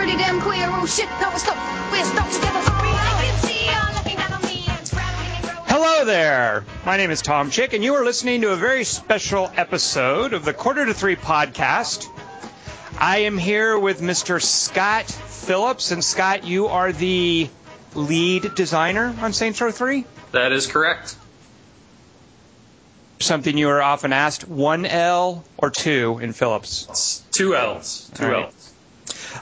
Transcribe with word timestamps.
pretty 0.00 0.16
damn 0.16 0.40
queer. 0.40 0.66
Oh 0.66 0.86
shit, 0.86 1.10
no, 1.20 1.30
stop. 1.36 1.92
We're 1.92 2.02
stuck 2.04 2.30
together 2.30 2.60
for 2.60 2.72
real. 2.82 2.94
I 2.94 3.22
can 3.22 3.36
see 3.46 3.66
you're 3.66 3.94
looking 3.94 4.16
down 4.16 4.32
on 4.32 4.40
me 4.48 4.64
and 4.66 4.86
scrabbling 4.86 5.30
and 5.30 5.44
growing. 5.44 5.66
Hello 5.66 6.06
there. 6.06 6.64
My 6.86 6.96
name 6.96 7.10
is 7.10 7.20
Tom 7.20 7.50
Chick, 7.50 7.74
and 7.74 7.84
you 7.84 7.92
are 7.96 8.02
listening 8.02 8.40
to 8.40 8.52
a 8.52 8.56
very 8.56 8.84
special 8.84 9.52
episode 9.54 10.32
of 10.32 10.46
the 10.46 10.54
Quarter 10.54 10.86
to 10.86 10.94
Three 10.94 11.16
podcast. 11.16 12.06
I 12.98 13.18
am 13.24 13.36
here 13.36 13.78
with 13.78 14.00
Mr. 14.00 14.42
Scott 14.42 15.04
Phillips, 15.04 15.90
and 15.90 16.02
Scott, 16.02 16.44
you 16.44 16.68
are 16.68 16.92
the 16.92 17.50
lead 17.94 18.54
designer 18.54 19.14
on 19.20 19.34
Saints 19.34 19.60
Row 19.60 19.70
3. 19.70 20.06
That 20.32 20.52
is 20.52 20.66
correct. 20.66 21.14
Something 23.18 23.58
you 23.58 23.68
are 23.68 23.82
often 23.82 24.14
asked: 24.14 24.48
one 24.48 24.86
L 24.86 25.44
or 25.58 25.68
two 25.68 26.20
in 26.22 26.32
Phillips. 26.32 26.86
It's 26.88 27.18
two 27.32 27.54
L's. 27.54 28.10
Two 28.14 28.24
All 28.24 28.30
right. 28.30 28.44
L's. 28.46 28.69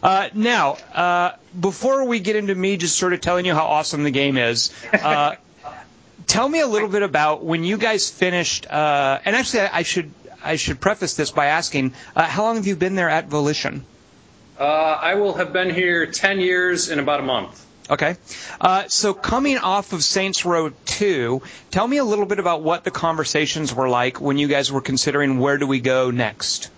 Uh, 0.02 0.28
now, 0.34 0.72
uh, 0.94 1.32
before 1.58 2.04
we 2.04 2.20
get 2.20 2.36
into 2.36 2.54
me 2.54 2.76
just 2.76 2.96
sort 2.96 3.12
of 3.12 3.20
telling 3.20 3.44
you 3.46 3.54
how 3.54 3.66
awesome 3.66 4.02
the 4.02 4.10
game 4.10 4.36
is, 4.36 4.72
uh, 4.92 5.36
tell 6.26 6.48
me 6.48 6.60
a 6.60 6.66
little 6.66 6.88
bit 6.88 7.02
about 7.02 7.44
when 7.44 7.64
you 7.64 7.78
guys 7.78 8.08
finished. 8.08 8.66
Uh, 8.66 9.18
and 9.24 9.34
actually, 9.34 9.60
I, 9.60 9.78
I 9.78 9.82
should 9.82 10.12
I 10.42 10.56
should 10.56 10.80
preface 10.80 11.14
this 11.14 11.30
by 11.30 11.46
asking, 11.46 11.94
uh, 12.14 12.22
how 12.22 12.44
long 12.44 12.56
have 12.56 12.66
you 12.66 12.76
been 12.76 12.94
there 12.94 13.10
at 13.10 13.26
Volition? 13.26 13.84
Uh, 14.58 14.64
I 14.64 15.14
will 15.14 15.34
have 15.34 15.52
been 15.52 15.70
here 15.70 16.06
10 16.06 16.40
years 16.40 16.88
in 16.90 16.98
about 16.98 17.20
a 17.20 17.22
month. 17.22 17.64
Okay. 17.90 18.16
Uh, 18.60 18.84
so 18.88 19.14
coming 19.14 19.58
off 19.58 19.92
of 19.92 20.04
Saints 20.04 20.44
Row 20.44 20.72
2, 20.86 21.42
tell 21.70 21.88
me 21.88 21.96
a 21.96 22.04
little 22.04 22.26
bit 22.26 22.38
about 22.38 22.62
what 22.62 22.84
the 22.84 22.90
conversations 22.90 23.74
were 23.74 23.88
like 23.88 24.20
when 24.20 24.36
you 24.36 24.46
guys 24.46 24.70
were 24.70 24.80
considering 24.80 25.38
where 25.38 25.58
do 25.58 25.66
we 25.66 25.80
go 25.80 26.10
next. 26.10 26.70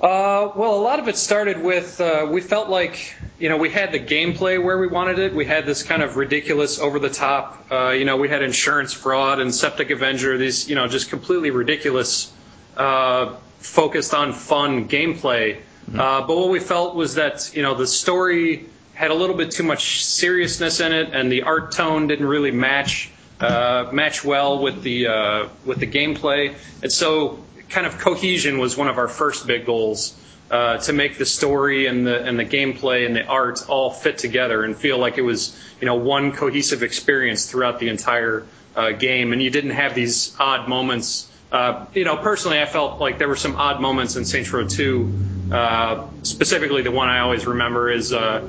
Uh, 0.00 0.50
well, 0.56 0.74
a 0.74 0.80
lot 0.80 0.98
of 0.98 1.08
it 1.08 1.16
started 1.18 1.62
with 1.62 2.00
uh, 2.00 2.26
we 2.30 2.40
felt 2.40 2.70
like 2.70 3.14
you 3.38 3.50
know 3.50 3.58
we 3.58 3.68
had 3.68 3.92
the 3.92 4.00
gameplay 4.00 4.62
where 4.62 4.78
we 4.78 4.86
wanted 4.86 5.18
it. 5.18 5.34
We 5.34 5.44
had 5.44 5.66
this 5.66 5.82
kind 5.82 6.02
of 6.02 6.16
ridiculous, 6.16 6.78
over 6.78 6.98
the 6.98 7.10
top. 7.10 7.66
Uh, 7.70 7.90
you 7.90 8.06
know, 8.06 8.16
we 8.16 8.26
had 8.26 8.42
insurance 8.42 8.94
fraud 8.94 9.40
and 9.40 9.54
Septic 9.54 9.90
Avenger. 9.90 10.38
These 10.38 10.70
you 10.70 10.74
know 10.74 10.88
just 10.88 11.10
completely 11.10 11.50
ridiculous, 11.50 12.32
uh, 12.78 13.34
focused 13.58 14.14
on 14.14 14.32
fun 14.32 14.88
gameplay. 14.88 15.60
Uh, 15.92 16.26
but 16.26 16.34
what 16.34 16.48
we 16.48 16.60
felt 16.60 16.94
was 16.94 17.16
that 17.16 17.54
you 17.54 17.60
know 17.60 17.74
the 17.74 17.86
story 17.86 18.70
had 18.94 19.10
a 19.10 19.14
little 19.14 19.36
bit 19.36 19.50
too 19.50 19.64
much 19.64 20.02
seriousness 20.02 20.80
in 20.80 20.92
it, 20.92 21.10
and 21.12 21.30
the 21.30 21.42
art 21.42 21.72
tone 21.72 22.06
didn't 22.06 22.26
really 22.26 22.52
match 22.52 23.10
uh, 23.40 23.88
match 23.92 24.24
well 24.24 24.62
with 24.62 24.82
the 24.82 25.06
uh, 25.08 25.48
with 25.66 25.78
the 25.78 25.86
gameplay. 25.86 26.54
And 26.82 26.90
so, 26.90 27.38
kind 27.70 27.86
of 27.86 27.98
cohesion 27.98 28.58
was 28.58 28.76
one 28.76 28.88
of 28.88 28.98
our 28.98 29.08
first 29.08 29.46
big 29.46 29.64
goals 29.64 30.14
uh, 30.50 30.78
to 30.78 30.92
make 30.92 31.16
the 31.16 31.24
story 31.24 31.86
and 31.86 32.06
the 32.06 32.22
and 32.24 32.38
the 32.38 32.44
gameplay 32.44 33.06
and 33.06 33.14
the 33.14 33.24
art 33.24 33.68
all 33.68 33.90
fit 33.90 34.18
together 34.18 34.64
and 34.64 34.76
feel 34.76 34.98
like 34.98 35.16
it 35.16 35.22
was 35.22 35.56
you 35.80 35.86
know 35.86 35.94
one 35.94 36.32
cohesive 36.32 36.82
experience 36.82 37.50
throughout 37.50 37.78
the 37.78 37.88
entire 37.88 38.44
uh, 38.74 38.92
game. 38.92 39.32
And 39.32 39.42
you 39.42 39.50
didn't 39.50 39.70
have 39.70 39.94
these 39.94 40.36
odd 40.38 40.68
moments. 40.68 41.28
Uh, 41.52 41.86
you 41.94 42.04
know, 42.04 42.16
personally, 42.16 42.60
I 42.60 42.66
felt 42.66 43.00
like 43.00 43.18
there 43.18 43.28
were 43.28 43.36
some 43.36 43.56
odd 43.56 43.80
moments 43.80 44.16
in 44.16 44.24
Saints 44.24 44.52
Row 44.52 44.66
2. 44.66 45.12
Uh, 45.52 46.06
specifically, 46.22 46.82
the 46.82 46.92
one 46.92 47.08
I 47.08 47.20
always 47.20 47.46
remember 47.46 47.90
is 47.90 48.12
uh, 48.12 48.46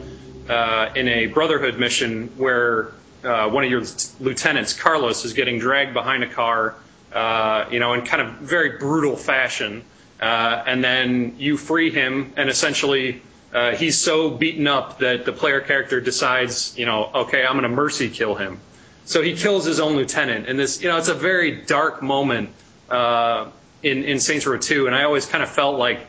uh, 0.47 0.89
in 0.95 1.07
a 1.07 1.25
Brotherhood 1.27 1.79
mission 1.79 2.27
where 2.37 2.91
uh, 3.23 3.49
one 3.49 3.63
of 3.63 3.71
your 3.71 3.83
lieutenants, 4.19 4.73
Carlos, 4.73 5.25
is 5.25 5.33
getting 5.33 5.59
dragged 5.59 5.93
behind 5.93 6.23
a 6.23 6.29
car, 6.29 6.75
uh, 7.13 7.65
you 7.71 7.79
know, 7.79 7.93
in 7.93 8.03
kind 8.03 8.21
of 8.21 8.35
very 8.35 8.77
brutal 8.77 9.15
fashion, 9.15 9.83
uh, 10.21 10.63
and 10.65 10.83
then 10.83 11.35
you 11.37 11.57
free 11.57 11.91
him, 11.91 12.33
and 12.37 12.49
essentially 12.49 13.21
uh, 13.53 13.75
he's 13.75 13.97
so 13.97 14.29
beaten 14.29 14.67
up 14.67 14.99
that 14.99 15.25
the 15.25 15.33
player 15.33 15.61
character 15.61 15.99
decides, 15.99 16.77
you 16.77 16.85
know, 16.85 17.09
okay, 17.13 17.43
I'm 17.43 17.53
going 17.53 17.63
to 17.63 17.69
mercy 17.69 18.09
kill 18.09 18.35
him. 18.35 18.59
So 19.05 19.21
he 19.21 19.35
kills 19.35 19.65
his 19.65 19.79
own 19.79 19.95
lieutenant, 19.95 20.47
and 20.47 20.57
this, 20.57 20.81
you 20.81 20.87
know, 20.87 20.97
it's 20.97 21.09
a 21.09 21.13
very 21.13 21.65
dark 21.65 22.01
moment 22.01 22.49
uh, 22.89 23.49
in 23.83 24.03
in 24.03 24.19
Saints 24.19 24.45
Row 24.45 24.57
2, 24.57 24.87
and 24.87 24.95
I 24.95 25.03
always 25.03 25.25
kind 25.25 25.43
of 25.43 25.49
felt 25.49 25.77
like 25.77 26.05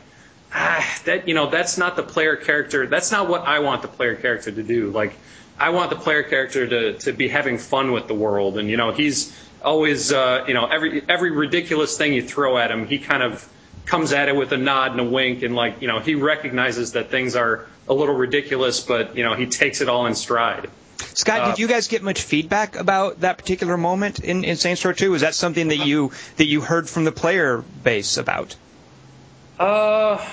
ah, 0.53 1.01
that 1.05 1.27
you 1.27 1.33
know 1.33 1.49
that's 1.49 1.77
not 1.77 1.95
the 1.95 2.03
player 2.03 2.35
character. 2.35 2.87
That's 2.87 3.11
not 3.11 3.27
what 3.27 3.41
I 3.41 3.59
want 3.59 3.81
the 3.81 3.87
player 3.87 4.15
character 4.15 4.51
to 4.51 4.63
do. 4.63 4.91
Like 4.91 5.13
I 5.59 5.69
want 5.69 5.89
the 5.89 5.95
player 5.95 6.23
character 6.23 6.67
to 6.67 6.93
to 6.99 7.11
be 7.11 7.27
having 7.27 7.57
fun 7.57 7.91
with 7.91 8.07
the 8.07 8.13
world, 8.13 8.57
and 8.57 8.69
you 8.69 8.77
know 8.77 8.91
he's 8.91 9.35
always 9.63 10.11
uh, 10.11 10.45
you 10.47 10.53
know 10.53 10.65
every 10.65 11.03
every 11.07 11.31
ridiculous 11.31 11.97
thing 11.97 12.13
you 12.13 12.23
throw 12.23 12.57
at 12.57 12.71
him, 12.71 12.87
he 12.87 12.99
kind 12.99 13.23
of 13.23 13.47
comes 13.85 14.13
at 14.13 14.29
it 14.29 14.35
with 14.35 14.51
a 14.51 14.57
nod 14.57 14.91
and 14.91 14.99
a 14.99 15.03
wink, 15.03 15.43
and 15.43 15.55
like 15.55 15.81
you 15.81 15.87
know 15.87 15.99
he 15.99 16.15
recognizes 16.15 16.93
that 16.93 17.09
things 17.09 17.35
are 17.35 17.67
a 17.87 17.93
little 17.93 18.15
ridiculous, 18.15 18.81
but 18.81 19.15
you 19.15 19.23
know 19.23 19.35
he 19.35 19.45
takes 19.45 19.81
it 19.81 19.89
all 19.89 20.05
in 20.05 20.15
stride. 20.15 20.69
Scott, 20.99 21.41
Uh, 21.41 21.49
did 21.49 21.59
you 21.59 21.67
guys 21.67 21.87
get 21.87 22.01
much 22.01 22.21
feedback 22.21 22.75
about 22.75 23.21
that 23.21 23.37
particular 23.37 23.77
moment 23.77 24.19
in, 24.19 24.43
in 24.43 24.55
Saints 24.55 24.83
Row 24.85 24.93
2? 24.93 25.11
Was 25.11 25.21
that 25.21 25.35
something 25.35 25.67
that 25.67 25.85
you 25.85 26.11
that 26.37 26.45
you 26.45 26.61
heard 26.61 26.89
from 26.89 27.03
the 27.03 27.11
player 27.11 27.63
base 27.83 28.17
about? 28.17 28.55
Uh, 29.59 30.23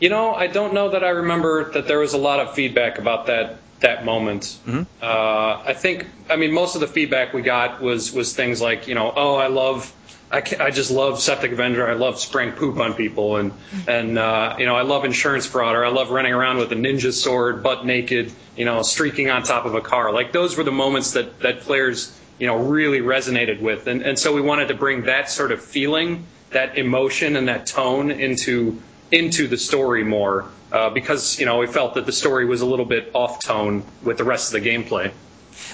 you 0.00 0.08
know, 0.08 0.34
I 0.34 0.48
don't 0.48 0.74
know 0.74 0.90
that 0.90 1.04
I 1.04 1.10
remember 1.10 1.72
that 1.72 1.86
there 1.86 1.98
was 1.98 2.12
a 2.12 2.18
lot 2.18 2.40
of 2.40 2.54
feedback 2.54 2.98
about 2.98 3.26
that 3.26 3.58
that 3.82 4.04
moment. 4.04 4.58
Uh, 5.00 5.62
I 5.64 5.74
think, 5.74 6.06
I 6.28 6.36
mean, 6.36 6.52
most 6.52 6.74
of 6.74 6.80
the 6.80 6.86
feedback 6.88 7.32
we 7.34 7.42
got 7.42 7.80
was 7.80 8.12
was 8.12 8.34
things 8.34 8.60
like, 8.60 8.88
you 8.88 8.94
know, 8.94 9.12
oh, 9.14 9.36
I 9.36 9.48
love. 9.48 9.92
I, 10.34 10.40
ca- 10.40 10.64
I 10.64 10.70
just 10.70 10.90
love 10.90 11.20
Septic 11.20 11.52
Avenger. 11.52 11.86
I 11.86 11.92
love 11.92 12.18
spraying 12.18 12.52
poop 12.52 12.78
on 12.78 12.94
people, 12.94 13.36
and 13.36 13.52
and 13.86 14.18
uh, 14.18 14.56
you 14.58 14.64
know 14.64 14.74
I 14.74 14.80
love 14.80 15.04
insurance 15.04 15.44
fraud, 15.44 15.76
or 15.76 15.84
I 15.84 15.90
love 15.90 16.10
running 16.10 16.32
around 16.32 16.56
with 16.56 16.72
a 16.72 16.74
ninja 16.74 17.12
sword, 17.12 17.62
butt 17.62 17.84
naked, 17.84 18.32
you 18.56 18.64
know, 18.64 18.80
streaking 18.80 19.28
on 19.28 19.42
top 19.42 19.66
of 19.66 19.74
a 19.74 19.82
car. 19.82 20.10
Like 20.10 20.32
those 20.32 20.56
were 20.56 20.64
the 20.64 20.72
moments 20.72 21.10
that 21.12 21.40
that 21.40 21.60
players 21.60 22.18
you 22.38 22.46
know 22.46 22.56
really 22.56 23.00
resonated 23.00 23.60
with, 23.60 23.86
and 23.88 24.00
and 24.00 24.18
so 24.18 24.32
we 24.32 24.40
wanted 24.40 24.68
to 24.68 24.74
bring 24.74 25.02
that 25.02 25.28
sort 25.28 25.52
of 25.52 25.62
feeling, 25.62 26.24
that 26.52 26.78
emotion, 26.78 27.36
and 27.36 27.48
that 27.48 27.66
tone 27.66 28.10
into 28.10 28.80
into 29.12 29.46
the 29.46 29.58
story 29.58 30.02
more 30.02 30.46
uh, 30.72 30.90
because 30.90 31.38
you 31.38 31.46
know 31.46 31.58
we 31.58 31.66
felt 31.66 31.94
that 31.94 32.06
the 32.06 32.12
story 32.12 32.46
was 32.46 32.62
a 32.62 32.66
little 32.66 32.86
bit 32.86 33.10
off 33.14 33.40
tone 33.40 33.84
with 34.02 34.18
the 34.18 34.24
rest 34.24 34.52
of 34.52 34.62
the 34.62 34.68
gameplay. 34.68 35.12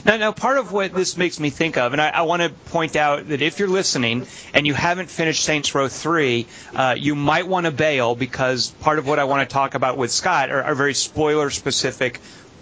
Now, 0.04 0.16
now, 0.16 0.32
part 0.32 0.59
of 0.59 0.71
what 0.71 0.93
this 0.93 1.16
makes 1.16 1.41
me 1.41 1.50
think 1.50 1.77
of, 1.77 1.93
and 1.93 2.03
I, 2.03 2.09
I 2.10 2.22
want 2.22 2.43
to 2.43 2.50
point 2.50 2.94
out 2.94 3.28
that 3.28 3.43
if 3.43 3.59
you're 3.59 3.69
listening 3.69 4.27
and 4.53 4.66
you 4.66 4.75
haven't 4.75 5.09
finished 5.09 5.44
Saints 5.44 5.75
Row 5.75 5.88
3, 5.88 6.47
uh, 6.75 6.94
you 6.98 7.15
might 7.15 7.48
want 7.48 7.66
to 7.66 7.72
bail 7.72 8.15
because 8.15 8.71
part 8.71 8.98
of 8.98 9.06
what 9.06 9.19
I 9.19 9.25
want 9.25 9.48
to 9.48 9.53
talk 9.53 9.75
about 9.75 9.97
with 9.97 10.10
Scott 10.10 10.50
are, 10.50 10.62
are 10.62 10.75
very 10.75 10.94
spoiler-specific 10.94 12.21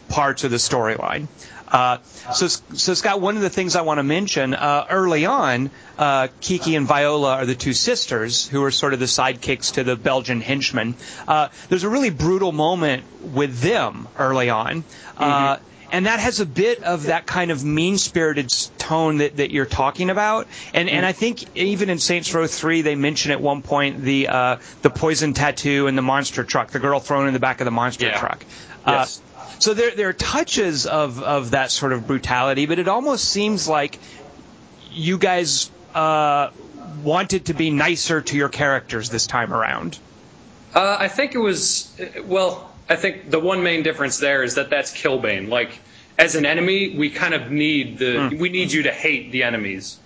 parts 0.08 0.44
of 0.44 0.50
the 0.50 0.56
storyline. 0.58 1.26
Uh, 1.68 1.98
so, 2.32 2.46
so 2.46 2.94
Scott, 2.94 3.20
one 3.20 3.36
of 3.36 3.42
the 3.42 3.50
things 3.50 3.74
I 3.74 3.82
want 3.82 3.98
to 3.98 4.04
mention 4.04 4.54
uh, 4.54 4.86
early 4.88 5.26
on, 5.26 5.70
uh, 5.98 6.28
Kiki 6.40 6.76
and 6.76 6.86
Viola 6.86 7.34
are 7.34 7.46
the 7.46 7.56
two 7.56 7.72
sisters 7.72 8.46
who 8.46 8.62
are 8.62 8.70
sort 8.70 8.94
of 8.94 9.00
the 9.00 9.06
sidekicks 9.06 9.74
to 9.74 9.82
the 9.84 9.96
Belgian 9.96 10.40
henchmen. 10.40 10.94
Uh, 11.26 11.48
there's 11.68 11.82
a 11.82 11.88
really 11.88 12.10
brutal 12.10 12.52
moment 12.52 13.02
with 13.20 13.58
them 13.60 14.06
early 14.16 14.48
on. 14.48 14.84
Uh, 15.16 15.56
and 15.90 16.06
that 16.06 16.20
has 16.20 16.40
a 16.40 16.46
bit 16.46 16.82
of 16.82 17.04
that 17.04 17.26
kind 17.26 17.50
of 17.50 17.64
mean-spirited 17.64 18.48
tone 18.78 19.18
that, 19.18 19.36
that 19.36 19.50
you're 19.50 19.66
talking 19.66 20.10
about. 20.10 20.46
And 20.74 20.88
and 20.88 21.06
I 21.06 21.12
think 21.12 21.44
even 21.56 21.90
in 21.90 21.98
Saints 21.98 22.32
Row 22.34 22.46
3, 22.46 22.82
they 22.82 22.96
mention 22.96 23.30
at 23.30 23.40
one 23.40 23.62
point 23.62 24.02
the 24.02 24.28
uh, 24.28 24.56
the 24.82 24.90
poison 24.90 25.32
tattoo 25.32 25.86
and 25.86 25.96
the 25.96 26.02
monster 26.02 26.42
truck, 26.44 26.70
the 26.70 26.80
girl 26.80 26.98
thrown 26.98 27.28
in 27.28 27.34
the 27.34 27.40
back 27.40 27.60
of 27.60 27.66
the 27.66 27.70
monster 27.70 28.06
Yeah. 28.06 28.18
truck. 28.18 28.44
Yes. 28.86 29.20
So 29.58 29.74
there 29.74 29.92
there 29.92 30.08
are 30.08 30.12
touches 30.12 30.86
of 30.86 31.22
of 31.22 31.52
that 31.52 31.70
sort 31.70 31.92
of 31.92 32.06
brutality, 32.06 32.66
but 32.66 32.78
it 32.78 32.88
almost 32.88 33.24
seems 33.24 33.66
like 33.66 33.98
you 34.90 35.18
guys 35.18 35.70
uh, 35.94 36.50
wanted 37.02 37.46
to 37.46 37.54
be 37.54 37.70
nicer 37.70 38.20
to 38.20 38.36
your 38.36 38.48
characters 38.48 39.10
this 39.10 39.26
time 39.26 39.52
around. 39.52 39.98
Uh, 40.74 40.96
I 41.00 41.08
think 41.08 41.34
it 41.34 41.38
was 41.38 41.98
well. 42.24 42.70
I 42.88 42.96
think 42.96 43.30
the 43.30 43.40
one 43.40 43.62
main 43.62 43.82
difference 43.82 44.18
there 44.18 44.42
is 44.42 44.56
that 44.56 44.70
that's 44.70 44.92
Killbane. 44.92 45.48
Like 45.48 45.78
as 46.18 46.34
an 46.34 46.46
enemy, 46.46 46.96
we 46.96 47.10
kind 47.10 47.34
of 47.34 47.50
need 47.50 47.98
the 47.98 48.36
we 48.38 48.50
need 48.50 48.72
you 48.72 48.84
to 48.84 48.92
hate 48.92 49.32
the 49.32 49.44
enemies, 49.44 49.98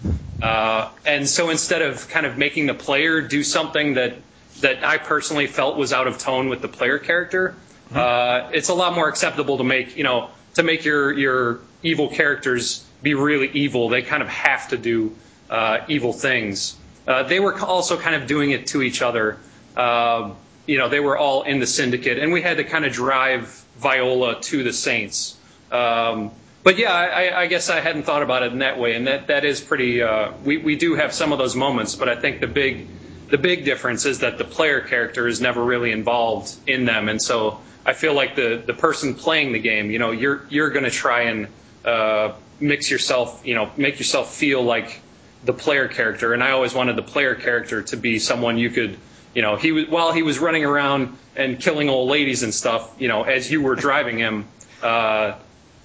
uh, 0.42 0.90
and 1.04 1.28
so 1.28 1.50
instead 1.50 1.82
of 1.82 2.08
kind 2.08 2.24
of 2.24 2.38
making 2.38 2.66
the 2.66 2.74
player 2.74 3.20
do 3.20 3.42
something 3.42 3.94
that 3.94 4.14
that 4.60 4.84
I 4.84 4.98
personally 4.98 5.46
felt 5.46 5.76
was 5.76 5.92
out 5.92 6.06
of 6.06 6.18
tone 6.18 6.48
with 6.48 6.62
the 6.62 6.68
player 6.68 6.98
character, 6.98 7.56
uh, 7.94 8.50
it's 8.52 8.68
a 8.68 8.74
lot 8.74 8.94
more 8.94 9.08
acceptable 9.08 9.58
to 9.58 9.64
make 9.64 9.96
you 9.96 10.04
know 10.04 10.30
to 10.54 10.62
make 10.62 10.84
your 10.84 11.12
your 11.12 11.60
evil 11.82 12.08
characters 12.08 12.84
be 13.02 13.14
really 13.14 13.50
evil. 13.52 13.88
They 13.88 14.02
kind 14.02 14.22
of 14.22 14.28
have 14.28 14.68
to 14.68 14.76
do 14.76 15.16
uh, 15.48 15.80
evil 15.88 16.12
things. 16.12 16.76
Uh, 17.06 17.22
they 17.24 17.40
were 17.40 17.58
also 17.58 17.98
kind 17.98 18.14
of 18.14 18.28
doing 18.28 18.50
it 18.50 18.68
to 18.68 18.82
each 18.82 19.02
other. 19.02 19.38
Uh, 19.76 20.32
you 20.66 20.78
know, 20.78 20.88
they 20.88 21.00
were 21.00 21.16
all 21.16 21.42
in 21.42 21.58
the 21.58 21.66
syndicate, 21.66 22.18
and 22.18 22.32
we 22.32 22.42
had 22.42 22.58
to 22.58 22.64
kind 22.64 22.84
of 22.84 22.92
drive 22.92 23.64
Viola 23.78 24.40
to 24.42 24.62
the 24.62 24.72
Saints. 24.72 25.36
Um, 25.72 26.30
but 26.62 26.78
yeah, 26.78 26.92
I, 26.92 27.42
I 27.42 27.46
guess 27.46 27.70
I 27.70 27.80
hadn't 27.80 28.02
thought 28.02 28.22
about 28.22 28.42
it 28.42 28.52
in 28.52 28.58
that 28.58 28.78
way, 28.78 28.94
and 28.94 29.06
that 29.06 29.28
that 29.28 29.44
is 29.44 29.60
pretty. 29.60 30.02
Uh, 30.02 30.32
we 30.44 30.58
we 30.58 30.76
do 30.76 30.94
have 30.94 31.12
some 31.12 31.32
of 31.32 31.38
those 31.38 31.56
moments, 31.56 31.94
but 31.94 32.08
I 32.08 32.16
think 32.16 32.40
the 32.40 32.46
big 32.46 32.86
the 33.30 33.38
big 33.38 33.64
difference 33.64 34.04
is 34.04 34.20
that 34.20 34.38
the 34.38 34.44
player 34.44 34.80
character 34.80 35.26
is 35.26 35.40
never 35.40 35.62
really 35.62 35.92
involved 35.92 36.54
in 36.66 36.84
them, 36.84 37.08
and 37.08 37.20
so 37.20 37.60
I 37.84 37.92
feel 37.92 38.14
like 38.14 38.36
the 38.36 38.62
the 38.64 38.74
person 38.74 39.14
playing 39.14 39.52
the 39.52 39.58
game, 39.58 39.90
you 39.90 39.98
know, 39.98 40.10
you're 40.10 40.44
you're 40.48 40.70
going 40.70 40.84
to 40.84 40.90
try 40.90 41.22
and 41.22 41.48
uh, 41.84 42.32
mix 42.60 42.90
yourself, 42.90 43.42
you 43.44 43.54
know, 43.54 43.70
make 43.76 43.98
yourself 43.98 44.34
feel 44.34 44.62
like 44.62 45.00
the 45.44 45.52
player 45.52 45.88
character. 45.88 46.34
And 46.34 46.42
I 46.44 46.50
always 46.50 46.74
wanted 46.74 46.96
the 46.96 47.02
player 47.02 47.34
character 47.34 47.82
to 47.82 47.96
be 47.96 48.18
someone 48.18 48.58
you 48.58 48.70
could, 48.70 48.98
you 49.34 49.42
know, 49.42 49.56
he 49.56 49.72
was 49.72 49.88
while 49.88 50.12
he 50.12 50.22
was 50.22 50.38
running 50.38 50.64
around 50.64 51.16
and 51.36 51.58
killing 51.58 51.88
old 51.88 52.10
ladies 52.10 52.42
and 52.42 52.52
stuff, 52.52 52.94
you 52.98 53.08
know, 53.08 53.22
as 53.22 53.50
you 53.50 53.62
were 53.62 53.76
driving 53.76 54.18
him. 54.18 54.46
Uh, 54.82 55.34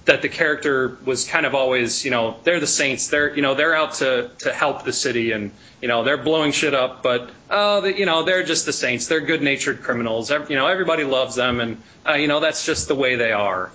that 0.06 0.22
the 0.22 0.28
character 0.28 0.96
was 1.04 1.26
kind 1.26 1.44
of 1.44 1.54
always, 1.54 2.04
you 2.04 2.10
know, 2.10 2.36
they're 2.44 2.60
the 2.60 2.66
saints. 2.66 3.08
They're, 3.08 3.34
you 3.34 3.42
know, 3.42 3.54
they're 3.54 3.74
out 3.74 3.94
to 3.94 4.30
to 4.38 4.52
help 4.52 4.84
the 4.84 4.92
city, 4.92 5.32
and 5.32 5.50
you 5.82 5.88
know, 5.88 6.04
they're 6.04 6.16
blowing 6.16 6.52
shit 6.52 6.74
up. 6.74 7.02
But 7.02 7.30
oh, 7.50 7.84
you 7.84 8.06
know, 8.06 8.22
they're 8.22 8.44
just 8.44 8.66
the 8.66 8.72
saints. 8.72 9.08
They're 9.08 9.20
good-natured 9.20 9.82
criminals. 9.82 10.30
Every, 10.30 10.50
you 10.50 10.56
know, 10.56 10.68
everybody 10.68 11.04
loves 11.04 11.34
them, 11.34 11.60
and 11.60 11.82
uh, 12.08 12.14
you 12.14 12.28
know, 12.28 12.40
that's 12.40 12.64
just 12.64 12.88
the 12.88 12.94
way 12.94 13.16
they 13.16 13.32
are. 13.32 13.70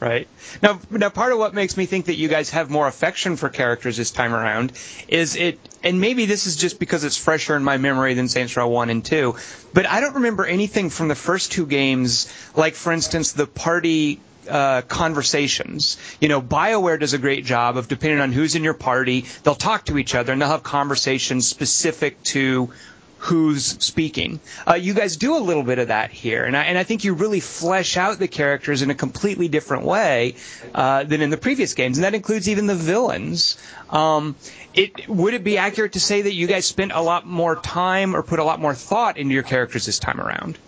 Right. 0.00 0.28
Now, 0.62 0.78
now 0.90 1.08
part 1.08 1.32
of 1.32 1.38
what 1.38 1.54
makes 1.54 1.76
me 1.76 1.86
think 1.86 2.06
that 2.06 2.16
you 2.16 2.28
guys 2.28 2.50
have 2.50 2.68
more 2.68 2.86
affection 2.86 3.36
for 3.36 3.48
characters 3.48 3.96
this 3.96 4.10
time 4.10 4.34
around 4.34 4.72
is 5.08 5.36
it, 5.36 5.58
and 5.82 6.00
maybe 6.00 6.26
this 6.26 6.46
is 6.46 6.56
just 6.56 6.78
because 6.78 7.02
it's 7.02 7.16
fresher 7.16 7.56
in 7.56 7.64
my 7.64 7.78
memory 7.78 8.12
than 8.12 8.28
Saints 8.28 8.54
Row 8.58 8.68
1 8.68 8.90
and 8.90 9.02
2, 9.02 9.36
but 9.72 9.86
I 9.86 10.00
don't 10.00 10.16
remember 10.16 10.44
anything 10.44 10.90
from 10.90 11.08
the 11.08 11.14
first 11.14 11.52
two 11.52 11.64
games, 11.64 12.30
like, 12.54 12.74
for 12.74 12.92
instance, 12.92 13.32
the 13.32 13.46
party 13.46 14.20
uh, 14.48 14.82
conversations. 14.82 15.96
You 16.20 16.28
know, 16.28 16.40
BioWare 16.42 17.00
does 17.00 17.12
a 17.12 17.18
great 17.18 17.44
job 17.44 17.76
of 17.76 17.88
depending 17.88 18.20
on 18.20 18.32
who's 18.32 18.54
in 18.54 18.64
your 18.64 18.74
party, 18.74 19.24
they'll 19.42 19.54
talk 19.54 19.86
to 19.86 19.98
each 19.98 20.14
other 20.14 20.32
and 20.32 20.40
they'll 20.40 20.48
have 20.48 20.62
conversations 20.62 21.46
specific 21.46 22.22
to 22.24 22.70
who's 23.18 23.64
speaking. 23.84 24.40
Uh, 24.68 24.74
you 24.74 24.94
guys 24.94 25.16
do 25.16 25.36
a 25.36 25.40
little 25.40 25.62
bit 25.62 25.78
of 25.78 25.88
that 25.88 26.10
here, 26.10 26.44
and 26.44 26.56
I, 26.56 26.64
and 26.64 26.78
I 26.78 26.84
think 26.84 27.04
you 27.04 27.14
really 27.14 27.40
flesh 27.40 27.96
out 27.96 28.18
the 28.18 28.28
characters 28.28 28.82
in 28.82 28.90
a 28.90 28.94
completely 28.94 29.48
different 29.48 29.84
way 29.84 30.36
uh, 30.74 31.04
than 31.04 31.20
in 31.22 31.30
the 31.30 31.36
previous 31.36 31.74
games, 31.74 31.98
and 31.98 32.04
that 32.04 32.14
includes 32.14 32.48
even 32.48 32.66
the 32.66 32.74
villains. 32.74 33.58
Um, 33.90 34.36
it, 34.74 35.08
would 35.08 35.34
it 35.34 35.42
be 35.42 35.58
accurate 35.58 35.94
to 35.94 36.00
say 36.00 36.22
that 36.22 36.34
you 36.34 36.46
guys 36.46 36.66
spent 36.66 36.92
a 36.92 37.00
lot 37.00 37.26
more 37.26 37.56
time 37.56 38.14
or 38.14 38.22
put 38.22 38.38
a 38.38 38.44
lot 38.44 38.60
more 38.60 38.74
thought 38.74 39.16
into 39.16 39.34
your 39.34 39.42
characters 39.42 39.86
this 39.86 39.98
time 39.98 40.20
around? 40.20 40.58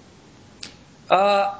Uh, 1.10 1.54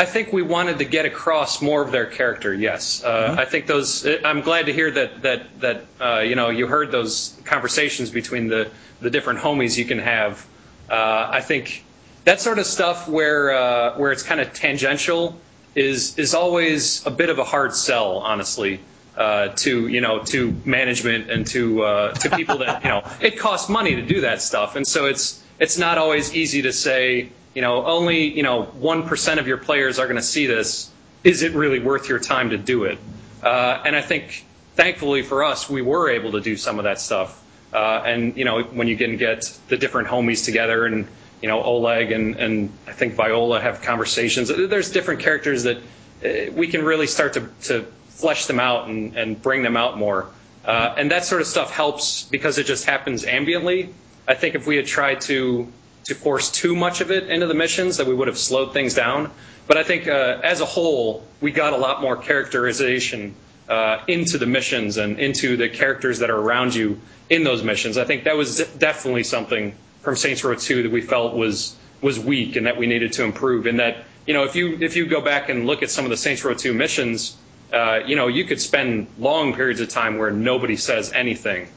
I 0.00 0.06
think 0.06 0.32
we 0.32 0.40
wanted 0.40 0.78
to 0.78 0.86
get 0.86 1.04
across 1.04 1.60
more 1.60 1.82
of 1.82 1.92
their 1.92 2.06
character. 2.06 2.54
Yes, 2.54 3.04
uh, 3.04 3.08
mm-hmm. 3.10 3.38
I 3.38 3.44
think 3.44 3.66
those. 3.66 4.06
I'm 4.24 4.40
glad 4.40 4.64
to 4.64 4.72
hear 4.72 4.90
that 4.92 5.20
that 5.20 5.60
that 5.60 5.84
uh, 6.00 6.20
you 6.20 6.36
know 6.36 6.48
you 6.48 6.66
heard 6.66 6.90
those 6.90 7.38
conversations 7.44 8.08
between 8.08 8.48
the 8.48 8.70
the 9.02 9.10
different 9.10 9.40
homies 9.40 9.76
you 9.76 9.84
can 9.84 9.98
have. 9.98 10.46
Uh, 10.88 11.28
I 11.30 11.42
think 11.42 11.84
that 12.24 12.40
sort 12.40 12.58
of 12.58 12.64
stuff 12.64 13.08
where 13.08 13.52
uh, 13.52 13.98
where 13.98 14.10
it's 14.10 14.22
kind 14.22 14.40
of 14.40 14.54
tangential 14.54 15.38
is 15.74 16.18
is 16.18 16.32
always 16.32 17.04
a 17.04 17.10
bit 17.10 17.28
of 17.28 17.38
a 17.38 17.44
hard 17.44 17.74
sell, 17.74 18.20
honestly. 18.20 18.80
Uh, 19.16 19.48
to 19.48 19.88
you 19.88 20.00
know 20.00 20.20
to 20.20 20.54
management 20.64 21.30
and 21.30 21.46
to 21.46 21.82
uh, 21.82 22.12
to 22.14 22.30
people 22.30 22.58
that 22.58 22.82
you 22.84 22.88
know 22.88 23.02
it 23.20 23.38
costs 23.38 23.68
money 23.68 23.96
to 23.96 24.02
do 24.02 24.20
that 24.22 24.40
stuff, 24.40 24.76
and 24.76 24.86
so 24.86 25.06
it's 25.06 25.44
it's 25.58 25.76
not 25.76 25.98
always 25.98 26.32
easy 26.34 26.62
to 26.62 26.72
say 26.72 27.28
you 27.54 27.62
know, 27.62 27.84
only 27.84 28.24
you 28.24 28.42
know 28.42 28.62
one 28.62 29.06
percent 29.06 29.40
of 29.40 29.46
your 29.46 29.58
players 29.58 29.98
are 29.98 30.06
going 30.06 30.16
to 30.16 30.22
see 30.22 30.46
this. 30.46 30.90
Is 31.24 31.42
it 31.42 31.52
really 31.52 31.80
worth 31.80 32.08
your 32.08 32.18
time 32.18 32.50
to 32.50 32.58
do 32.58 32.84
it? 32.84 32.98
Uh, 33.42 33.82
and 33.84 33.96
I 33.96 34.00
think, 34.00 34.44
thankfully 34.76 35.22
for 35.22 35.44
us, 35.44 35.68
we 35.68 35.82
were 35.82 36.08
able 36.10 36.32
to 36.32 36.40
do 36.40 36.56
some 36.56 36.78
of 36.78 36.84
that 36.84 37.00
stuff. 37.00 37.42
Uh, 37.72 38.02
and 38.04 38.36
you 38.36 38.44
know, 38.44 38.62
when 38.62 38.88
you 38.88 38.96
can 38.96 39.16
get 39.16 39.58
the 39.68 39.76
different 39.76 40.08
homies 40.08 40.44
together, 40.44 40.86
and 40.86 41.06
you 41.42 41.48
know, 41.48 41.62
Oleg 41.62 42.12
and 42.12 42.36
and 42.36 42.72
I 42.86 42.92
think 42.92 43.14
Viola 43.14 43.60
have 43.60 43.82
conversations. 43.82 44.48
There's 44.48 44.92
different 44.92 45.20
characters 45.20 45.64
that 45.64 45.78
uh, 45.78 46.52
we 46.52 46.68
can 46.68 46.84
really 46.84 47.06
start 47.06 47.34
to 47.34 47.48
to 47.64 47.86
flesh 48.20 48.46
them 48.46 48.60
out 48.60 48.88
and 48.88 49.16
and 49.16 49.40
bring 49.40 49.62
them 49.62 49.76
out 49.76 49.98
more. 49.98 50.26
Uh, 50.64 50.94
and 50.98 51.10
that 51.10 51.24
sort 51.24 51.40
of 51.40 51.46
stuff 51.46 51.70
helps 51.70 52.24
because 52.24 52.58
it 52.58 52.64
just 52.64 52.84
happens 52.84 53.24
ambiently. 53.24 53.90
I 54.28 54.34
think 54.34 54.54
if 54.54 54.66
we 54.66 54.76
had 54.76 54.86
tried 54.86 55.20
to 55.22 55.72
to 56.04 56.14
force 56.14 56.50
too 56.50 56.74
much 56.74 57.00
of 57.00 57.10
it 57.10 57.28
into 57.28 57.46
the 57.46 57.54
missions 57.54 57.96
that 57.98 58.06
we 58.06 58.14
would 58.14 58.28
have 58.28 58.38
slowed 58.38 58.72
things 58.72 58.94
down. 58.94 59.30
But 59.66 59.76
I 59.76 59.84
think 59.84 60.08
uh, 60.08 60.40
as 60.42 60.60
a 60.60 60.64
whole, 60.64 61.24
we 61.40 61.52
got 61.52 61.72
a 61.72 61.76
lot 61.76 62.00
more 62.00 62.16
characterization 62.16 63.34
uh, 63.68 64.02
into 64.08 64.36
the 64.38 64.46
missions 64.46 64.96
and 64.96 65.18
into 65.18 65.56
the 65.56 65.68
characters 65.68 66.18
that 66.18 66.30
are 66.30 66.38
around 66.38 66.74
you 66.74 67.00
in 67.28 67.44
those 67.44 67.62
missions. 67.62 67.96
I 67.96 68.04
think 68.04 68.24
that 68.24 68.36
was 68.36 68.58
definitely 68.78 69.22
something 69.22 69.74
from 70.02 70.16
Saints 70.16 70.42
Row 70.42 70.54
2 70.54 70.82
that 70.84 70.92
we 70.92 71.00
felt 71.00 71.34
was 71.34 71.76
was 72.00 72.18
weak 72.18 72.56
and 72.56 72.66
that 72.66 72.78
we 72.78 72.86
needed 72.86 73.12
to 73.12 73.24
improve. 73.24 73.66
And 73.66 73.78
that 73.78 74.04
you 74.26 74.34
know 74.34 74.44
if 74.44 74.56
you 74.56 74.78
if 74.80 74.96
you 74.96 75.06
go 75.06 75.20
back 75.20 75.48
and 75.48 75.66
look 75.66 75.82
at 75.82 75.90
some 75.90 76.04
of 76.04 76.10
the 76.10 76.16
Saints 76.16 76.44
Row 76.44 76.54
2 76.54 76.74
missions, 76.74 77.36
uh, 77.72 78.00
you 78.06 78.16
know 78.16 78.26
you 78.26 78.44
could 78.44 78.60
spend 78.60 79.06
long 79.18 79.54
periods 79.54 79.80
of 79.80 79.88
time 79.88 80.18
where 80.18 80.30
nobody 80.30 80.76
says 80.76 81.12
anything 81.12 81.68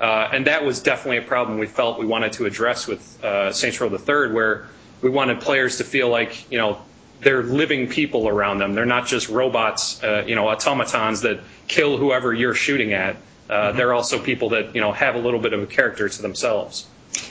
uh, 0.00 0.28
and 0.32 0.46
that 0.46 0.64
was 0.64 0.80
definitely 0.80 1.18
a 1.18 1.22
problem 1.22 1.58
we 1.58 1.66
felt 1.66 1.98
we 1.98 2.06
wanted 2.06 2.32
to 2.32 2.46
address 2.46 2.86
with 2.86 3.24
uh, 3.24 3.52
Saints 3.52 3.80
Row 3.80 3.88
the 3.88 3.98
Third, 3.98 4.34
where 4.34 4.66
we 5.02 5.10
wanted 5.10 5.40
players 5.40 5.78
to 5.78 5.84
feel 5.84 6.08
like 6.08 6.50
you 6.50 6.58
know 6.58 6.82
they're 7.20 7.42
living 7.42 7.88
people 7.88 8.28
around 8.28 8.58
them. 8.58 8.74
They're 8.74 8.84
not 8.84 9.06
just 9.06 9.28
robots, 9.28 10.02
uh, 10.02 10.24
you 10.26 10.34
know, 10.34 10.48
automatons 10.48 11.22
that 11.22 11.40
kill 11.68 11.96
whoever 11.96 12.34
you're 12.34 12.54
shooting 12.54 12.92
at. 12.92 13.16
Uh, 13.48 13.68
mm-hmm. 13.68 13.78
They're 13.78 13.94
also 13.94 14.18
people 14.18 14.50
that 14.50 14.74
you 14.74 14.80
know 14.80 14.92
have 14.92 15.14
a 15.14 15.18
little 15.18 15.40
bit 15.40 15.52
of 15.52 15.62
a 15.62 15.66
character 15.66 16.08
to 16.08 16.22
themselves. 16.22 16.86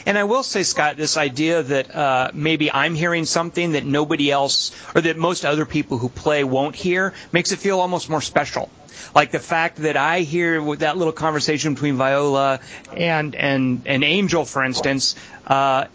And 0.06 0.18
I 0.18 0.24
will 0.24 0.44
say, 0.44 0.64
Scott, 0.64 0.98
this 0.98 1.18
idea 1.18 1.64
that 1.64 1.96
uh, 1.96 2.32
maybe 2.34 2.72
I'm 2.72 2.96
hearing 2.96 3.26
something 3.26 3.74
that 3.74 3.86
nobody 3.86 4.32
else 4.32 4.72
or 4.96 5.02
that 5.02 5.18
most 5.18 5.46
other 5.46 5.66
people 5.66 5.98
who 5.98 6.10
play 6.10 6.44
won't 6.44 6.76
hear 6.76 7.14
makes 7.32 7.52
it 7.52 7.60
feel 7.60 7.80
almost 7.80 8.10
more 8.10 8.22
special. 8.22 8.70
Like 9.16 9.32
the 9.32 9.40
fact 9.40 9.78
that 9.78 9.98
I 9.98 10.22
hear 10.22 10.76
that 10.78 10.98
little 10.98 11.14
conversation 11.14 11.74
between 11.74 11.96
Viola 11.96 12.60
and 12.96 13.36
and 13.36 13.84
and 13.86 14.04
Angel, 14.04 14.46
for 14.46 14.64
instance. 14.64 15.16
Uh, 15.46 15.86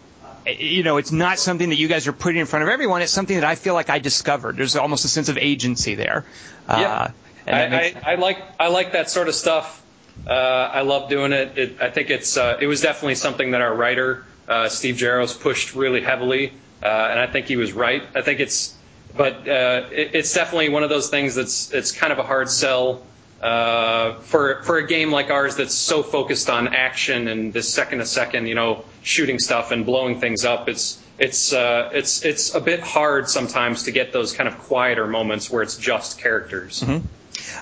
you 0.47 0.83
know, 0.83 0.97
it's 0.97 1.11
not 1.11 1.37
something 1.37 1.69
that 1.69 1.75
you 1.75 1.87
guys 1.87 2.07
are 2.07 2.13
putting 2.13 2.39
in 2.39 2.45
front 2.45 2.63
of 2.63 2.69
everyone. 2.69 3.01
It's 3.01 3.11
something 3.11 3.35
that 3.35 3.43
I 3.43 3.55
feel 3.55 3.73
like 3.73 3.89
I 3.89 3.99
discovered. 3.99 4.57
There's 4.57 4.75
almost 4.75 5.05
a 5.05 5.07
sense 5.07 5.29
of 5.29 5.37
agency 5.37 5.95
there. 5.95 6.25
Uh, 6.67 6.77
yeah, 6.79 7.11
I, 7.45 7.67
makes... 7.67 7.95
I, 7.97 8.11
I, 8.11 8.15
like 8.15 8.41
I 8.59 8.67
like 8.69 8.93
that 8.93 9.09
sort 9.09 9.27
of 9.27 9.35
stuff. 9.35 9.81
Uh, 10.27 10.31
I 10.73 10.81
love 10.81 11.09
doing 11.09 11.31
it. 11.33 11.57
it 11.57 11.81
I 11.81 11.89
think 11.89 12.09
it's 12.09 12.37
uh, 12.37 12.57
it 12.61 12.67
was 12.67 12.81
definitely 12.81 13.15
something 13.15 13.51
that 13.51 13.61
our 13.61 13.73
writer 13.75 14.25
uh, 14.47 14.67
Steve 14.67 14.95
Jaros 14.95 15.39
pushed 15.39 15.75
really 15.75 16.01
heavily, 16.01 16.53
uh, 16.83 16.85
and 17.11 17.19
I 17.19 17.27
think 17.27 17.47
he 17.47 17.55
was 17.55 17.73
right. 17.73 18.03
I 18.15 18.21
think 18.21 18.39
it's 18.39 18.75
but 19.15 19.47
uh, 19.47 19.87
it, 19.91 20.11
it's 20.13 20.33
definitely 20.33 20.69
one 20.69 20.83
of 20.83 20.89
those 20.89 21.09
things 21.09 21.35
that's 21.35 21.71
it's 21.71 21.91
kind 21.91 22.11
of 22.13 22.19
a 22.19 22.23
hard 22.23 22.49
sell 22.49 23.03
uh, 23.41 24.15
for 24.15 24.63
for 24.63 24.77
a 24.77 24.87
game 24.87 25.11
like 25.11 25.29
ours 25.29 25.55
that's 25.55 25.73
so 25.73 26.03
focused 26.03 26.49
on 26.49 26.67
action 26.69 27.27
and 27.27 27.53
this 27.53 27.73
second 27.73 27.99
to 27.99 28.05
second, 28.05 28.47
you 28.47 28.55
know, 28.55 28.83
shooting 29.03 29.39
stuff 29.39 29.71
and 29.71 29.85
blowing 29.85 30.19
things 30.19 30.45
up. 30.45 30.67
It's 30.67 31.01
it's 31.17 31.53
uh, 31.53 31.89
it's 31.93 32.23
it's 32.23 32.53
a 32.55 32.61
bit 32.61 32.79
hard 32.81 33.29
sometimes 33.29 33.83
to 33.83 33.91
get 33.91 34.11
those 34.11 34.33
kind 34.33 34.47
of 34.47 34.57
quieter 34.57 35.07
moments 35.07 35.49
where 35.49 35.63
it's 35.63 35.77
just 35.77 36.19
characters. 36.19 36.81
Mm-hmm. 36.81 37.05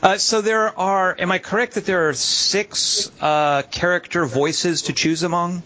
Uh, 0.02 0.18
so 0.18 0.42
there 0.42 0.78
are. 0.78 1.16
Am 1.18 1.32
I 1.32 1.40
correct 1.40 1.76
that 1.76 1.86
there 1.86 2.10
are 2.10 2.14
six 2.14 3.12
uh, 3.22 3.64
character 3.64 4.26
voices 4.26 4.84
to 4.84 4.94
choose 4.94 5.24
among? 5.24 5.64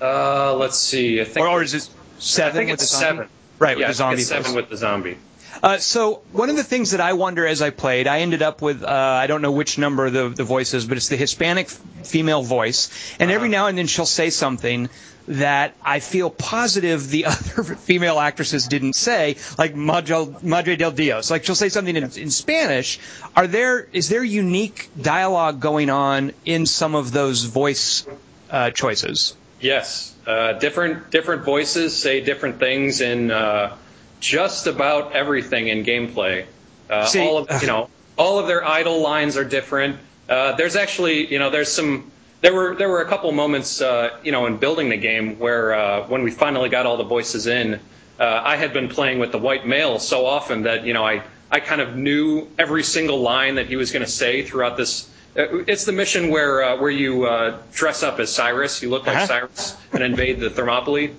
Uh, 0.00 0.54
let's 0.54 0.78
see. 0.78 1.20
I 1.20 1.24
think. 1.24 1.46
Or, 1.46 1.50
or 1.50 1.62
is 1.62 1.74
it 1.74 1.88
seven? 2.18 2.50
I 2.50 2.54
think 2.54 2.70
it's 2.70 2.88
seven. 2.88 3.28
Right, 3.58 3.76
yeah, 3.76 3.88
with 3.88 3.88
the 3.88 3.94
zombie. 3.94 4.22
seven 4.22 4.54
with 4.54 4.68
the 4.68 4.76
zombie. 4.76 5.18
Uh, 5.62 5.78
so 5.78 6.22
one 6.32 6.50
of 6.50 6.56
the 6.56 6.64
things 6.64 6.92
that 6.92 7.00
I 7.00 7.14
wonder 7.14 7.46
as 7.46 7.62
I 7.62 7.70
played, 7.70 8.06
I 8.06 8.20
ended 8.20 8.42
up 8.42 8.62
with 8.62 8.82
uh, 8.82 8.88
I 8.88 9.26
don't 9.26 9.42
know 9.42 9.52
which 9.52 9.78
number 9.78 10.10
the 10.10 10.28
the 10.28 10.44
voice 10.44 10.74
is, 10.74 10.86
but 10.86 10.96
it's 10.96 11.08
the 11.08 11.16
Hispanic 11.16 11.68
female 11.68 12.42
voice, 12.42 12.90
and 13.18 13.30
every 13.30 13.48
uh-huh. 13.48 13.58
now 13.58 13.66
and 13.66 13.78
then 13.78 13.86
she'll 13.86 14.06
say 14.06 14.30
something 14.30 14.88
that 15.28 15.74
I 15.84 16.00
feel 16.00 16.30
positive 16.30 17.10
the 17.10 17.26
other 17.26 17.62
female 17.62 18.18
actresses 18.18 18.66
didn't 18.66 18.94
say, 18.94 19.36
like 19.58 19.74
Madre, 19.74 20.34
Madre 20.42 20.76
del 20.76 20.90
Dios. 20.90 21.30
Like 21.30 21.44
she'll 21.44 21.54
say 21.54 21.68
something 21.68 21.94
in, 21.94 22.04
in 22.04 22.30
Spanish. 22.30 22.98
Are 23.36 23.46
there 23.46 23.88
is 23.92 24.08
there 24.08 24.24
unique 24.24 24.88
dialogue 25.00 25.60
going 25.60 25.90
on 25.90 26.32
in 26.44 26.66
some 26.66 26.94
of 26.94 27.12
those 27.12 27.44
voice 27.44 28.06
uh, 28.50 28.70
choices? 28.70 29.36
Yes, 29.60 30.14
uh, 30.26 30.54
different 30.54 31.10
different 31.10 31.44
voices 31.44 31.96
say 31.96 32.20
different 32.20 32.58
things 32.58 33.00
in 33.00 33.30
uh, 33.30 33.76
just 34.20 34.66
about 34.66 35.12
everything 35.12 35.68
in 35.68 35.84
gameplay. 35.84 36.46
Uh, 36.90 37.06
See, 37.06 37.20
all 37.20 37.38
of 37.38 37.62
you 37.62 37.68
know, 37.68 37.88
all 38.16 38.38
of 38.38 38.46
their 38.46 38.64
idle 38.66 39.00
lines 39.00 39.36
are 39.36 39.44
different. 39.44 39.96
Uh, 40.28 40.52
there's 40.56 40.76
actually 40.76 41.30
you 41.32 41.38
know 41.38 41.50
there's 41.50 41.70
some 41.70 42.10
there 42.40 42.54
were 42.54 42.74
there 42.74 42.88
were 42.88 43.00
a 43.02 43.08
couple 43.08 43.30
moments 43.32 43.80
uh, 43.80 44.18
you 44.22 44.32
know 44.32 44.46
in 44.46 44.56
building 44.56 44.88
the 44.88 44.96
game 44.96 45.38
where 45.38 45.74
uh, 45.74 46.06
when 46.08 46.22
we 46.22 46.30
finally 46.30 46.68
got 46.68 46.86
all 46.86 46.96
the 46.96 47.04
voices 47.04 47.46
in, 47.46 47.80
I 48.18 48.56
had 48.56 48.72
been 48.72 48.88
playing 48.88 49.18
with 49.18 49.32
the 49.32 49.38
white 49.38 49.66
male 49.66 49.98
so 49.98 50.26
often 50.26 50.62
that 50.62 50.84
you 50.84 50.92
know 50.94 51.04
I 51.04 51.22
I 51.50 51.60
kind 51.60 51.80
of 51.80 51.96
knew 51.96 52.48
every 52.58 52.82
single 52.82 53.20
line 53.20 53.54
that 53.56 53.66
he 53.66 53.76
was 53.76 53.90
going 53.92 54.04
to 54.04 54.10
say 54.10 54.42
throughout 54.42 54.76
this 54.76 55.08
uh, 55.36 55.58
it's 55.66 55.84
the 55.84 55.92
mission 55.92 56.30
where 56.30 56.62
uh, 56.62 56.76
where 56.76 56.90
you 56.90 57.24
uh, 57.26 57.58
dress 57.72 58.02
up 58.02 58.18
as 58.18 58.32
Cyrus. 58.32 58.82
You 58.82 58.90
look 58.90 59.06
like 59.06 59.16
Uh-huh. 59.16 59.26
Cyrus 59.26 59.76
and 59.92 60.02
invade 60.02 60.40
the 60.40 60.50
Thermopylae. 60.50 61.12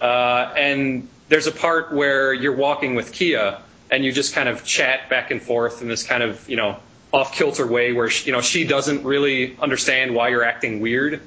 Uh, 0.00 0.52
and 0.56 1.08
there's 1.30 1.46
a 1.46 1.52
part 1.52 1.92
where 1.92 2.34
you're 2.34 2.54
walking 2.54 2.96
with 2.96 3.12
Kia 3.12 3.58
and 3.90 4.04
you 4.04 4.12
just 4.12 4.34
kind 4.34 4.48
of 4.48 4.64
chat 4.64 5.08
back 5.08 5.30
and 5.30 5.40
forth 5.40 5.80
in 5.80 5.88
this 5.88 6.02
kind 6.02 6.22
of 6.22 6.46
you 6.48 6.56
know 6.56 6.76
off 7.12 7.34
kilter 7.34 7.66
way 7.66 7.92
where 7.92 8.10
she, 8.10 8.26
you 8.26 8.32
know 8.32 8.40
she 8.40 8.64
doesn't 8.64 9.04
really 9.04 9.56
understand 9.58 10.14
why 10.14 10.28
you're 10.28 10.44
acting 10.44 10.80
weird 10.80 11.20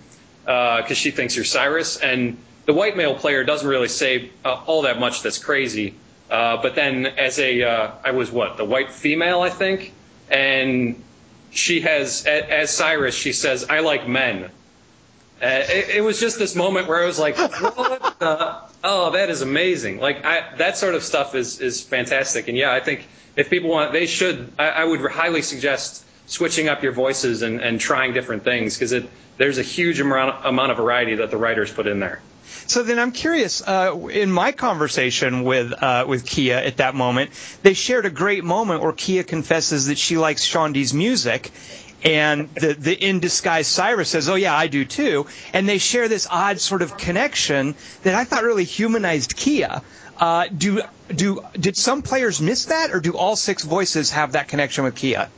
because 0.46 0.98
she 0.98 1.10
thinks 1.10 1.36
you're 1.36 1.46
Cyrus 1.46 1.98
and 1.98 2.38
the 2.66 2.74
white 2.74 2.96
male 2.96 3.16
player 3.16 3.44
doesn't 3.44 3.68
really 3.68 3.88
say 3.88 4.30
uh, 4.46 4.62
all 4.66 4.84
that 4.84 5.00
much 5.00 5.22
that's 5.22 5.38
crazy. 5.38 5.96
Uh, 6.30 6.62
but 6.62 6.76
then 6.76 7.06
as 7.06 7.40
a 7.40 7.64
uh, 7.64 7.92
I 8.04 8.12
was 8.12 8.30
what 8.30 8.58
the 8.58 8.66
white 8.66 8.92
female 8.92 9.42
I 9.42 9.50
think 9.50 9.94
and 10.30 11.02
she 11.52 11.82
has 11.82 12.26
as 12.26 12.72
Cyrus 12.72 13.16
she 13.16 13.32
says 13.32 13.66
I 13.70 13.80
like 13.80 14.08
men. 14.08 14.52
Uh, 15.42 15.46
it, 15.68 15.98
it 15.98 16.02
was 16.02 16.20
just 16.20 16.40
this 16.40 16.56
moment 16.56 16.88
where 16.88 17.02
I 17.02 17.06
was 17.06 17.20
like, 17.20 17.38
"What 17.38 18.20
the? 18.20 18.58
Oh, 18.84 19.12
that 19.12 19.30
is 19.30 19.42
amazing! 19.42 20.00
Like 20.00 20.25
I, 20.25 20.56
that 20.58 20.78
sort 20.78 20.96
of 20.96 21.04
stuff 21.04 21.36
is 21.36 21.60
is 21.60 21.82
fantastic. 21.82 22.48
And 22.48 22.58
yeah, 22.58 22.72
I 22.72 22.80
think 22.80 23.08
if 23.36 23.50
people 23.50 23.70
want, 23.70 23.92
they 23.94 24.06
should. 24.06 24.52
I, 24.58 24.70
I 24.70 24.84
would 24.84 25.02
highly 25.12 25.42
suggest 25.42 26.06
switching 26.25 26.70
up 26.70 26.84
your 26.84 26.94
voices 26.94 27.42
and, 27.42 27.60
and 27.60 27.80
trying 27.80 28.13
different 28.13 28.44
things 28.44 28.75
because 28.75 28.92
it 28.92 29.10
there's 29.38 29.58
a 29.58 29.63
huge 29.63 30.00
amount 30.00 30.46
amount 30.46 30.72
of 30.72 30.78
variety 30.78 31.16
that 31.16 31.32
the 31.32 31.38
writers 31.38 31.72
put 31.72 31.88
in 31.88 32.00
there. 32.00 32.22
So 32.68 32.84
then 32.84 33.00
I'm 33.00 33.12
curious. 33.12 33.62
Uh, 33.62 34.08
in 34.12 34.32
my 34.32 34.52
conversation 34.52 35.44
with 35.44 35.74
uh, 35.74 36.06
with 36.08 36.25
Kia 36.25 36.56
at 36.56 36.78
that 36.78 36.96
moment, 36.96 37.32
they 37.62 37.74
shared 37.74 38.06
a 38.06 38.10
great 38.10 38.44
moment 38.44 38.82
where 38.82 38.94
Kia 38.94 39.24
confesses 39.24 39.88
that 39.88 39.98
she 39.98 40.18
likes 40.18 40.46
Shaundi's 40.46 40.94
music, 40.94 41.52
and 42.04 42.54
the 42.56 42.74
the 42.74 42.94
in 42.94 43.20
disguise 43.20 43.68
Cyrus 43.68 44.10
says, 44.10 44.30
"Oh 44.30 44.36
yeah, 44.36 44.56
I 44.56 44.68
do 44.68 44.86
too." 44.86 45.28
And 45.54 45.68
they 45.68 45.78
share 45.78 46.08
this 46.08 46.28
odd 46.30 46.60
sort 46.60 46.82
of 46.82 46.98
connection 46.98 47.76
that 48.04 48.16
I 48.16 48.26
thought 48.26 48.44
really 48.44 48.66
humanized 48.66 49.36
Kia. 49.36 49.82
Uh, 50.20 50.48
do 50.56 50.82
do 51.14 51.44
did 51.60 51.78
some 51.78 52.02
players 52.02 52.42
miss 52.42 52.66
that, 52.66 52.92
or 52.92 53.00
do 53.00 53.14
all 53.18 53.36
six 53.36 53.64
voices 53.64 54.12
have 54.12 54.34
that 54.34 54.48
connection 54.48 54.84
with 54.84 54.96
Kia? 54.96 55.30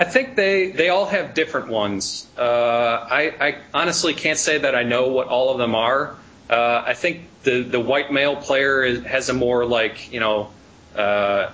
I 0.00 0.04
think 0.04 0.36
they, 0.36 0.70
they 0.70 0.90
all 0.90 1.06
have 1.06 1.34
different 1.34 1.68
ones. 1.68 2.26
Uh, 2.38 2.42
I, 2.42 3.34
I 3.40 3.58
honestly 3.74 4.14
can't 4.14 4.38
say 4.38 4.58
that 4.58 4.76
I 4.76 4.84
know 4.84 5.08
what 5.08 5.26
all 5.26 5.50
of 5.50 5.58
them 5.58 5.74
are. 5.74 6.14
Uh, 6.48 6.84
I 6.86 6.94
think 6.94 7.22
the, 7.42 7.62
the 7.62 7.80
white 7.80 8.12
male 8.12 8.36
player 8.36 8.84
is, 8.84 9.04
has 9.04 9.28
a 9.28 9.34
more 9.34 9.66
like 9.66 10.12
you 10.12 10.20
know 10.20 10.50
uh, 10.94 11.50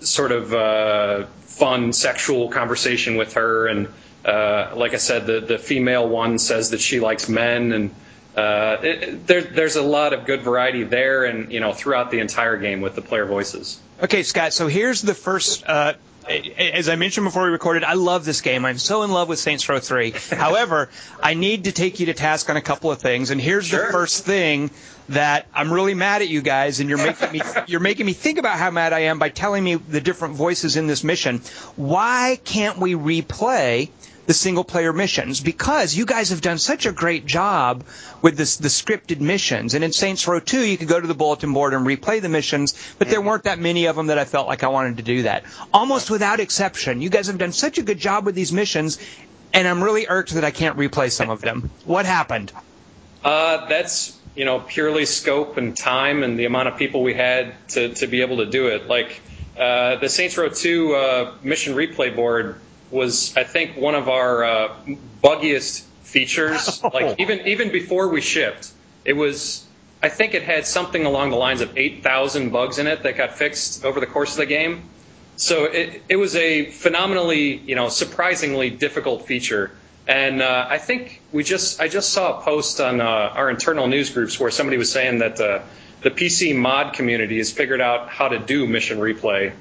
sort 0.00 0.30
of 0.30 0.54
uh, 0.54 1.26
fun 1.56 1.92
sexual 1.92 2.48
conversation 2.48 3.16
with 3.16 3.34
her, 3.34 3.66
and 3.68 3.88
uh, 4.24 4.72
like 4.74 4.94
I 4.94 4.98
said, 4.98 5.26
the 5.26 5.40
the 5.40 5.58
female 5.58 6.08
one 6.08 6.38
says 6.38 6.70
that 6.70 6.80
she 6.80 7.00
likes 7.00 7.28
men, 7.28 7.72
and 7.72 7.94
uh, 8.36 8.78
it, 8.82 9.26
there, 9.26 9.42
there's 9.42 9.76
a 9.76 9.82
lot 9.82 10.12
of 10.12 10.26
good 10.26 10.42
variety 10.42 10.82
there, 10.82 11.24
and 11.24 11.52
you 11.52 11.60
know 11.60 11.72
throughout 11.72 12.10
the 12.10 12.18
entire 12.18 12.56
game 12.56 12.80
with 12.80 12.94
the 12.94 13.02
player 13.02 13.26
voices. 13.26 13.80
Okay, 14.02 14.22
Scott. 14.22 14.52
So 14.52 14.66
here's 14.66 15.02
the 15.02 15.14
first. 15.14 15.64
Uh, 15.66 15.94
as 16.26 16.88
I 16.88 16.96
mentioned 16.96 17.24
before 17.24 17.44
we 17.44 17.50
recorded, 17.50 17.84
I 17.84 17.94
love 17.94 18.24
this 18.24 18.40
game. 18.40 18.64
I'm 18.64 18.78
so 18.78 19.02
in 19.02 19.10
love 19.10 19.28
with 19.28 19.38
Saints 19.38 19.68
Row 19.68 19.78
3. 19.78 20.10
However, 20.30 20.88
I 21.22 21.34
need 21.34 21.64
to 21.64 21.72
take 21.72 22.00
you 22.00 22.06
to 22.06 22.14
task 22.14 22.48
on 22.48 22.56
a 22.56 22.62
couple 22.62 22.90
of 22.90 22.98
things, 22.98 23.30
and 23.30 23.40
here's 23.40 23.70
the 23.70 23.88
first 23.90 24.24
thing 24.24 24.70
that 25.10 25.46
I'm 25.54 25.70
really 25.72 25.92
mad 25.92 26.22
at 26.22 26.28
you 26.28 26.40
guys, 26.40 26.80
and 26.80 26.88
you're 26.88 26.98
making 27.04 27.32
me 27.32 27.40
you're 27.66 27.80
making 27.80 28.06
me 28.06 28.14
think 28.14 28.38
about 28.38 28.58
how 28.58 28.70
mad 28.70 28.92
I 28.92 29.00
am 29.00 29.18
by 29.18 29.28
telling 29.28 29.62
me 29.62 29.76
the 29.76 30.00
different 30.00 30.34
voices 30.34 30.76
in 30.76 30.86
this 30.86 31.04
mission. 31.04 31.38
Why 31.76 32.38
can't 32.44 32.78
we 32.78 32.94
replay? 32.94 33.90
The 34.26 34.34
single 34.34 34.64
player 34.64 34.92
missions 34.92 35.40
because 35.40 35.94
you 35.94 36.06
guys 36.06 36.30
have 36.30 36.40
done 36.40 36.58
such 36.58 36.86
a 36.86 36.92
great 36.92 37.26
job 37.26 37.84
with 38.22 38.36
this, 38.36 38.56
the 38.56 38.68
scripted 38.68 39.20
missions. 39.20 39.74
And 39.74 39.84
in 39.84 39.92
Saints 39.92 40.26
Row 40.26 40.40
2, 40.40 40.60
you 40.66 40.76
could 40.76 40.88
go 40.88 41.00
to 41.00 41.06
the 41.06 41.14
bulletin 41.14 41.52
board 41.52 41.74
and 41.74 41.86
replay 41.86 42.20
the 42.22 42.28
missions, 42.28 42.74
but 42.98 43.08
there 43.08 43.20
weren't 43.20 43.44
that 43.44 43.58
many 43.58 43.86
of 43.86 43.96
them 43.96 44.06
that 44.06 44.18
I 44.18 44.24
felt 44.24 44.48
like 44.48 44.62
I 44.62 44.68
wanted 44.68 44.96
to 44.96 45.02
do 45.02 45.22
that. 45.22 45.44
Almost 45.72 46.10
without 46.10 46.40
exception, 46.40 47.02
you 47.02 47.10
guys 47.10 47.26
have 47.26 47.38
done 47.38 47.52
such 47.52 47.78
a 47.78 47.82
good 47.82 47.98
job 47.98 48.24
with 48.24 48.34
these 48.34 48.52
missions, 48.52 48.98
and 49.52 49.68
I'm 49.68 49.82
really 49.82 50.06
irked 50.08 50.30
that 50.34 50.44
I 50.44 50.50
can't 50.50 50.76
replay 50.76 51.10
some 51.10 51.30
of 51.30 51.40
them. 51.40 51.70
What 51.84 52.06
happened? 52.06 52.52
Uh, 53.22 53.66
that's 53.68 54.18
you 54.34 54.44
know 54.44 54.60
purely 54.60 55.06
scope 55.06 55.56
and 55.56 55.76
time 55.76 56.22
and 56.22 56.38
the 56.38 56.44
amount 56.44 56.68
of 56.68 56.76
people 56.76 57.02
we 57.02 57.14
had 57.14 57.54
to, 57.68 57.94
to 57.94 58.06
be 58.06 58.20
able 58.20 58.38
to 58.38 58.46
do 58.46 58.68
it. 58.68 58.86
Like 58.86 59.20
uh, 59.58 59.96
the 59.96 60.08
Saints 60.08 60.36
Row 60.36 60.48
2 60.48 60.94
uh, 60.94 61.34
mission 61.42 61.74
replay 61.74 62.14
board 62.14 62.56
was, 62.90 63.36
I 63.36 63.44
think, 63.44 63.76
one 63.76 63.94
of 63.94 64.08
our 64.08 64.44
uh, 64.44 64.76
buggiest 65.22 65.82
features. 66.02 66.82
Like 66.92 67.18
even 67.18 67.46
even 67.46 67.72
before 67.72 68.08
we 68.08 68.20
shipped, 68.20 68.70
it 69.04 69.14
was. 69.14 69.66
I 70.02 70.10
think 70.10 70.34
it 70.34 70.42
had 70.42 70.66
something 70.66 71.06
along 71.06 71.30
the 71.30 71.36
lines 71.36 71.62
of 71.62 71.78
8,000 71.78 72.50
bugs 72.50 72.78
in 72.78 72.86
it 72.86 73.04
that 73.04 73.16
got 73.16 73.38
fixed 73.38 73.86
over 73.86 74.00
the 74.00 74.06
course 74.06 74.32
of 74.32 74.36
the 74.36 74.46
game. 74.46 74.82
So 75.36 75.64
it, 75.64 76.02
it 76.10 76.16
was 76.16 76.36
a 76.36 76.66
phenomenally, 76.66 77.56
you 77.56 77.74
know, 77.74 77.88
surprisingly 77.88 78.68
difficult 78.68 79.26
feature. 79.26 79.70
And 80.06 80.42
uh, 80.42 80.66
I 80.68 80.78
think 80.78 81.22
we 81.32 81.42
just, 81.42 81.80
I 81.80 81.88
just 81.88 82.12
saw 82.12 82.38
a 82.38 82.42
post 82.42 82.80
on 82.80 83.00
uh, 83.00 83.04
our 83.04 83.48
internal 83.48 83.86
news 83.86 84.10
groups 84.10 84.38
where 84.38 84.50
somebody 84.50 84.76
was 84.76 84.92
saying 84.92 85.20
that 85.20 85.40
uh, 85.40 85.62
the 86.02 86.10
PC 86.10 86.54
mod 86.54 86.92
community 86.92 87.38
has 87.38 87.50
figured 87.50 87.80
out 87.80 88.10
how 88.10 88.28
to 88.28 88.38
do 88.38 88.66
mission 88.66 88.98
replay, 88.98 89.52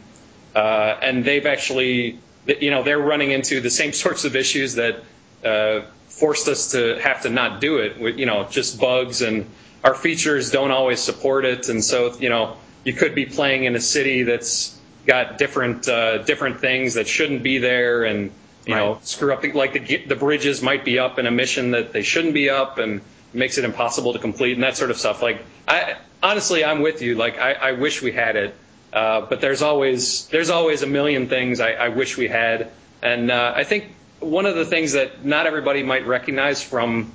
uh, 0.54 0.60
and 0.60 1.24
they've 1.24 1.46
actually, 1.46 2.20
you 2.48 2.72
know, 2.72 2.84
they're 2.84 3.00
running 3.00 3.32
into 3.32 3.62
the 3.62 3.70
same 3.70 3.94
sorts 4.04 4.26
of 4.26 4.36
issues 4.36 4.76
that 4.76 5.04
uh, 5.44 5.82
forced 6.08 6.48
us 6.48 6.72
to 6.72 7.00
have 7.00 7.22
to 7.24 7.30
not 7.30 7.62
do 7.62 7.78
it. 7.78 8.00
With, 8.00 8.18
you 8.18 8.26
know, 8.26 8.46
just 8.50 8.80
bugs 8.80 9.22
and 9.22 9.50
our 9.84 9.96
features 9.96 10.52
don't 10.52 10.72
always 10.72 11.00
support 11.00 11.46
it, 11.46 11.70
and 11.70 11.84
so 11.84 12.16
you 12.18 12.30
know, 12.30 12.58
you 12.84 12.94
could 12.94 13.16
be 13.16 13.26
playing 13.26 13.66
in 13.66 13.76
a 13.76 13.82
city 13.82 14.24
that's 14.24 14.80
got 15.06 15.38
different 15.38 15.88
uh, 15.88 16.20
different 16.20 16.60
things 16.60 16.94
that 16.94 17.08
shouldn't 17.08 17.44
be 17.44 17.58
there, 17.58 18.04
and 18.04 18.32
you 18.66 18.76
know, 18.76 19.00
screw 19.04 19.34
up 19.34 19.42
the, 19.42 19.52
like 19.52 19.74
the 19.74 19.98
the 20.06 20.16
bridges 20.16 20.62
might 20.62 20.86
be 20.86 21.00
up 21.00 21.20
in 21.20 21.28
a 21.28 21.32
mission 21.32 21.72
that 21.72 21.92
they 21.92 22.02
shouldn't 22.02 22.34
be 22.34 22.50
up, 22.50 22.78
and 22.78 23.02
makes 23.34 23.58
it 23.58 23.66
impossible 23.66 24.14
to 24.14 24.20
complete 24.20 24.54
and 24.54 24.64
that 24.64 24.78
sort 24.78 24.92
of 24.92 24.98
stuff. 24.98 25.22
Like, 25.22 25.44
I 25.68 25.98
honestly, 26.22 26.64
I'm 26.64 26.82
with 26.82 27.02
you. 27.02 27.16
Like, 27.16 27.40
I, 27.40 27.54
I 27.54 27.72
wish 27.74 28.02
we 28.02 28.12
had 28.12 28.36
it, 28.36 28.56
uh, 28.94 29.22
but 29.22 29.42
there's 29.42 29.62
always 29.62 30.28
there's 30.28 30.50
always 30.50 30.84
a 30.84 30.88
million 30.88 31.28
things 31.28 31.60
I, 31.60 31.72
I 31.74 31.90
wish 31.90 32.18
we 32.18 32.28
had, 32.28 32.72
and 33.02 33.32
uh, 33.32 33.54
I 33.56 33.64
think 33.64 33.86
one 34.20 34.46
of 34.46 34.56
the 34.56 34.66
things 34.66 34.94
that 34.94 35.26
not 35.26 35.48
everybody 35.48 35.84
might 35.84 36.08
recognize 36.08 36.64
from 36.64 37.12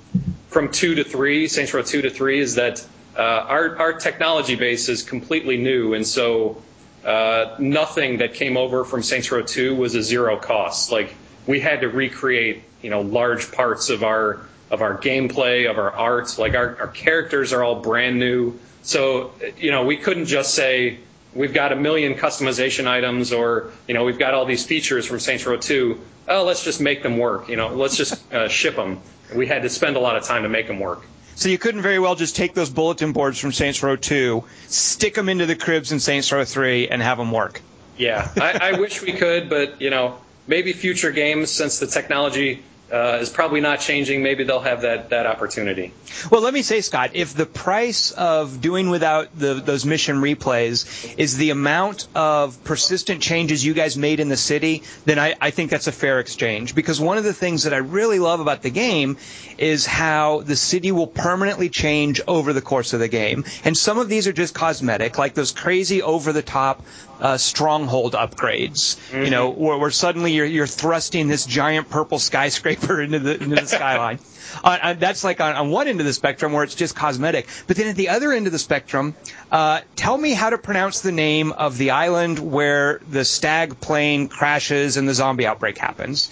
from 0.49 0.73
two 0.73 0.97
to 0.97 1.05
three, 1.05 1.49
Saints 1.49 1.73
Row 1.73 1.83
two 1.83 2.03
to 2.03 2.11
three, 2.11 2.41
is 2.41 2.57
that 2.57 2.85
uh, 3.17 3.23
our 3.23 3.77
our 3.79 3.93
technology 3.95 4.57
base 4.57 4.89
is 4.89 5.03
completely 5.03 5.57
new, 5.57 5.95
and 5.95 6.07
so 6.07 6.61
uh, 7.05 7.57
nothing 7.59 8.19
that 8.19 8.35
came 8.35 8.57
over 8.57 8.85
from 8.85 9.03
Saints 9.03 9.31
Row 9.31 9.43
2 9.43 9.75
was 9.75 9.95
a 9.95 10.03
zero 10.03 10.37
cost. 10.37 10.91
Like 10.91 11.15
we 11.47 11.61
had 11.61 11.81
to 11.83 11.89
recreate, 11.89 12.63
you 12.83 12.91
know, 12.91 13.01
large 13.01 13.53
parts 13.53 13.89
of 13.89 14.03
our 14.03 14.41
of 14.71 14.83
our 14.83 14.99
gameplay, 14.99 15.71
of 15.71 15.79
our 15.79 15.91
art. 15.91 16.39
Like 16.39 16.55
our, 16.55 16.77
our 16.79 16.89
characters 16.89 17.55
are 17.55 17.63
all 17.63 17.81
brand 17.81 18.19
new. 18.19 18.59
So, 18.83 19.33
you 19.57 19.71
know, 19.71 19.87
we 19.87 19.97
couldn't 19.97 20.27
just 20.27 20.55
say 20.55 20.99
we've 21.35 21.55
got 21.55 21.73
a 21.73 21.77
million 21.77 22.15
customization 22.15 22.87
items 22.87 23.33
or, 23.33 23.71
you 23.87 23.95
know, 23.95 24.05
we've 24.05 24.19
got 24.19 24.35
all 24.35 24.45
these 24.45 24.65
features 24.65 25.07
from 25.07 25.21
Saints 25.21 25.47
Row 25.47 25.57
2. 25.57 26.01
Oh, 26.29 26.45
let's 26.45 26.65
just 26.65 26.81
make 26.81 27.03
them 27.03 27.19
work. 27.19 27.49
You 27.49 27.57
know, 27.57 27.69
let's 27.69 27.97
just 27.97 28.33
uh, 28.33 28.49
ship 28.49 28.77
them. 28.77 29.01
We 29.35 29.47
had 29.47 29.63
to 29.63 29.69
spend 29.69 29.97
a 29.97 30.01
lot 30.01 30.17
of 30.17 30.25
time 30.25 30.43
to 30.43 30.49
make 30.49 30.67
them 30.67 30.79
work. 30.79 31.03
So 31.35 31.49
you 31.49 31.59
couldn't 31.59 31.83
very 31.83 32.01
well 32.01 32.17
just 32.17 32.35
take 32.35 32.55
those 32.55 32.69
bulletin 32.69 33.13
boards 33.13 33.39
from 33.39 33.53
Saints 33.53 33.83
Row 33.83 33.95
2, 33.95 34.43
stick 34.67 35.15
them 35.15 35.29
into 35.29 35.47
the 35.47 35.55
cribs 35.55 35.93
in 35.93 36.01
Saints 36.01 36.33
Row 36.33 36.45
3, 36.45 36.89
and 36.89 37.01
have 37.01 37.17
them 37.19 37.31
work. 37.31 37.63
Yeah, 37.97 38.29
I, 38.37 38.73
I 38.73 38.81
wish 38.81 39.03
we 39.03 39.13
could, 39.13 39.49
but 39.49 39.81
you 39.81 39.91
know, 39.91 40.19
maybe 40.49 40.73
future 40.73 41.13
games, 41.13 41.51
since 41.51 41.79
the 41.79 41.87
technology 41.87 42.63
uh, 42.92 43.18
is 43.21 43.30
probably 43.30 43.61
not 43.61 43.80
changing, 43.80 44.23
maybe 44.23 44.45
they'll 44.45 44.61
have 44.61 44.83
that 44.83 45.11
that 45.11 45.26
opportunity. 45.26 45.92
Well, 46.30 46.40
let 46.40 46.54
me 46.54 46.62
say, 46.62 46.80
Scott, 46.80 47.11
if 47.14 47.35
the 47.35 47.47
price 47.47 48.12
of 48.12 48.61
doing 48.61 48.88
without 48.88 49.38
the, 49.38 49.54
those 49.54 49.85
mission 49.85 50.16
replays 50.16 51.14
is 51.18 51.37
the 51.37 51.50
amount 51.50 52.09
of 52.14 52.64
persistent 52.64 53.23
changes 53.23 53.64
you 53.64 53.75
guys 53.75 53.97
made 53.97 54.21
in 54.21 54.28
the 54.28 54.37
city, 54.37 54.83
then 55.04 55.18
I, 55.18 55.35
I 55.40 55.50
think 55.50 55.71
that's 55.71 55.87
a 55.87 55.92
fair 55.92 56.18
exchange. 56.18 56.75
Because 56.75 57.00
one 57.00 57.18
of 57.18 57.25
the 57.25 57.35
things 57.35 57.64
that 57.64 57.75
I 57.75 57.78
really 57.78 58.18
love 58.18 58.40
about 58.40 58.62
the 58.62 58.71
game 58.71 59.18
is 59.59 59.85
how 59.85 60.40
the 60.40 60.57
city 60.57 60.92
will 60.92 61.07
permanently 61.07 61.68
change 61.68 62.21
over 62.26 62.52
the 62.52 62.62
course 62.62 62.95
of 62.95 63.00
the 63.00 63.09
game. 63.09 63.45
And 63.64 63.76
some 63.76 63.99
of 63.99 64.09
these 64.09 64.26
are 64.26 64.33
just 64.33 64.54
cosmetic, 64.54 65.18
like 65.18 65.35
those 65.35 65.52
crazy 65.52 66.00
over 66.02 66.33
the 66.33 66.42
top 66.42 66.83
uh, 67.21 67.37
stronghold 67.37 68.14
upgrades. 68.14 68.97
You 69.12 69.30
know, 69.30 69.50
where, 69.50 69.76
where 69.76 69.90
suddenly 69.90 70.33
you're, 70.33 70.47
you're 70.47 70.66
thrusting 70.66 71.28
this 71.28 71.45
giant 71.45 71.90
purple 71.90 72.18
skyscraper 72.18 72.78
into 72.83 73.19
the, 73.19 73.35
into 73.43 73.57
the 73.57 73.67
skyline. 73.67 74.19
Uh, 74.65 74.79
uh, 74.81 74.93
that's 74.95 75.25
like 75.25 75.41
on, 75.41 75.55
on 75.55 75.71
one 75.71 75.89
end 75.89 76.01
of 76.01 76.07
the 76.07 76.13
spectrum 76.13 76.53
where 76.53 76.65
it's 76.65 76.75
just 76.75 76.95
cosmetic. 76.97 77.49
But 77.67 77.77
then 77.77 77.89
at 77.89 77.97
the 77.97 78.09
other 78.09 78.33
end 78.33 78.47
of 78.47 78.53
the 78.53 78.59
spectrum, 78.59 79.15
uh, 79.53 79.81
tell 79.97 80.17
me 80.17 80.33
how 80.33 80.51
to 80.51 80.59
pronounce 80.59 81.01
the 81.01 81.13
name 81.13 81.53
of 81.53 81.77
the 81.79 81.91
island 81.91 82.39
where 82.39 83.01
the 83.11 83.25
stag 83.25 83.81
plane 83.81 84.29
crashes 84.29 84.97
and 84.97 85.09
the 85.09 85.15
zombie 85.15 85.47
outbreak 85.47 85.79
happens. 85.79 86.31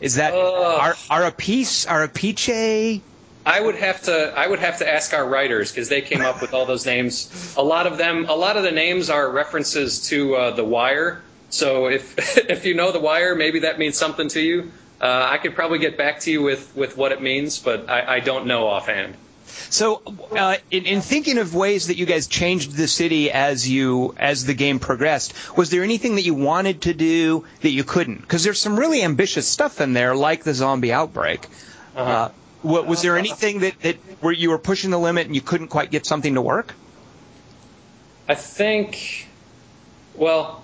Is 0.00 0.16
that 0.16 0.32
Ugh. 0.32 0.80
are 0.80 0.94
Arapice, 1.10 1.86
Arapiche? 1.86 3.00
I 3.44 3.60
would 3.60 3.76
have 3.76 4.02
to 4.02 4.34
I 4.36 4.46
would 4.46 4.58
have 4.58 4.78
to 4.78 4.88
ask 4.88 5.14
our 5.14 5.26
writers 5.26 5.72
because 5.72 5.88
they 5.88 6.02
came 6.02 6.20
up 6.20 6.42
with 6.42 6.52
all 6.52 6.66
those 6.66 6.84
names. 6.84 7.54
A 7.56 7.62
lot 7.62 7.86
of 7.86 7.96
them, 7.96 8.26
a 8.28 8.34
lot 8.34 8.58
of 8.58 8.62
the 8.62 8.70
names 8.70 9.08
are 9.08 9.28
references 9.28 10.08
to 10.08 10.36
uh, 10.36 10.50
the 10.50 10.64
Wire. 10.64 11.22
So 11.48 11.86
if 11.86 12.36
if 12.36 12.66
you 12.66 12.74
know 12.74 12.92
the 12.92 13.00
Wire, 13.00 13.34
maybe 13.34 13.60
that 13.60 13.78
means 13.78 13.96
something 13.96 14.28
to 14.28 14.40
you. 14.40 14.70
Uh, 15.00 15.28
I 15.30 15.38
could 15.38 15.54
probably 15.54 15.78
get 15.78 15.96
back 15.96 16.20
to 16.20 16.30
you 16.30 16.42
with, 16.42 16.74
with 16.74 16.96
what 16.96 17.12
it 17.12 17.22
means, 17.22 17.58
but 17.58 17.88
I, 17.88 18.16
I 18.16 18.20
don't 18.20 18.46
know 18.46 18.66
offhand. 18.66 19.14
So, 19.70 20.02
uh, 20.36 20.56
in, 20.70 20.86
in 20.86 21.00
thinking 21.00 21.38
of 21.38 21.54
ways 21.54 21.86
that 21.88 21.96
you 21.96 22.06
guys 22.06 22.26
changed 22.26 22.72
the 22.72 22.88
city 22.88 23.30
as 23.30 23.68
you 23.68 24.14
as 24.18 24.44
the 24.44 24.54
game 24.54 24.78
progressed, 24.78 25.34
was 25.56 25.70
there 25.70 25.82
anything 25.82 26.16
that 26.16 26.22
you 26.22 26.34
wanted 26.34 26.82
to 26.82 26.94
do 26.94 27.44
that 27.60 27.70
you 27.70 27.84
couldn't? 27.84 28.20
Because 28.20 28.44
there's 28.44 28.60
some 28.60 28.78
really 28.78 29.02
ambitious 29.02 29.46
stuff 29.46 29.80
in 29.80 29.92
there, 29.92 30.14
like 30.14 30.44
the 30.44 30.54
zombie 30.54 30.92
outbreak. 30.92 31.46
uh 31.96 32.00
Uh-huh. 32.00 32.28
what, 32.62 32.86
was 32.86 33.02
there 33.02 33.16
anything 33.18 33.60
that, 33.60 33.80
that 33.80 33.96
where 34.20 34.32
you 34.32 34.50
were 34.50 34.58
pushing 34.58 34.90
the 34.90 34.98
limit 34.98 35.26
and 35.26 35.34
you 35.34 35.42
couldn't 35.42 35.68
quite 35.68 35.90
get 35.90 36.06
something 36.06 36.34
to 36.34 36.42
work? 36.42 36.74
I 38.28 38.34
think, 38.34 39.28
well, 40.14 40.62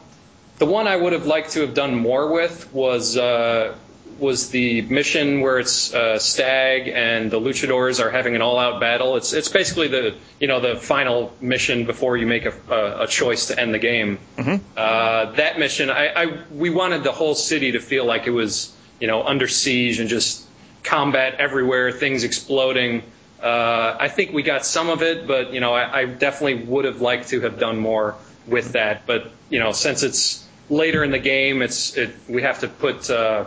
the 0.59 0.67
one 0.67 0.87
I 0.87 0.97
would 0.97 1.13
have 1.15 1.27
liked 1.27 1.53
to 1.53 1.63
have 1.63 1.75
done 1.75 1.95
more 1.95 2.31
with 2.33 2.73
was 2.73 3.17
uh, 3.17 3.75
was 4.19 4.51
the 4.51 4.83
mission 4.83 5.41
where 5.41 5.59
it's 5.59 5.93
uh, 5.95 6.19
Stag 6.19 6.89
and 6.89 7.31
the 7.31 7.41
Luchadors 7.41 8.03
are 8.03 8.11
having 8.11 8.35
an 8.35 8.43
all-out 8.43 8.81
battle. 8.81 9.17
It's 9.17 9.33
it's 9.33 9.49
basically 9.49 9.89
the 9.89 10.15
you 10.41 10.47
know 10.49 10.61
the 10.61 10.77
final 10.77 11.33
mission 11.41 11.87
before 11.87 12.17
you 12.17 12.27
make 12.27 12.45
a, 12.47 12.55
a, 12.71 13.03
a 13.03 13.07
choice 13.07 13.47
to 13.47 13.59
end 13.59 13.75
the 13.75 13.79
game. 13.79 14.19
Uh, 14.77 15.33
that 15.33 15.59
mission, 15.59 15.91
I, 15.91 16.09
I 16.09 16.39
we 16.53 16.71
wanted 16.71 17.05
the 17.05 17.13
whole 17.13 17.35
city 17.35 17.73
to 17.73 17.81
feel 17.81 18.05
like 18.05 18.27
it 18.27 18.31
was 18.33 18.75
you 19.01 19.07
know 19.07 19.23
under 19.23 19.49
siege 19.49 20.01
and 20.01 20.09
just 20.09 20.47
combat 20.83 21.35
everywhere, 21.41 21.91
things 21.93 22.25
exploding. 22.25 23.03
Uh, 23.43 23.97
I 24.01 24.09
think 24.09 24.33
we 24.33 24.43
got 24.43 24.65
some 24.65 24.89
of 24.89 25.03
it, 25.03 25.27
but 25.27 25.53
you 25.53 25.61
know, 25.61 25.75
I, 25.75 26.01
I 26.01 26.05
definitely 26.07 26.65
would 26.65 26.85
have 26.85 27.01
liked 27.01 27.29
to 27.29 27.41
have 27.41 27.59
done 27.59 27.79
more 27.79 28.15
with 28.47 28.73
that. 28.73 29.07
But 29.07 29.31
you 29.51 29.59
know, 29.59 29.73
since 29.73 30.03
it's 30.03 30.47
later 30.71 31.05
in 31.05 31.11
the 31.11 31.19
game, 31.19 31.63
it's 31.63 31.97
it, 31.97 32.15
we 32.29 32.43
have 32.43 32.61
to 32.61 32.69
put 32.69 33.11
uh, 33.11 33.47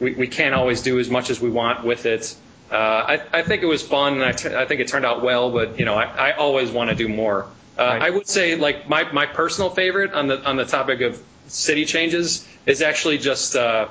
we 0.00 0.14
we 0.14 0.26
can't 0.26 0.54
always 0.54 0.82
do 0.82 0.98
as 0.98 1.10
much 1.10 1.30
as 1.30 1.40
we 1.40 1.50
want 1.50 1.84
with 1.84 2.06
it. 2.06 2.34
Uh, 2.70 2.74
I, 2.74 3.22
I 3.32 3.42
think 3.42 3.62
it 3.62 3.66
was 3.66 3.82
fun, 3.82 4.14
and 4.14 4.24
I, 4.24 4.32
t- 4.32 4.54
I 4.54 4.64
think 4.64 4.80
it 4.80 4.88
turned 4.88 5.04
out 5.04 5.22
well. 5.22 5.50
But 5.50 5.78
you 5.78 5.84
know, 5.84 5.94
I, 5.94 6.30
I 6.30 6.32
always 6.36 6.70
want 6.70 6.90
to 6.90 6.96
do 6.96 7.08
more. 7.08 7.44
Uh, 7.44 7.46
Right. 7.84 8.02
I 8.02 8.10
would 8.10 8.28
say 8.28 8.56
like 8.56 8.88
my, 8.88 9.10
my 9.10 9.26
personal 9.26 9.70
favorite 9.70 10.12
on 10.12 10.26
the 10.26 10.42
on 10.44 10.56
the 10.56 10.64
topic 10.66 11.00
of 11.00 11.20
city 11.48 11.84
changes 11.84 12.46
is 12.66 12.82
actually 12.82 13.18
just 13.18 13.56
uh, 13.56 13.88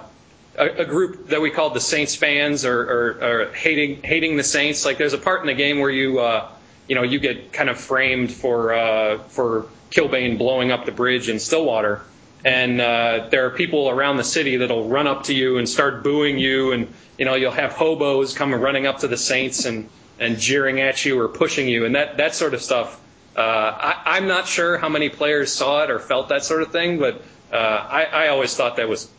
a, 0.58 0.68
a 0.82 0.86
group 0.86 1.30
that 1.30 1.42
we 1.42 1.50
called 1.50 1.74
the 1.74 1.82
Saints 1.82 2.16
fans 2.16 2.66
or, 2.66 2.80
or, 2.80 3.24
or 3.24 3.54
hating 3.54 4.04
hating 4.04 4.38
the 4.38 4.44
Saints. 4.44 4.86
Like 4.86 4.98
there's 4.98 5.14
a 5.14 5.18
part 5.18 5.42
in 5.42 5.48
the 5.48 5.54
game 5.56 5.80
where 5.80 5.90
you 5.90 6.20
uh, 6.20 6.50
you 6.88 6.96
know 6.96 7.04
you 7.04 7.20
get 7.20 7.52
kind 7.52 7.70
of 7.70 7.80
framed 7.80 8.32
for 8.32 8.74
uh, 8.74 9.18
for 9.30 9.66
Killbane 9.92 10.38
blowing 10.38 10.72
up 10.72 10.86
the 10.86 10.92
bridge 10.92 11.28
in 11.30 11.40
Stillwater, 11.40 12.02
and 12.44 12.80
uh, 12.80 13.28
there 13.30 13.46
are 13.46 13.50
people 13.50 13.90
around 13.90 14.18
the 14.18 14.24
city 14.24 14.58
that'll 14.58 14.88
run 14.88 15.08
up 15.08 15.24
to 15.26 15.34
you 15.34 15.58
and 15.58 15.68
start 15.68 16.04
booing 16.04 16.38
you, 16.38 16.72
and 16.72 16.94
you 17.18 17.26
know 17.26 17.36
you'll 17.36 17.52
have 17.52 17.74
hobos 17.74 18.34
come 18.34 18.54
running 18.54 18.88
up 18.88 19.00
to 19.00 19.08
the 19.08 19.18
Saints 19.18 19.66
and 19.66 19.90
and 20.20 20.38
jeering 20.38 20.80
at 20.82 21.06
you 21.06 21.20
or 21.20 21.28
pushing 21.28 21.68
you, 21.68 21.86
and 21.86 21.96
that 21.96 22.18
that 22.18 22.36
sort 22.36 22.54
of 22.54 22.62
stuff. 22.62 23.00
Uh, 23.36 23.42
I, 23.42 24.18
I'm 24.18 24.28
not 24.28 24.48
sure 24.48 24.78
how 24.78 24.90
many 24.90 25.10
players 25.10 25.52
saw 25.54 25.84
it 25.84 25.92
or 25.92 26.00
felt 26.00 26.30
that 26.30 26.44
sort 26.44 26.62
of 26.62 26.72
thing, 26.72 27.00
but 27.00 27.22
uh, 27.54 27.56
I, 27.56 28.04
I 28.04 28.28
always 28.30 28.54
thought 28.56 28.78
that 28.78 28.90
was 28.90 29.10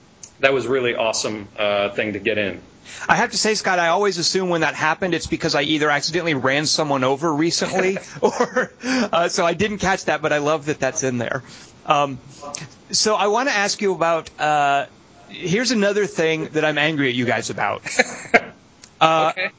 that 0.41 0.53
was 0.53 0.67
really 0.67 0.95
awesome 0.95 1.49
uh, 1.59 1.91
thing 1.91 2.15
to 2.15 2.19
get 2.19 2.39
in. 2.39 2.61
I 3.09 3.15
have 3.15 3.31
to 3.31 3.39
say, 3.39 3.55
Scott, 3.55 3.79
I 3.79 3.89
always 3.89 4.19
assume 4.19 4.49
when 4.49 4.63
that 4.63 4.75
happened, 4.75 5.15
it's 5.15 5.27
because 5.27 5.55
I 5.55 5.63
either 5.63 5.91
accidentally 5.91 6.35
ran 6.35 6.67
someone 6.67 7.05
over 7.05 7.33
recently, 7.33 7.99
or 8.21 8.73
uh, 8.83 9.29
so 9.29 9.47
I 9.47 9.55
didn't 9.55 9.79
catch 9.79 10.07
that. 10.07 10.23
But 10.23 10.33
I 10.33 10.39
love 10.39 10.67
that 10.67 10.81
that's 10.81 11.03
in 11.03 11.19
there. 11.19 11.43
Um, 11.91 12.19
so 12.93 13.15
I 13.17 13.29
want 13.29 13.49
to 13.49 13.55
ask 13.55 13.81
you 13.83 13.95
about. 13.95 14.31
Uh, 14.39 14.87
here's 15.29 15.71
another 15.73 16.07
thing 16.07 16.45
that 16.53 16.65
I'm 16.65 16.79
angry 16.79 17.09
at 17.09 17.15
you 17.15 17.27
guys 17.27 17.51
about. 17.51 17.83
Uh, 19.01 19.33
Okay. 19.33 19.51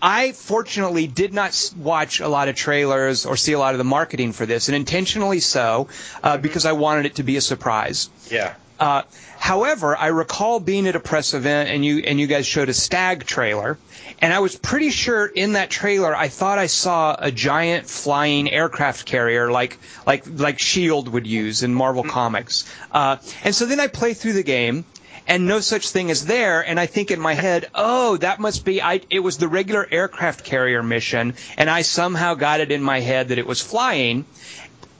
I 0.00 0.32
fortunately 0.32 1.06
did 1.06 1.34
not 1.34 1.72
watch 1.76 2.20
a 2.20 2.28
lot 2.28 2.48
of 2.48 2.54
trailers 2.54 3.26
or 3.26 3.36
see 3.36 3.52
a 3.52 3.58
lot 3.58 3.74
of 3.74 3.78
the 3.78 3.84
marketing 3.84 4.32
for 4.32 4.46
this, 4.46 4.68
and 4.68 4.76
intentionally 4.76 5.40
so, 5.40 5.88
uh, 6.22 6.36
because 6.38 6.66
I 6.66 6.72
wanted 6.72 7.06
it 7.06 7.16
to 7.16 7.22
be 7.22 7.36
a 7.36 7.40
surprise. 7.40 8.08
Yeah. 8.30 8.54
Uh, 8.78 9.02
however, 9.38 9.96
I 9.96 10.08
recall 10.08 10.60
being 10.60 10.86
at 10.86 10.94
a 10.94 11.00
press 11.00 11.34
event 11.34 11.68
and 11.68 11.84
you 11.84 11.98
and 11.98 12.20
you 12.20 12.28
guys 12.28 12.46
showed 12.46 12.68
a 12.68 12.74
stag 12.74 13.24
trailer, 13.24 13.76
and 14.20 14.32
I 14.32 14.38
was 14.38 14.54
pretty 14.56 14.90
sure 14.90 15.26
in 15.26 15.54
that 15.54 15.68
trailer 15.68 16.14
I 16.14 16.28
thought 16.28 16.58
I 16.58 16.66
saw 16.66 17.16
a 17.18 17.32
giant 17.32 17.88
flying 17.88 18.48
aircraft 18.48 19.04
carrier 19.04 19.50
like 19.50 19.78
like 20.06 20.24
like 20.28 20.60
Shield 20.60 21.08
would 21.08 21.26
use 21.26 21.64
in 21.64 21.74
Marvel 21.74 22.04
Comics. 22.04 22.72
Uh, 22.92 23.16
and 23.42 23.52
so 23.52 23.66
then 23.66 23.80
I 23.80 23.88
play 23.88 24.14
through 24.14 24.34
the 24.34 24.44
game. 24.44 24.84
And 25.28 25.46
no 25.46 25.60
such 25.60 25.90
thing 25.90 26.08
is 26.08 26.24
there, 26.24 26.62
and 26.62 26.80
I 26.80 26.86
think 26.86 27.10
in 27.10 27.20
my 27.20 27.34
head, 27.34 27.68
oh, 27.74 28.16
that 28.16 28.40
must 28.40 28.64
be. 28.64 28.80
I, 28.80 29.02
it 29.10 29.18
was 29.20 29.36
the 29.36 29.46
regular 29.46 29.86
aircraft 29.90 30.42
carrier 30.42 30.82
mission, 30.82 31.34
and 31.58 31.68
I 31.68 31.82
somehow 31.82 32.32
got 32.32 32.60
it 32.60 32.72
in 32.72 32.82
my 32.82 33.00
head 33.00 33.28
that 33.28 33.36
it 33.38 33.46
was 33.46 33.60
flying. 33.60 34.24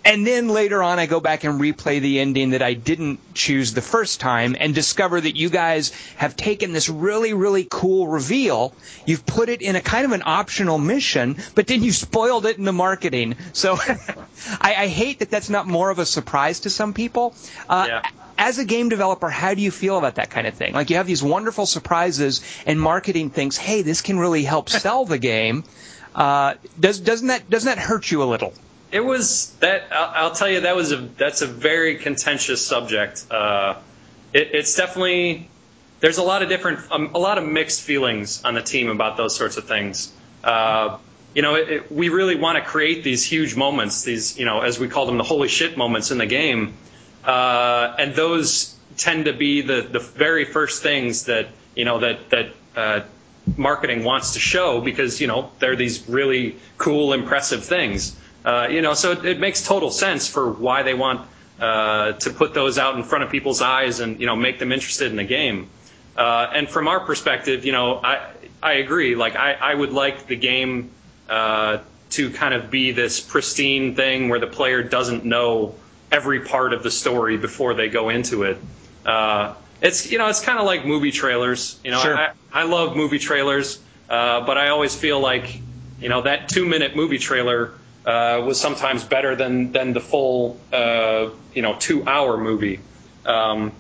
And 0.09 0.27
then 0.27 0.49
later 0.49 0.83
on, 0.83 0.99
I 0.99 1.05
go 1.05 1.21
back 1.21 1.45
and 1.45 1.61
replay 1.61 2.01
the 2.01 2.19
ending 2.21 2.51
that 2.51 2.63
I 2.63 2.73
didn't 2.73 3.21
choose 3.35 3.75
the 3.75 3.83
first 3.83 4.21
time 4.21 4.57
and 4.59 4.75
discover 4.75 5.21
that 5.21 5.37
you 5.37 5.51
guys 5.51 5.91
have 6.17 6.35
taken 6.35 6.73
this 6.73 6.89
really, 6.89 7.35
really 7.35 7.67
cool 7.71 8.09
reveal. 8.09 8.73
You've 9.05 9.27
put 9.27 9.51
it 9.51 9.61
in 9.61 9.77
a 9.77 9.83
kind 9.83 10.07
of 10.07 10.13
an 10.13 10.23
optional 10.25 10.79
mission, 10.79 11.37
but 11.55 11.67
then 11.67 11.83
you 11.83 11.93
spoiled 11.93 12.47
it 12.47 12.57
in 12.57 12.65
the 12.65 12.73
marketing. 12.73 13.37
So 13.53 13.77
I, 14.61 14.75
I 14.79 14.87
hate 14.87 15.19
that 15.19 15.29
that's 15.31 15.51
not 15.51 15.67
more 15.67 15.91
of 15.91 15.99
a 15.99 16.07
surprise 16.07 16.61
to 16.61 16.71
some 16.71 16.95
people. 16.95 17.35
Uh, 17.69 17.85
Yeah. 17.89 18.03
As 18.41 18.59
a 18.59 18.65
game 18.65 18.89
developer, 18.89 19.29
how 19.29 19.53
do 19.55 19.61
you 19.61 19.73
feel 19.73 19.99
about 19.99 20.15
that 20.15 20.31
kind 20.31 20.47
of 20.47 20.55
thing? 20.55 20.73
Like 20.73 20.91
you 20.91 20.97
have 20.97 21.09
these 21.09 21.25
wonderful 21.25 21.67
surprises, 21.67 22.41
and 22.67 22.81
marketing 22.81 23.31
thinks, 23.31 23.57
"Hey, 23.57 23.83
this 23.83 24.01
can 24.01 24.17
really 24.17 24.45
help 24.45 24.69
sell 24.85 25.05
the 25.05 25.19
game." 25.19 25.65
Uh, 26.15 26.55
does 26.79 27.01
doesn't 27.01 27.27
that 27.27 27.51
doesn't 27.51 27.67
that 27.67 27.79
hurt 27.79 28.09
you 28.13 28.23
a 28.23 28.29
little? 28.31 28.55
It 28.91 29.01
was 29.01 29.55
that. 29.61 29.89
I'll, 29.93 30.27
I'll 30.27 30.35
tell 30.35 30.49
you 30.49 30.61
that 30.61 30.77
was 30.77 30.93
a 30.93 30.97
that's 30.97 31.43
a 31.43 31.47
very 31.47 31.97
contentious 31.97 32.65
subject. 32.67 33.27
Uh, 33.31 33.77
it, 34.33 34.51
it's 34.53 34.75
definitely 34.75 35.49
there's 36.01 36.19
a 36.19 36.23
lot 36.23 36.43
of 36.43 36.49
different 36.49 36.81
um, 36.91 37.11
a 37.15 37.19
lot 37.19 37.39
of 37.39 37.45
mixed 37.45 37.83
feelings 37.83 38.43
on 38.45 38.55
the 38.55 38.63
team 38.63 38.89
about 38.89 39.17
those 39.17 39.37
sorts 39.37 39.57
of 39.59 39.65
things. 39.65 40.13
Uh, 40.43 40.99
you 41.35 41.43
know, 41.43 41.57
it, 41.57 41.69
it, 41.69 41.93
we 41.93 42.09
really 42.09 42.37
want 42.37 42.57
to 42.57 42.65
create 42.65 43.05
these 43.05 43.25
huge 43.25 43.55
moments, 43.57 44.05
these 44.05 44.39
you 44.39 44.47
know, 44.47 44.61
as 44.61 44.79
we 44.79 44.89
call 44.89 45.05
them, 45.05 45.19
the 45.19 45.25
holy 45.25 45.49
shit 45.49 45.77
moments 45.77 46.11
in 46.11 46.17
the 46.19 46.27
game, 46.27 46.75
uh, 47.25 47.95
and 47.99 48.15
those 48.15 48.75
tend 48.97 49.27
to 49.27 49.35
be 49.35 49.61
the 49.61 49.83
the 49.83 50.01
very 50.01 50.47
first 50.47 50.83
things 50.83 51.25
that 51.25 51.49
you 51.75 51.85
know 51.85 51.99
that 52.01 52.31
that. 52.31 52.53
Uh, 52.77 53.01
marketing 53.57 54.05
wants 54.05 54.35
to 54.35 54.39
show 54.39 54.79
because 54.83 55.23
you 55.23 55.27
know 55.27 55.51
they're 55.59 55.75
these 55.75 56.07
really 56.07 56.57
cool, 56.77 57.15
impressive 57.15 57.65
things. 57.65 58.15
Uh, 58.49 58.67
you 58.69 58.81
know, 58.81 58.95
so 58.95 59.13
it, 59.13 59.27
it 59.27 59.39
makes 59.39 59.63
total 59.63 59.91
sense 59.91 60.27
for 60.27 60.51
why 60.51 60.83
they 60.83 60.95
want 60.95 61.21
uh, 61.61 62.13
to 62.13 62.31
put 62.31 62.55
those 62.55 62.79
out 62.79 62.97
in 62.97 63.03
front 63.03 63.23
of 63.23 63.31
people's 63.31 63.61
eyes 63.61 64.01
and 64.01 64.21
you 64.21 64.27
know 64.27 64.37
make 64.37 64.59
them 64.59 64.73
interested 64.73 65.11
in 65.11 65.17
the 65.17 65.25
game. 65.25 65.69
Uh, 66.17 66.51
and 66.55 66.67
from 66.67 66.89
our 66.89 66.99
perspective, 66.99 67.67
you 67.67 67.73
know, 67.73 68.01
I 68.03 68.31
I 68.63 68.73
agree. 68.85 69.17
Like 69.17 69.37
I, 69.37 69.53
I 69.53 69.75
would 69.75 69.93
like 69.93 70.29
the 70.29 70.37
game 70.37 70.91
uh, 71.29 71.79
to 72.11 72.31
kind 72.31 72.55
of 72.55 72.71
be 72.71 72.93
this 72.93 73.21
pristine 73.21 73.95
thing 73.95 74.31
where 74.31 74.41
the 74.41 74.47
player 74.47 74.83
doesn't 74.83 75.27
know 75.27 75.75
every 76.11 76.41
part 76.41 76.73
of 76.73 76.83
the 76.83 76.91
story 76.91 77.37
before 77.37 77.75
they 77.75 77.91
go 77.91 78.09
into 78.09 78.45
it. 78.45 78.57
Uh, 79.05 79.53
it's 79.83 80.11
you 80.11 80.17
know 80.17 80.29
it's 80.29 80.41
kind 80.41 80.59
of 80.59 80.65
like 80.65 80.87
movie 80.87 81.13
trailers. 81.13 81.79
You 81.85 81.91
know, 81.91 82.01
Sure. 82.01 82.17
I, 82.17 82.31
I 82.51 82.63
love 82.63 82.97
movie 82.97 83.19
trailers, 83.19 83.79
uh, 84.09 84.41
but 84.47 84.57
I 84.57 84.71
always 84.71 84.97
feel 84.97 85.21
like 85.21 85.61
you 86.01 86.09
know 86.09 86.23
that 86.23 86.49
two 86.49 86.65
minute 86.65 86.97
movie 86.97 87.19
trailer 87.19 87.75
was 88.09 88.61
sometimes 88.61 89.05
better 89.05 89.37
than 89.37 89.73
than 89.73 89.93
the 89.93 90.01
full 90.01 90.59
uh, 90.73 91.31
you 91.55 91.63
know 91.63 91.77
two 91.79 92.07
hour 92.07 92.37
movie. 92.37 92.81
Um, 93.27 93.73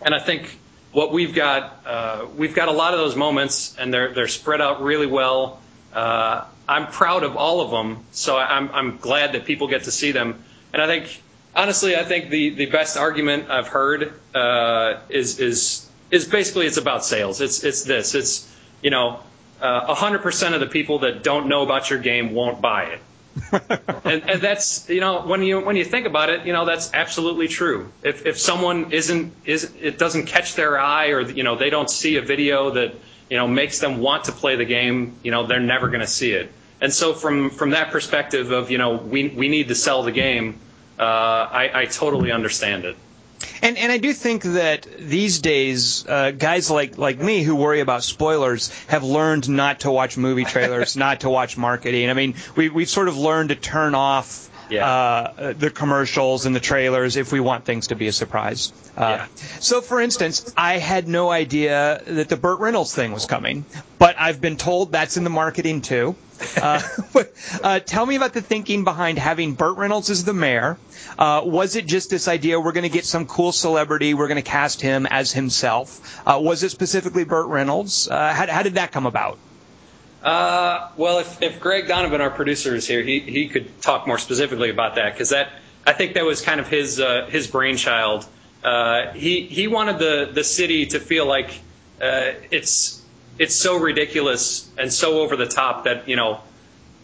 and 0.00 0.14
I 0.14 0.20
think 0.20 0.58
what 0.92 1.12
we've 1.12 1.34
got 1.34 1.82
uh, 1.86 2.26
we've 2.36 2.54
got 2.54 2.68
a 2.68 2.72
lot 2.72 2.94
of 2.94 3.00
those 3.00 3.16
moments, 3.16 3.76
and 3.78 3.92
they're 3.92 4.14
they're 4.14 4.28
spread 4.28 4.60
out 4.60 4.82
really 4.82 5.06
well. 5.06 5.60
Uh, 5.92 6.44
I'm 6.68 6.86
proud 6.86 7.24
of 7.24 7.36
all 7.36 7.60
of 7.60 7.70
them, 7.70 8.04
so 8.12 8.36
I'm 8.36 8.70
I'm 8.70 8.96
glad 8.98 9.32
that 9.32 9.44
people 9.44 9.68
get 9.68 9.84
to 9.84 9.90
see 9.90 10.12
them. 10.12 10.42
And 10.72 10.82
I 10.82 10.86
think 10.86 11.22
honestly, 11.54 11.96
I 11.96 12.04
think 12.04 12.30
the 12.30 12.50
the 12.50 12.66
best 12.66 12.96
argument 12.96 13.50
I've 13.50 13.68
heard 13.68 14.12
uh, 14.34 15.00
is 15.08 15.40
is 15.40 15.88
is 16.10 16.26
basically 16.26 16.66
it's 16.66 16.76
about 16.76 17.04
sales. 17.04 17.40
It's 17.40 17.64
it's 17.64 17.84
this. 17.84 18.14
It's 18.14 18.48
you 18.82 18.90
know, 18.90 19.20
uh, 19.60 19.94
100% 19.94 20.54
of 20.54 20.60
the 20.60 20.66
people 20.66 21.00
that 21.00 21.24
don't 21.24 21.48
know 21.48 21.62
about 21.62 21.90
your 21.90 21.98
game 21.98 22.32
won't 22.32 22.60
buy 22.60 22.84
it. 22.84 23.00
And, 24.04 24.28
and 24.28 24.40
that's 24.40 24.88
you 24.88 25.00
know 25.00 25.22
when 25.22 25.42
you 25.42 25.60
when 25.60 25.76
you 25.76 25.84
think 25.84 26.06
about 26.06 26.30
it, 26.30 26.46
you 26.46 26.52
know 26.52 26.64
that's 26.64 26.92
absolutely 26.92 27.48
true. 27.48 27.90
If 28.02 28.26
if 28.26 28.38
someone 28.38 28.92
isn't 28.92 29.34
is 29.44 29.72
it 29.80 29.98
doesn't 29.98 30.26
catch 30.26 30.54
their 30.54 30.78
eye 30.78 31.08
or 31.08 31.20
you 31.20 31.42
know 31.42 31.56
they 31.56 31.70
don't 31.70 31.90
see 31.90 32.16
a 32.16 32.22
video 32.22 32.70
that 32.70 32.94
you 33.30 33.36
know 33.36 33.46
makes 33.46 33.78
them 33.78 33.98
want 33.98 34.24
to 34.24 34.32
play 34.32 34.56
the 34.56 34.64
game, 34.64 35.16
you 35.22 35.30
know 35.30 35.46
they're 35.46 35.60
never 35.60 35.88
going 35.88 36.00
to 36.00 36.06
see 36.06 36.32
it. 36.32 36.52
And 36.80 36.92
so 36.92 37.12
from 37.14 37.50
from 37.50 37.70
that 37.70 37.90
perspective 37.90 38.50
of 38.50 38.70
you 38.70 38.78
know 38.78 38.96
we 38.96 39.28
we 39.28 39.48
need 39.48 39.68
to 39.68 39.74
sell 39.74 40.02
the 40.02 40.12
game, 40.12 40.58
uh, 40.98 41.02
I, 41.02 41.70
I 41.82 41.84
totally 41.86 42.32
understand 42.32 42.84
it. 42.84 42.96
And 43.62 43.76
and 43.78 43.90
I 43.90 43.98
do 43.98 44.12
think 44.12 44.42
that 44.42 44.86
these 44.98 45.40
days, 45.40 46.06
uh, 46.06 46.30
guys 46.32 46.70
like 46.70 46.98
like 46.98 47.18
me 47.18 47.42
who 47.42 47.56
worry 47.56 47.80
about 47.80 48.02
spoilers 48.04 48.70
have 48.88 49.04
learned 49.04 49.48
not 49.48 49.80
to 49.80 49.90
watch 49.90 50.16
movie 50.16 50.44
trailers, 50.44 50.96
not 51.06 51.20
to 51.20 51.30
watch 51.30 51.56
marketing. 51.56 52.10
I 52.10 52.14
mean, 52.14 52.34
we 52.56 52.68
we've 52.68 52.88
sort 52.88 53.08
of 53.08 53.16
learned 53.16 53.50
to 53.50 53.54
turn 53.56 53.94
off. 53.94 54.47
Yeah. 54.70 54.86
Uh, 54.86 55.52
the 55.54 55.70
commercials 55.70 56.46
and 56.46 56.54
the 56.54 56.60
trailers 56.60 57.16
if 57.16 57.32
we 57.32 57.40
want 57.40 57.64
things 57.64 57.88
to 57.88 57.94
be 57.96 58.06
a 58.08 58.12
surprise. 58.12 58.72
Uh, 58.96 59.00
Yeah. 59.00 59.26
So, 59.60 59.80
for 59.80 60.00
instance, 60.00 60.52
I 60.56 60.78
had 60.78 61.08
no 61.08 61.30
idea 61.30 62.02
that 62.06 62.28
the 62.28 62.36
Burt 62.36 62.60
Reynolds 62.60 62.94
thing 62.94 63.12
was 63.12 63.26
coming, 63.26 63.64
but 63.98 64.16
I've 64.18 64.40
been 64.40 64.56
told 64.56 64.92
that's 64.92 65.16
in 65.16 65.24
the 65.24 65.30
marketing 65.30 65.80
too. 65.82 66.16
Uh, 66.62 66.80
uh, 67.64 67.80
tell 67.80 68.06
me 68.06 68.14
about 68.14 68.32
the 68.32 68.40
thinking 68.40 68.84
behind 68.84 69.18
having 69.18 69.54
Burt 69.54 69.76
Reynolds 69.76 70.08
as 70.08 70.24
the 70.24 70.32
mayor. 70.32 70.78
Uh, 71.18 71.42
was 71.44 71.74
it 71.74 71.84
just 71.86 72.10
this 72.10 72.28
idea 72.28 72.60
we're 72.60 72.70
going 72.72 72.84
to 72.84 72.88
get 72.88 73.04
some 73.04 73.26
cool 73.26 73.50
celebrity, 73.50 74.14
we're 74.14 74.28
going 74.28 74.42
to 74.42 74.48
cast 74.48 74.80
him 74.80 75.04
as 75.06 75.32
himself? 75.32 76.20
Uh, 76.24 76.38
was 76.40 76.62
it 76.62 76.70
specifically 76.70 77.24
Burt 77.24 77.48
Reynolds? 77.48 78.08
Uh, 78.08 78.32
how, 78.32 78.46
how 78.46 78.62
did 78.62 78.74
that 78.74 78.92
come 78.92 79.06
about? 79.06 79.36
Uh, 80.22 80.90
well, 80.96 81.20
if, 81.20 81.42
if 81.42 81.60
Greg 81.60 81.86
Donovan, 81.86 82.20
our 82.20 82.30
producer, 82.30 82.74
is 82.74 82.86
here, 82.86 83.02
he, 83.02 83.20
he 83.20 83.48
could 83.48 83.80
talk 83.80 84.06
more 84.06 84.18
specifically 84.18 84.70
about 84.70 84.96
that 84.96 85.12
because 85.12 85.30
that 85.30 85.50
I 85.86 85.92
think 85.92 86.14
that 86.14 86.24
was 86.24 86.42
kind 86.42 86.60
of 86.60 86.68
his 86.68 87.00
uh, 87.00 87.26
his 87.30 87.46
brainchild. 87.46 88.26
Uh, 88.62 89.12
he 89.12 89.42
he 89.46 89.68
wanted 89.68 89.98
the 89.98 90.30
the 90.32 90.44
city 90.44 90.86
to 90.86 91.00
feel 91.00 91.24
like 91.24 91.50
uh, 92.02 92.32
it's 92.50 93.02
it's 93.38 93.54
so 93.54 93.78
ridiculous 93.78 94.68
and 94.76 94.92
so 94.92 95.20
over 95.20 95.36
the 95.36 95.46
top 95.46 95.84
that 95.84 96.08
you 96.08 96.16
know 96.16 96.40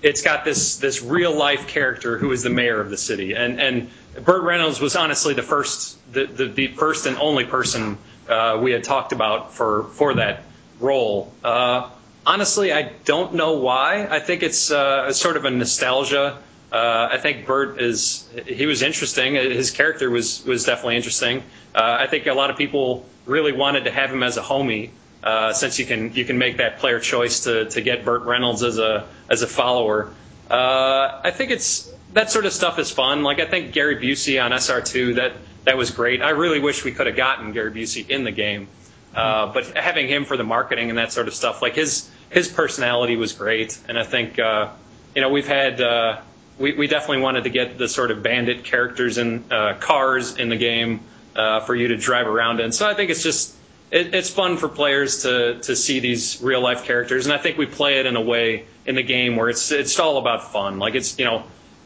it's 0.02 0.22
got 0.22 0.44
this 0.44 0.76
this 0.76 1.00
real 1.02 1.34
life 1.34 1.68
character 1.68 2.18
who 2.18 2.32
is 2.32 2.42
the 2.42 2.50
mayor 2.50 2.80
of 2.80 2.90
the 2.90 2.96
city 2.98 3.34
and 3.34 3.60
and 3.60 3.90
Burt 4.22 4.42
Reynolds 4.42 4.80
was 4.80 4.96
honestly 4.96 5.32
the 5.32 5.42
first 5.42 5.96
the 6.12 6.26
the, 6.26 6.46
the 6.46 6.66
first 6.68 7.06
and 7.06 7.16
only 7.16 7.44
person 7.44 7.96
uh, 8.28 8.58
we 8.60 8.72
had 8.72 8.84
talked 8.84 9.12
about 9.12 9.54
for 9.54 9.84
for 9.84 10.14
that 10.14 10.42
role. 10.80 11.32
Uh, 11.42 11.88
honestly, 12.26 12.72
I 12.72 12.92
don't 13.04 13.34
know 13.34 13.54
why. 13.54 14.06
I 14.08 14.20
think 14.20 14.42
it's 14.42 14.70
uh, 14.70 15.12
sort 15.12 15.36
of 15.36 15.44
a 15.44 15.50
nostalgia. 15.50 16.38
Uh, 16.72 17.08
I 17.12 17.18
think 17.18 17.46
Burt 17.46 17.80
is 17.80 18.28
he 18.46 18.66
was 18.66 18.82
interesting. 18.82 19.34
His 19.34 19.70
character 19.70 20.10
was 20.10 20.44
was 20.44 20.64
definitely 20.64 20.96
interesting. 20.96 21.42
Uh, 21.74 21.98
I 22.00 22.06
think 22.06 22.26
a 22.26 22.34
lot 22.34 22.50
of 22.50 22.56
people 22.56 23.06
really 23.26 23.52
wanted 23.52 23.84
to 23.84 23.90
have 23.90 24.10
him 24.10 24.22
as 24.22 24.36
a 24.36 24.42
homie. 24.42 24.90
Uh, 25.22 25.52
since 25.52 25.78
you 25.78 25.86
can 25.86 26.12
you 26.14 26.24
can 26.24 26.36
make 26.36 26.58
that 26.58 26.78
player 26.78 27.00
choice 27.00 27.40
to, 27.44 27.64
to 27.70 27.80
get 27.80 28.04
Burt 28.04 28.22
Reynolds 28.22 28.62
as 28.62 28.78
a 28.78 29.06
as 29.30 29.42
a 29.42 29.46
follower, 29.46 30.12
uh, 30.50 31.20
I 31.24 31.30
think 31.30 31.50
it's 31.50 31.90
that 32.12 32.30
sort 32.30 32.44
of 32.44 32.52
stuff 32.52 32.78
is 32.78 32.90
fun. 32.90 33.22
Like 33.22 33.40
I 33.40 33.46
think 33.46 33.72
Gary 33.72 33.96
Busey 33.96 34.42
on 34.42 34.50
SR2 34.50 35.14
that 35.16 35.32
that 35.64 35.76
was 35.78 35.90
great. 35.90 36.20
I 36.22 36.30
really 36.30 36.60
wish 36.60 36.84
we 36.84 36.92
could 36.92 37.06
have 37.06 37.16
gotten 37.16 37.52
Gary 37.52 37.70
Busey 37.70 38.08
in 38.08 38.24
the 38.24 38.32
game, 38.32 38.68
uh, 39.14 39.52
but 39.52 39.76
having 39.76 40.08
him 40.08 40.24
for 40.24 40.36
the 40.36 40.44
marketing 40.44 40.90
and 40.90 40.98
that 40.98 41.12
sort 41.12 41.28
of 41.28 41.34
stuff, 41.34 41.62
like 41.62 41.74
his 41.74 42.08
his 42.30 42.48
personality 42.48 43.16
was 43.16 43.32
great, 43.32 43.78
and 43.88 43.98
I 43.98 44.04
think 44.04 44.38
uh, 44.38 44.70
you 45.14 45.22
know 45.22 45.28
we've 45.28 45.46
had 45.46 45.80
uh, 45.80 46.20
we 46.58 46.72
we 46.72 46.86
definitely 46.86 47.22
wanted 47.22 47.44
to 47.44 47.50
get 47.50 47.78
the 47.78 47.88
sort 47.88 48.10
of 48.10 48.22
bandit 48.22 48.64
characters 48.64 49.18
and 49.18 49.52
uh, 49.52 49.74
cars 49.74 50.36
in 50.36 50.48
the 50.48 50.56
game 50.56 51.00
uh, 51.36 51.60
for 51.60 51.74
you 51.74 51.88
to 51.88 51.96
drive 51.96 52.26
around 52.26 52.60
in. 52.60 52.72
So 52.72 52.88
I 52.88 52.94
think 52.94 53.10
it's 53.10 53.22
just 53.22 53.54
it, 53.90 54.14
it's 54.14 54.30
fun 54.30 54.56
for 54.56 54.68
players 54.68 55.22
to 55.22 55.60
to 55.60 55.76
see 55.76 56.00
these 56.00 56.40
real 56.42 56.60
life 56.60 56.84
characters, 56.84 57.26
and 57.26 57.32
I 57.32 57.38
think 57.38 57.56
we 57.56 57.66
play 57.66 58.00
it 58.00 58.06
in 58.06 58.16
a 58.16 58.22
way 58.22 58.64
in 58.86 58.96
the 58.96 59.02
game 59.02 59.36
where 59.36 59.48
it's 59.48 59.70
it's 59.70 59.98
all 59.98 60.18
about 60.18 60.52
fun. 60.52 60.78
Like 60.78 60.94
it's 60.94 61.18
you 61.18 61.24
know 61.24 61.44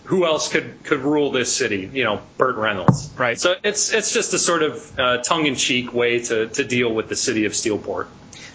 who 0.09 0.25
else 0.25 0.49
could 0.49 0.83
could 0.85 1.01
rule 1.01 1.31
this 1.31 1.55
city? 1.55 1.91
You 1.93 2.03
know, 2.03 2.23
Burt 2.39 2.57
Reynolds. 2.57 3.13
Right. 3.19 3.39
So 3.39 3.57
it's 3.63 3.93
it's 3.93 4.11
just 4.15 4.33
a 4.33 4.39
sort 4.39 4.63
of 4.63 4.99
uh, 4.99 5.19
tongue 5.19 5.45
in 5.45 5.55
cheek 5.55 5.93
way 5.93 6.21
to 6.25 6.49
to 6.49 6.65
deal 6.65 6.95
with 6.95 7.11
the 7.11 7.17
city 7.17 7.45
of 7.45 7.53
Steelport. 7.53 8.07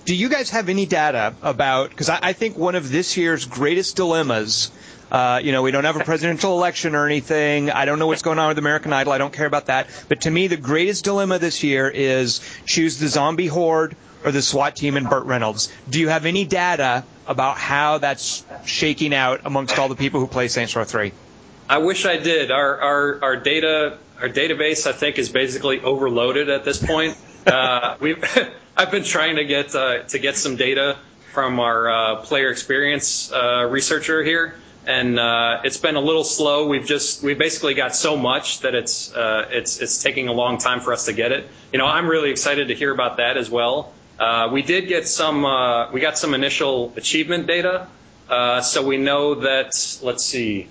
Do 0.05 0.15
you 0.15 0.29
guys 0.29 0.49
have 0.49 0.67
any 0.67 0.87
data 0.87 1.35
about? 1.43 1.91
Because 1.91 2.09
I, 2.09 2.19
I 2.23 2.33
think 2.33 2.57
one 2.57 2.73
of 2.73 2.91
this 2.91 3.17
year's 3.17 3.45
greatest 3.45 3.95
dilemmas. 3.95 4.71
Uh, 5.11 5.41
you 5.43 5.51
know, 5.51 5.61
we 5.61 5.69
don't 5.69 5.83
have 5.83 5.95
a 5.95 6.03
presidential 6.03 6.57
election 6.57 6.95
or 6.95 7.05
anything. 7.05 7.69
I 7.69 7.85
don't 7.85 7.99
know 7.99 8.07
what's 8.07 8.23
going 8.23 8.39
on 8.39 8.47
with 8.47 8.57
American 8.57 8.91
Idol. 8.91 9.13
I 9.13 9.19
don't 9.19 9.31
care 9.31 9.45
about 9.45 9.67
that. 9.67 9.87
But 10.09 10.21
to 10.21 10.31
me, 10.31 10.47
the 10.47 10.57
greatest 10.57 11.03
dilemma 11.03 11.37
this 11.37 11.61
year 11.61 11.87
is 11.87 12.41
choose 12.65 12.97
the 12.97 13.07
zombie 13.07 13.45
horde 13.45 13.95
or 14.25 14.31
the 14.31 14.41
SWAT 14.41 14.75
team 14.75 14.97
and 14.97 15.07
Burt 15.07 15.25
Reynolds. 15.25 15.71
Do 15.87 15.99
you 15.99 16.09
have 16.09 16.25
any 16.25 16.45
data 16.45 17.03
about 17.27 17.57
how 17.57 17.99
that's 17.99 18.43
shaking 18.65 19.13
out 19.13 19.41
amongst 19.45 19.77
all 19.77 19.87
the 19.87 19.95
people 19.95 20.19
who 20.19 20.25
play 20.25 20.47
Saints 20.47 20.75
Row 20.75 20.83
3? 20.83 21.11
I 21.69 21.77
wish 21.77 22.05
I 22.05 22.17
did. 22.17 22.51
Our 22.51 22.79
our 22.79 23.23
our 23.23 23.35
data 23.37 23.97
our 24.21 24.29
database 24.29 24.87
I 24.87 24.91
think 24.91 25.17
is 25.17 25.29
basically 25.29 25.81
overloaded 25.81 26.49
at 26.49 26.65
this 26.65 26.83
point. 26.83 27.17
uh, 27.47 27.97
we've 27.99 28.23
I've 28.77 28.91
been 28.91 29.03
trying 29.03 29.35
to 29.37 29.45
get 29.45 29.75
uh, 29.75 30.03
to 30.03 30.19
get 30.19 30.35
some 30.37 30.55
data 30.55 30.97
from 31.33 31.59
our 31.59 31.89
uh, 31.89 32.15
player 32.17 32.49
experience 32.49 33.31
uh, 33.31 33.67
researcher 33.69 34.23
here, 34.23 34.55
and 34.85 35.19
uh, 35.19 35.61
it's 35.63 35.77
been 35.77 35.95
a 35.95 36.01
little 36.01 36.23
slow. 36.23 36.67
We've 36.67 36.85
just 36.85 37.23
we 37.23 37.33
basically 37.33 37.73
got 37.73 37.95
so 37.95 38.17
much 38.17 38.59
that 38.59 38.75
it's 38.75 39.13
uh, 39.13 39.47
it's 39.49 39.79
it's 39.79 40.01
taking 40.01 40.27
a 40.27 40.33
long 40.33 40.57
time 40.57 40.79
for 40.79 40.93
us 40.93 41.05
to 41.05 41.13
get 41.13 41.31
it. 41.31 41.47
You 41.71 41.79
know, 41.79 41.85
I'm 41.87 42.07
really 42.07 42.31
excited 42.31 42.67
to 42.67 42.75
hear 42.75 42.91
about 42.91 43.17
that 43.17 43.37
as 43.37 43.49
well. 43.49 43.93
Uh, 44.19 44.49
we 44.51 44.61
did 44.61 44.87
get 44.87 45.07
some 45.07 45.45
uh, 45.45 45.91
we 45.91 46.01
got 46.01 46.17
some 46.17 46.33
initial 46.33 46.93
achievement 46.95 47.47
data, 47.47 47.87
uh, 48.29 48.61
so 48.61 48.85
we 48.85 48.97
know 48.97 49.35
that 49.35 49.99
let's 50.01 50.23
see, 50.23 50.67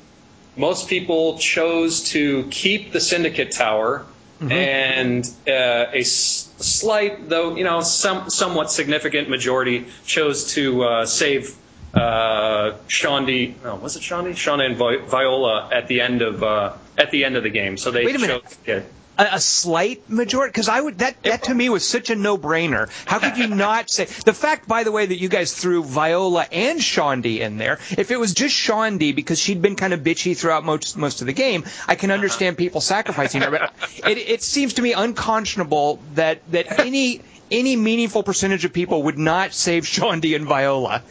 most 0.56 0.88
people 0.88 1.38
chose 1.38 2.02
to 2.10 2.44
keep 2.50 2.92
the 2.92 3.00
syndicate 3.00 3.52
tower. 3.52 4.04
And 4.50 5.24
uh, 5.46 5.52
a 5.92 6.00
s- 6.00 6.52
slight, 6.58 7.28
though 7.28 7.54
you 7.54 7.62
know, 7.62 7.80
some 7.80 8.28
somewhat 8.28 8.72
significant 8.72 9.30
majority 9.30 9.86
chose 10.04 10.54
to 10.54 10.82
uh, 10.82 11.06
save 11.06 11.54
uh, 11.94 12.72
Shaundi. 12.88 13.54
Oh, 13.64 13.76
was 13.76 13.94
it 13.94 14.02
Shaundi? 14.02 14.32
Shonda 14.32 14.66
and 14.66 14.76
Vi- 14.76 15.06
Viola 15.06 15.68
at 15.72 15.86
the 15.86 16.00
end 16.00 16.22
of 16.22 16.42
uh, 16.42 16.72
at 16.98 17.12
the 17.12 17.24
end 17.24 17.36
of 17.36 17.44
the 17.44 17.50
game. 17.50 17.76
So 17.76 17.92
they 17.92 18.04
Wait 18.04 18.16
a 18.16 18.18
minute. 18.18 18.42
chose. 18.42 18.58
Yeah. 18.66 18.80
A, 19.18 19.28
a 19.32 19.40
slight 19.40 20.08
majority? 20.08 20.50
Because 20.50 20.68
I 20.68 20.80
would 20.80 20.98
that 20.98 21.22
that 21.22 21.44
to 21.44 21.54
me 21.54 21.68
was 21.68 21.86
such 21.86 22.10
a 22.10 22.16
no-brainer. 22.16 22.88
How 23.06 23.18
could 23.18 23.36
you 23.36 23.46
not 23.46 23.90
say 23.90 24.06
the 24.06 24.32
fact, 24.32 24.66
by 24.66 24.84
the 24.84 24.92
way, 24.92 25.04
that 25.04 25.18
you 25.18 25.28
guys 25.28 25.52
threw 25.52 25.84
Viola 25.84 26.46
and 26.50 26.80
Shaundi 26.80 27.40
in 27.40 27.58
there? 27.58 27.78
If 27.90 28.10
it 28.10 28.18
was 28.18 28.32
just 28.32 28.54
Shaundi 28.54 29.14
because 29.14 29.38
she'd 29.38 29.60
been 29.60 29.76
kind 29.76 29.92
of 29.92 30.00
bitchy 30.00 30.36
throughout 30.36 30.64
most 30.64 30.96
most 30.96 31.20
of 31.20 31.26
the 31.26 31.34
game, 31.34 31.64
I 31.86 31.94
can 31.94 32.10
understand 32.10 32.56
people 32.56 32.80
sacrificing 32.80 33.42
her. 33.42 33.50
But 33.50 33.72
it, 34.08 34.18
it 34.18 34.42
seems 34.42 34.74
to 34.74 34.82
me 34.82 34.94
unconscionable 34.94 36.00
that 36.14 36.40
that 36.52 36.80
any 36.80 37.20
any 37.50 37.76
meaningful 37.76 38.22
percentage 38.22 38.64
of 38.64 38.72
people 38.72 39.02
would 39.04 39.18
not 39.18 39.52
save 39.52 39.84
Shaundi 39.84 40.34
and 40.34 40.46
Viola. 40.46 41.02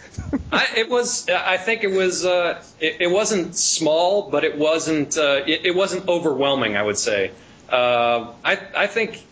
I, 0.51 0.67
it 0.75 0.89
was. 0.89 1.29
I 1.29 1.57
think 1.57 1.83
it 1.83 1.91
was. 1.91 2.25
Uh, 2.25 2.61
it, 2.79 3.01
it 3.01 3.11
wasn't 3.11 3.55
small, 3.55 4.29
but 4.29 4.43
it 4.43 4.57
wasn't. 4.57 5.17
Uh, 5.17 5.43
it, 5.45 5.67
it 5.67 5.75
wasn't 5.75 6.07
overwhelming. 6.07 6.75
I 6.75 6.81
would 6.81 6.97
say. 6.97 7.31
Uh, 7.71 8.34
I 8.43 8.60
I 8.75 8.88
think, 8.88 9.23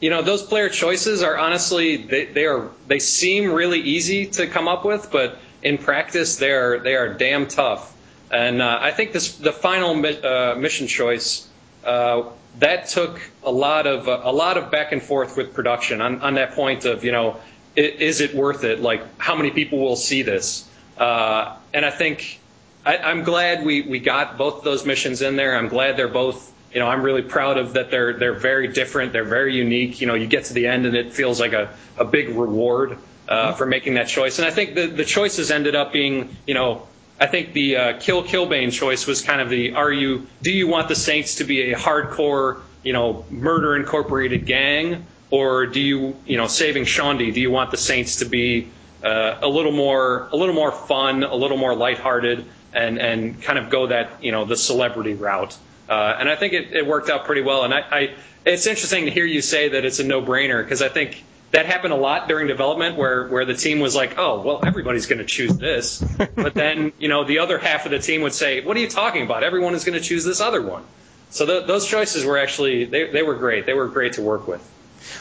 you 0.00 0.10
know, 0.10 0.22
those 0.22 0.42
player 0.42 0.68
choices 0.68 1.22
are 1.22 1.36
honestly 1.36 1.96
they, 1.96 2.24
they 2.26 2.46
are 2.46 2.70
they 2.88 2.98
seem 2.98 3.52
really 3.52 3.80
easy 3.80 4.26
to 4.26 4.46
come 4.46 4.68
up 4.68 4.84
with, 4.84 5.10
but 5.10 5.38
in 5.62 5.78
practice 5.78 6.36
they 6.36 6.50
are 6.52 6.78
they 6.78 6.96
are 6.96 7.12
damn 7.14 7.46
tough. 7.46 7.94
And 8.30 8.62
uh, 8.62 8.78
I 8.80 8.92
think 8.92 9.12
this 9.12 9.36
the 9.36 9.52
final 9.52 9.94
mi- 9.94 10.20
uh, 10.22 10.54
mission 10.56 10.86
choice 10.86 11.46
uh, 11.84 12.24
that 12.58 12.88
took 12.88 13.20
a 13.44 13.50
lot 13.50 13.86
of 13.86 14.08
uh, 14.08 14.20
a 14.24 14.32
lot 14.32 14.56
of 14.56 14.70
back 14.70 14.92
and 14.92 15.02
forth 15.02 15.36
with 15.36 15.52
production 15.54 16.00
on, 16.00 16.20
on 16.22 16.34
that 16.34 16.52
point 16.52 16.84
of 16.84 17.04
you 17.04 17.12
know 17.12 17.36
is 17.76 18.20
it 18.20 18.34
worth 18.34 18.64
it? 18.64 18.80
Like 18.80 19.02
how 19.18 19.34
many 19.34 19.50
people 19.50 19.78
will 19.78 19.96
see 19.96 20.22
this? 20.22 20.68
Uh, 20.98 21.56
and 21.72 21.84
I 21.84 21.90
think 21.90 22.38
I, 22.84 22.98
I'm 22.98 23.22
glad 23.24 23.64
we, 23.64 23.82
we 23.82 23.98
got 23.98 24.36
both 24.36 24.62
those 24.62 24.84
missions 24.84 25.22
in 25.22 25.36
there. 25.36 25.56
I'm 25.56 25.68
glad 25.68 25.96
they're 25.96 26.08
both. 26.08 26.51
You 26.72 26.80
know, 26.80 26.88
I'm 26.88 27.02
really 27.02 27.22
proud 27.22 27.58
of 27.58 27.74
that. 27.74 27.90
They're 27.90 28.14
they're 28.14 28.34
very 28.34 28.68
different. 28.68 29.12
They're 29.12 29.24
very 29.24 29.54
unique. 29.54 30.00
You 30.00 30.06
know, 30.06 30.14
you 30.14 30.26
get 30.26 30.46
to 30.46 30.54
the 30.54 30.66
end 30.66 30.86
and 30.86 30.96
it 30.96 31.12
feels 31.12 31.40
like 31.40 31.52
a, 31.52 31.74
a 31.98 32.04
big 32.04 32.30
reward 32.30 32.98
uh, 33.28 33.52
for 33.52 33.66
making 33.66 33.94
that 33.94 34.08
choice. 34.08 34.38
And 34.38 34.46
I 34.46 34.50
think 34.50 34.74
the 34.74 34.86
the 34.86 35.04
choices 35.04 35.50
ended 35.50 35.74
up 35.74 35.92
being, 35.92 36.36
you 36.46 36.54
know, 36.54 36.86
I 37.20 37.26
think 37.26 37.52
the 37.52 37.76
uh, 37.76 37.98
kill 38.00 38.24
Killbane 38.24 38.72
choice 38.72 39.06
was 39.06 39.20
kind 39.22 39.40
of 39.40 39.48
the 39.48 39.74
are 39.74 39.92
you 39.92 40.26
do 40.42 40.50
you 40.50 40.66
want 40.66 40.88
the 40.88 40.96
Saints 40.96 41.36
to 41.36 41.44
be 41.44 41.72
a 41.72 41.76
hardcore 41.76 42.60
you 42.82 42.92
know 42.92 43.24
murder 43.30 43.76
incorporated 43.76 44.44
gang 44.44 45.06
or 45.30 45.66
do 45.66 45.80
you 45.80 46.16
you 46.26 46.36
know 46.36 46.46
saving 46.48 46.84
Shaundi 46.84 47.32
do 47.32 47.40
you 47.40 47.50
want 47.50 47.70
the 47.70 47.76
Saints 47.76 48.16
to 48.16 48.24
be 48.24 48.68
uh, 49.02 49.38
a 49.42 49.48
little 49.48 49.72
more 49.72 50.28
a 50.32 50.36
little 50.36 50.54
more 50.54 50.72
fun, 50.72 51.24
a 51.24 51.34
little 51.34 51.56
more 51.56 51.74
lighthearted, 51.74 52.46
and 52.72 52.98
and 52.98 53.42
kind 53.42 53.58
of 53.58 53.70
go 53.70 53.88
that 53.88 54.22
you 54.22 54.32
know 54.32 54.44
the 54.44 54.56
celebrity 54.56 55.14
route. 55.14 55.56
Uh, 55.88 56.16
and 56.18 56.28
I 56.28 56.36
think 56.36 56.52
it, 56.52 56.72
it 56.72 56.86
worked 56.86 57.10
out 57.10 57.24
pretty 57.24 57.42
well. 57.42 57.64
And 57.64 57.74
I, 57.74 57.80
I 57.80 58.14
it's 58.44 58.66
interesting 58.66 59.04
to 59.04 59.10
hear 59.10 59.24
you 59.24 59.42
say 59.42 59.70
that 59.70 59.84
it's 59.84 59.98
a 59.98 60.04
no 60.04 60.22
brainer 60.22 60.62
because 60.62 60.82
I 60.82 60.88
think 60.88 61.22
that 61.52 61.66
happened 61.66 61.92
a 61.92 61.96
lot 61.96 62.28
during 62.28 62.46
development 62.46 62.96
where 62.96 63.28
where 63.28 63.44
the 63.44 63.54
team 63.54 63.80
was 63.80 63.94
like, 63.94 64.18
oh 64.18 64.40
well, 64.40 64.60
everybody's 64.64 65.06
going 65.06 65.18
to 65.18 65.24
choose 65.24 65.56
this, 65.56 66.00
but 66.34 66.54
then 66.54 66.92
you 66.98 67.08
know 67.08 67.24
the 67.24 67.38
other 67.40 67.58
half 67.58 67.84
of 67.84 67.92
the 67.92 67.98
team 67.98 68.22
would 68.22 68.34
say, 68.34 68.64
what 68.64 68.76
are 68.76 68.80
you 68.80 68.88
talking 68.88 69.22
about? 69.22 69.44
Everyone 69.44 69.74
is 69.74 69.84
going 69.84 69.98
to 69.98 70.04
choose 70.04 70.24
this 70.24 70.40
other 70.40 70.62
one. 70.62 70.82
So 71.30 71.46
th- 71.46 71.66
those 71.66 71.86
choices 71.86 72.24
were 72.24 72.38
actually 72.38 72.84
they, 72.84 73.10
they 73.10 73.22
were 73.22 73.36
great. 73.36 73.66
They 73.66 73.74
were 73.74 73.88
great 73.88 74.14
to 74.14 74.22
work 74.22 74.46
with. 74.46 74.68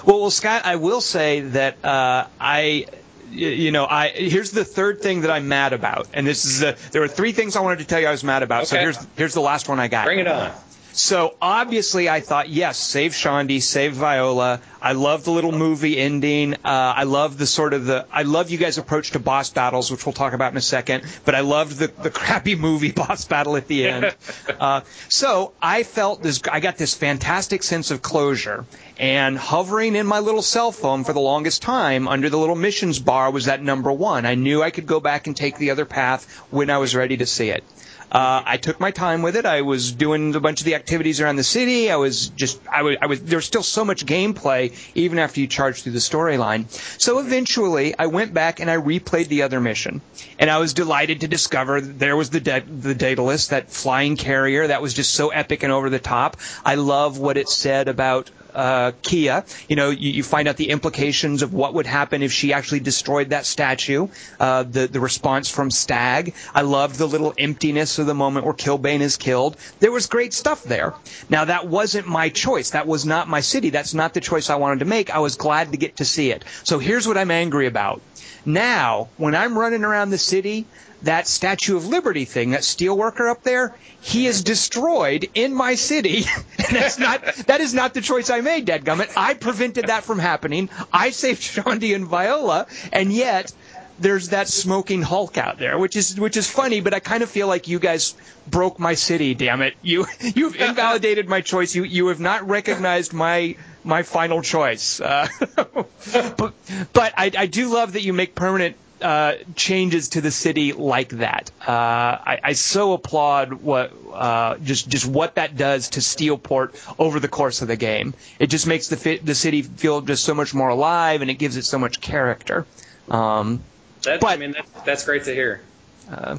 Well, 0.06 0.22
well, 0.22 0.32
Scott, 0.32 0.64
I 0.66 0.76
will 0.76 1.02
say 1.02 1.42
that 1.42 1.84
uh, 1.84 2.28
I 2.40 2.86
you 3.32 3.72
know, 3.72 3.86
I 3.86 4.10
here's 4.10 4.52
the 4.52 4.66
third 4.66 5.02
thing 5.02 5.22
that 5.22 5.32
I'm 5.32 5.48
mad 5.48 5.74
about, 5.74 6.08
and 6.14 6.26
this 6.28 6.46
is 6.46 6.62
a, 6.62 6.76
there 6.92 7.02
were 7.02 7.08
three 7.08 7.32
things 7.32 7.56
I 7.56 7.62
wanted 7.62 7.80
to 7.80 7.86
tell 7.86 8.00
you 8.00 8.08
I 8.08 8.12
was 8.12 8.24
mad 8.24 8.44
about. 8.44 8.68
So 8.68 8.78
here's 8.78 8.98
here's 9.16 9.34
the 9.34 9.42
last 9.42 9.70
one 9.70 9.80
I 9.80 9.88
got. 9.88 10.06
Bring 10.06 10.20
it 10.20 10.28
on. 10.28 10.52
So 10.94 11.36
obviously, 11.42 12.10
I 12.10 12.20
thought, 12.20 12.50
yes, 12.50 12.78
save 12.78 13.14
Shaundi, 13.14 13.62
save 13.62 13.94
Viola. 13.94 14.62
I 14.82 14.92
love 14.94 15.24
the 15.24 15.32
little 15.32 15.52
movie 15.52 15.98
ending. 15.98 16.54
Uh, 16.56 16.58
I 16.66 17.04
love 17.04 17.38
the 17.38 17.46
sort 17.46 17.74
of 17.74 17.86
the. 17.86 18.06
I 18.12 18.24
love 18.24 18.50
you 18.50 18.58
guys' 18.58 18.78
approach 18.78 19.12
to 19.12 19.20
boss 19.20 19.50
battles, 19.50 19.90
which 19.92 20.06
we'll 20.06 20.14
talk 20.14 20.34
about 20.34 20.52
in 20.52 20.58
a 20.58 20.62
second. 20.62 21.04
But 21.24 21.36
I 21.36 21.42
loved 21.42 21.78
the 21.78 21.88
the 21.88 22.10
crappy 22.22 22.56
movie 22.56 22.92
boss 23.02 23.26
battle 23.26 23.56
at 23.56 23.68
the 23.68 23.88
end. 23.88 24.16
uh, 24.60 24.82
so 25.08 25.54
I 25.62 25.84
felt 25.84 26.24
this. 26.24 26.42
I 26.52 26.60
got 26.60 26.78
this 26.78 26.94
fantastic 26.94 27.64
sense 27.64 27.92
of 27.92 28.02
closure. 28.02 28.66
And 29.00 29.38
hovering 29.38 29.96
in 29.96 30.06
my 30.06 30.20
little 30.20 30.44
cell 30.44 30.72
phone 30.72 31.04
for 31.06 31.14
the 31.14 31.20
longest 31.20 31.62
time 31.64 32.08
under 32.08 32.30
the 32.30 32.38
little 32.38 32.56
missions 32.56 33.00
bar 33.00 33.32
was 33.32 33.46
that 33.46 33.64
number 33.64 33.92
one. 33.92 34.26
I 34.26 34.36
knew 34.36 34.62
I 34.62 34.70
could 34.70 34.86
go 34.86 35.00
back 35.00 35.26
and 35.26 35.36
take 35.36 35.58
the 35.58 35.72
other 35.72 35.86
path 35.86 36.30
when 36.52 36.70
I 36.70 36.78
was 36.78 36.96
ready 36.96 37.18
to 37.18 37.26
see 37.26 37.50
it. 37.50 37.64
Uh, 38.12 38.44
I 38.46 38.58
took 38.58 38.80
my 38.80 38.92
time 38.92 39.22
with 39.22 39.38
it. 39.38 39.46
I 39.46 39.62
was 39.62 39.94
doing 39.94 40.36
a 40.36 40.42
bunch 40.42 40.60
of 40.60 40.66
the 40.66 40.76
activities 40.76 41.22
around 41.22 41.38
the 41.38 41.46
city. 41.46 41.90
I 41.90 41.96
was 41.96 42.28
just, 42.28 42.60
I 42.70 42.82
was, 42.82 42.98
I 43.02 43.06
was, 43.06 43.22
still 43.46 43.64
so 43.64 43.86
much 43.86 44.06
gameplay 44.06 44.74
even 44.96 45.18
after 45.18 45.40
you 45.40 45.48
charge 45.48 45.82
through 45.82 45.94
the 45.94 46.00
storyline. 46.00 46.70
So 47.02 47.20
eventually 47.20 47.98
I 47.98 48.08
went 48.08 48.34
back 48.34 48.60
and 48.60 48.70
I 48.70 48.78
replayed 48.78 49.30
the 49.30 49.44
other 49.44 49.62
mission. 49.62 50.02
And 50.38 50.50
I 50.50 50.58
was 50.58 50.74
delighted 50.74 51.22
to 51.22 51.28
discover 51.28 51.80
there 51.80 52.18
was 52.18 52.30
the, 52.30 52.42
da- 52.42 52.60
the 52.60 52.94
Daedalus, 52.94 53.48
that 53.48 53.72
flying 53.72 54.18
carrier 54.18 54.68
that 54.68 54.82
was 54.82 54.94
just 54.94 55.14
so 55.14 55.30
epic 55.30 55.64
and 55.64 55.72
over 55.72 55.90
the 55.90 56.00
top. 56.00 56.38
I 56.66 56.76
love 56.76 57.18
what 57.18 57.38
it 57.38 57.48
said 57.48 57.88
about 57.88 58.30
uh, 58.54 58.92
Kia. 59.02 59.46
You 59.68 59.76
know, 59.76 59.90
you, 59.90 60.12
you 60.12 60.24
find 60.24 60.48
out 60.48 60.58
the 60.58 60.70
implications 60.70 61.42
of 61.42 61.54
what 61.54 61.74
would 61.74 61.86
happen 61.86 62.24
if 62.24 62.32
she 62.32 62.54
actually 62.54 62.82
destroyed 62.82 63.30
that 63.30 63.46
statue. 63.46 64.08
Uh, 64.40 64.64
the 64.64 64.88
the 64.88 65.00
response 65.00 65.50
from 65.50 65.72
Stag. 65.72 66.34
I 66.54 66.62
loved 66.62 66.98
the 66.98 67.08
little 67.08 67.34
emptiness 67.38 68.00
of 68.00 68.06
the 68.06 68.14
moment 68.14 68.46
where 68.46 68.54
Killbane 68.54 69.02
is 69.02 69.18
killed. 69.18 69.58
There 69.80 69.92
was 69.92 70.08
great 70.08 70.34
stuff 70.34 70.64
there. 70.64 70.94
Now 71.30 71.46
that 71.46 71.68
wasn't 71.68 72.08
my 72.08 72.30
choice. 72.30 72.72
That 72.72 72.88
was 72.88 73.06
not 73.06 73.28
my 73.28 73.42
city. 73.42 73.70
That's 73.70 73.94
not 73.94 74.14
the 74.14 74.22
choice 74.22 74.50
I 74.50 74.56
wanted 74.56 74.80
to 74.80 74.86
make. 74.86 75.10
I 75.10 75.20
was 75.20 75.36
glad 75.36 75.72
to 75.72 75.78
get 75.78 75.98
to 75.98 76.06
see 76.06 76.32
it. 76.32 76.46
So 76.64 76.80
here's 76.80 77.08
what 77.08 77.18
I'm 77.18 77.32
angry 77.32 77.68
about. 77.68 78.02
Now, 78.46 79.10
when 79.18 79.36
I'm 79.36 79.58
running 79.58 79.84
around 79.84 80.10
the 80.10 80.18
city, 80.18 80.66
that 81.04 81.28
Statue 81.28 81.78
of 81.78 81.88
Liberty 81.88 82.26
thing, 82.26 82.52
that 82.52 82.62
steelworker 82.62 83.30
up 83.30 83.44
there, 83.44 83.76
he 84.02 84.28
is 84.28 84.44
destroyed 84.44 85.30
in 85.34 85.54
my 85.54 85.76
city. 85.76 86.26
that's 86.72 87.00
not 87.00 87.24
that 87.48 87.62
is 87.62 87.74
not 87.74 87.94
the 87.94 88.02
choice 88.02 88.30
I 88.30 88.42
made, 88.42 88.68
Dadgummit. 88.68 89.12
I 89.16 89.34
prevented 89.34 89.88
that 89.88 90.04
from 90.04 90.20
happening. 90.20 90.70
I 90.92 91.12
saved 91.12 91.42
Shaundi 91.42 91.96
and 91.96 92.08
Viola, 92.08 92.68
and 92.92 93.12
yet 93.12 93.52
there's 94.00 94.30
that 94.30 94.48
smoking 94.48 95.02
Hulk 95.04 95.38
out 95.38 95.60
there, 95.60 95.78
which 95.78 95.96
is 95.96 96.20
which 96.20 96.36
is 96.36 96.50
funny, 96.50 96.82
but 96.82 96.94
I 96.94 97.00
kind 97.00 97.22
of 97.22 97.30
feel 97.30 97.48
like 97.48 97.68
you 97.68 97.80
guys 97.80 98.16
broke 98.48 98.80
my 98.80 98.96
city. 98.96 99.36
Damn 99.36 99.62
it, 99.62 99.76
you 99.82 100.08
you've 100.20 100.56
invalidated 100.56 101.30
my 101.30 101.42
choice. 101.42 101.76
You 101.76 101.84
you 101.84 102.08
have 102.08 102.20
not 102.20 102.48
recognized 102.48 103.14
my 103.14 103.56
my 103.84 104.04
final 104.04 104.42
choice. 104.42 105.00
Uh, 105.00 105.28
but 105.56 106.54
but 106.94 107.14
I, 107.18 107.32
I 107.38 107.46
do 107.46 107.74
love 107.74 107.94
that 107.94 108.02
you 108.02 108.14
make 108.14 108.34
permanent 108.34 108.76
uh, 109.02 109.34
changes 109.56 110.10
to 110.10 110.22
the 110.22 110.32
city 110.32 110.74
like 110.74 111.10
that. 111.10 111.52
Uh, 111.62 111.72
I, 111.72 112.40
I 112.44 112.54
so 112.54 112.94
applaud 112.94 113.54
what 113.54 113.92
uh, 114.14 114.58
just 114.58 114.88
just 114.90 115.06
what 115.06 115.36
that 115.36 115.58
does 115.58 115.90
to 115.90 116.00
Steelport 116.00 116.76
over 117.00 117.20
the 117.20 117.28
course 117.28 117.62
of 117.62 117.68
the 117.68 117.76
game. 117.78 118.14
It 118.40 118.48
just 118.48 118.68
makes 118.68 118.88
the 118.88 118.98
fi- 118.98 119.18
the 119.18 119.36
city 119.36 119.62
feel 119.62 120.02
just 120.02 120.24
so 120.24 120.34
much 120.34 120.54
more 120.54 120.70
alive, 120.70 121.22
and 121.22 121.30
it 121.32 121.36
gives 121.36 121.58
it 121.58 121.64
so 121.66 121.78
much 121.80 122.02
character. 122.02 122.66
Um, 123.10 123.62
That's, 124.04 124.24
I 124.24 124.38
mean, 124.38 124.52
that's, 124.54 124.72
that's 124.86 125.06
great 125.06 125.26
to 125.26 125.34
hear. 125.34 125.62
uh, 126.10 126.38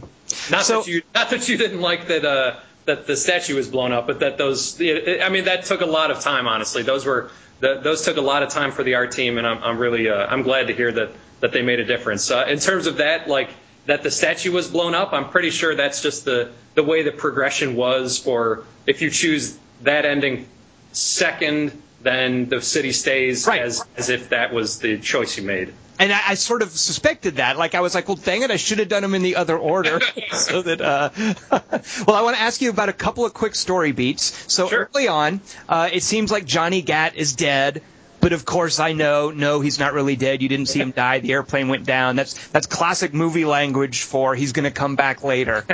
Not 0.51 0.65
So- 0.65 0.83
that 0.83 0.89
you, 0.89 1.03
not 1.15 1.31
that 1.31 1.49
you 1.49 1.57
didn't 1.59 1.81
like 1.81 2.07
that, 2.09 2.25
uh, 2.25 2.57
that 2.87 3.07
the 3.07 3.17
statue 3.17 3.55
was 3.57 3.69
blown 3.69 3.93
up, 3.93 4.07
but 4.07 4.21
that 4.21 4.39
those, 4.39 4.81
I 4.81 5.29
mean, 5.29 5.45
that 5.45 5.65
took 5.67 5.81
a 5.83 5.87
lot 5.87 6.11
of 6.11 6.21
time. 6.21 6.49
Honestly, 6.49 6.83
those 6.83 7.05
were, 7.05 7.31
those 7.63 8.03
took 8.05 8.17
a 8.17 8.21
lot 8.21 8.43
of 8.43 8.49
time 8.49 8.73
for 8.73 8.83
the 8.83 8.95
art 8.97 9.13
team, 9.13 9.39
and 9.39 9.47
I'm, 9.47 9.63
I'm 9.63 9.79
really, 9.79 10.09
uh, 10.11 10.27
I'm 10.27 10.43
glad 10.43 10.67
to 10.67 10.75
hear 10.75 10.91
that 10.93 11.11
that 11.41 11.53
they 11.53 11.63
made 11.63 11.81
a 11.81 11.85
difference. 11.85 12.31
Uh, 12.31 12.45
in 12.49 12.59
terms 12.59 12.87
of 12.87 12.99
that, 12.99 13.29
like 13.29 13.51
that 13.87 14.03
the 14.03 14.11
statue 14.11 14.53
was 14.53 14.69
blown 14.69 14.95
up, 14.95 15.13
I'm 15.13 15.29
pretty 15.31 15.51
sure 15.51 15.75
that's 15.75 16.03
just 16.03 16.25
the 16.25 16.51
the 16.75 16.83
way 16.83 17.03
the 17.03 17.13
progression 17.13 17.77
was. 17.77 18.19
For 18.19 18.65
if 18.87 19.01
you 19.01 19.11
choose 19.11 19.59
that 19.83 20.05
ending 20.05 20.47
second, 20.93 21.81
then 22.03 22.49
the 22.49 22.61
city 22.61 22.93
stays 22.93 23.47
Right. 23.47 23.63
as 23.63 23.85
as 23.97 24.09
if 24.09 24.29
that 24.31 24.53
was 24.53 24.79
the 24.81 24.99
choice 24.99 25.37
you 25.37 25.45
made. 25.45 25.73
And 26.03 26.13
I, 26.13 26.21
I 26.31 26.35
sort 26.35 26.63
of 26.63 26.71
suspected 26.71 27.37
that. 27.37 27.57
Like 27.57 27.77
I 27.77 27.81
was 27.81 27.95
like, 27.95 28.09
well, 28.09 28.17
dang 28.17 28.43
it, 28.43 28.51
I 28.51 28.57
should 28.57 28.81
have 28.81 28.89
done 28.89 29.03
them 29.03 29.15
in 29.15 29.23
the 29.23 29.37
other 29.37 29.57
order. 29.57 30.01
so 30.33 30.63
that, 30.63 30.81
uh, 30.81 31.11
well, 32.07 32.17
I 32.17 32.23
want 32.23 32.37
to 32.37 32.43
ask 32.43 32.61
you 32.61 32.71
about 32.71 32.89
a 32.89 32.93
couple 32.93 33.25
of 33.25 33.33
quick 33.33 33.55
story 33.55 33.93
beats. 33.93 34.53
So 34.53 34.69
Sure. 34.69 34.91
early 34.93 35.07
on, 35.09 35.41
uh, 35.69 35.91
it 35.93 36.03
seems 36.03 36.33
like 36.33 36.45
Johnny 36.45 36.83
Gat 36.83 37.15
is 37.15 37.35
dead. 37.35 37.83
But 38.21 38.33
of 38.33 38.45
course, 38.45 38.79
I 38.79 38.93
know, 38.93 39.31
no, 39.33 39.61
he's 39.61 39.81
not 39.81 39.95
really 39.95 40.15
dead. 40.15 40.43
You 40.43 40.49
didn't 40.49 40.67
see 40.67 40.79
him 40.81 40.93
die. 40.93 41.19
The 41.19 41.33
airplane 41.33 41.67
went 41.69 41.87
down. 41.87 42.15
That's 42.15 42.35
that's 42.49 42.67
classic 42.67 43.13
movie 43.13 43.45
language 43.45 44.03
for 44.03 44.37
he's 44.37 44.53
going 44.53 44.63
to 44.65 44.71
come 44.71 44.95
back 44.95 45.25
later. 45.25 45.65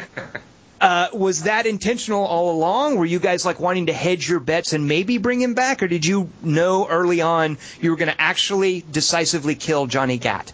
Uh, 0.80 1.08
was 1.12 1.42
that 1.42 1.66
intentional 1.66 2.24
all 2.24 2.52
along? 2.52 2.96
Were 2.96 3.06
you 3.06 3.18
guys 3.18 3.44
like 3.44 3.58
wanting 3.58 3.86
to 3.86 3.92
hedge 3.92 4.28
your 4.28 4.38
bets 4.38 4.72
and 4.72 4.86
maybe 4.86 5.18
bring 5.18 5.40
him 5.40 5.54
back, 5.54 5.82
or 5.82 5.88
did 5.88 6.06
you 6.06 6.30
know 6.42 6.86
early 6.88 7.20
on 7.20 7.58
you 7.80 7.90
were 7.90 7.96
going 7.96 8.10
to 8.12 8.20
actually 8.20 8.84
decisively 8.90 9.56
kill 9.56 9.86
Johnny 9.86 10.18
Gat? 10.18 10.52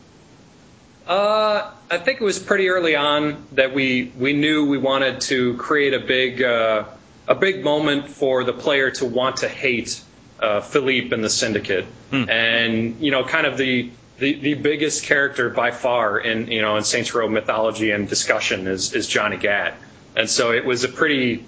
Uh, 1.06 1.70
I 1.90 1.98
think 1.98 2.22
it 2.22 2.24
was 2.24 2.38
pretty 2.38 2.70
early 2.70 2.96
on 2.96 3.44
that 3.52 3.74
we 3.74 4.10
we 4.18 4.32
knew 4.32 4.66
we 4.66 4.78
wanted 4.78 5.20
to 5.22 5.54
create 5.58 5.92
a 5.92 6.00
big 6.00 6.42
uh, 6.42 6.84
a 7.28 7.34
big 7.34 7.62
moment 7.62 8.08
for 8.08 8.44
the 8.44 8.54
player 8.54 8.90
to 8.92 9.04
want 9.04 9.38
to 9.38 9.48
hate 9.48 10.00
uh, 10.40 10.60
Philippe 10.60 11.14
and 11.14 11.22
the 11.22 11.30
Syndicate, 11.30 11.86
and 12.10 13.00
you 13.00 13.10
know, 13.10 13.24
kind 13.24 13.46
of 13.46 13.58
the, 13.58 13.90
the 14.18 14.34
the 14.34 14.54
biggest 14.54 15.04
character 15.04 15.50
by 15.50 15.70
far 15.70 16.18
in 16.18 16.50
you 16.50 16.62
know 16.62 16.76
in 16.76 16.84
Saints 16.84 17.14
Row 17.14 17.28
mythology 17.28 17.90
and 17.90 18.08
discussion 18.08 18.66
is 18.66 18.94
is 18.94 19.06
Johnny 19.06 19.36
Gat, 19.36 19.74
and 20.16 20.28
so 20.28 20.52
it 20.52 20.64
was 20.64 20.84
a 20.84 20.88
pretty 20.88 21.44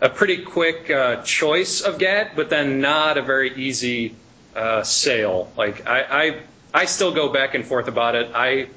a 0.00 0.08
pretty 0.08 0.44
quick 0.44 0.90
uh, 0.90 1.22
choice 1.22 1.80
of 1.80 1.98
Gat, 1.98 2.36
but 2.36 2.50
then 2.50 2.80
not 2.80 3.18
a 3.18 3.22
very 3.22 3.54
easy 3.56 4.14
uh, 4.54 4.82
sale. 4.82 5.50
Like 5.56 5.86
I, 5.86 6.02
I 6.02 6.40
I 6.74 6.84
still 6.84 7.12
go 7.12 7.28
back 7.32 7.54
and 7.54 7.64
forth 7.64 7.88
about 7.88 8.14
it. 8.14 8.30
I 8.34 8.68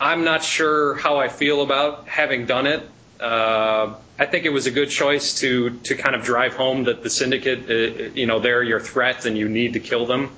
I'm 0.00 0.24
not 0.24 0.42
sure 0.44 0.94
how 0.94 1.18
I 1.18 1.28
feel 1.28 1.62
about 1.62 2.08
having 2.08 2.46
done 2.46 2.66
it. 2.66 2.88
Uh, 3.20 3.94
I 4.18 4.26
think 4.26 4.44
it 4.44 4.50
was 4.50 4.66
a 4.66 4.70
good 4.70 4.90
choice 4.90 5.34
to 5.40 5.70
to 5.70 5.94
kind 5.94 6.14
of 6.14 6.22
drive 6.22 6.54
home 6.54 6.84
that 6.84 7.02
the 7.02 7.10
syndicate, 7.10 7.68
uh, 7.68 8.10
you 8.14 8.26
know, 8.26 8.38
they're 8.38 8.62
your 8.62 8.80
threat 8.80 9.26
and 9.26 9.36
you 9.36 9.48
need 9.48 9.72
to 9.72 9.80
kill 9.80 10.06
them. 10.06 10.30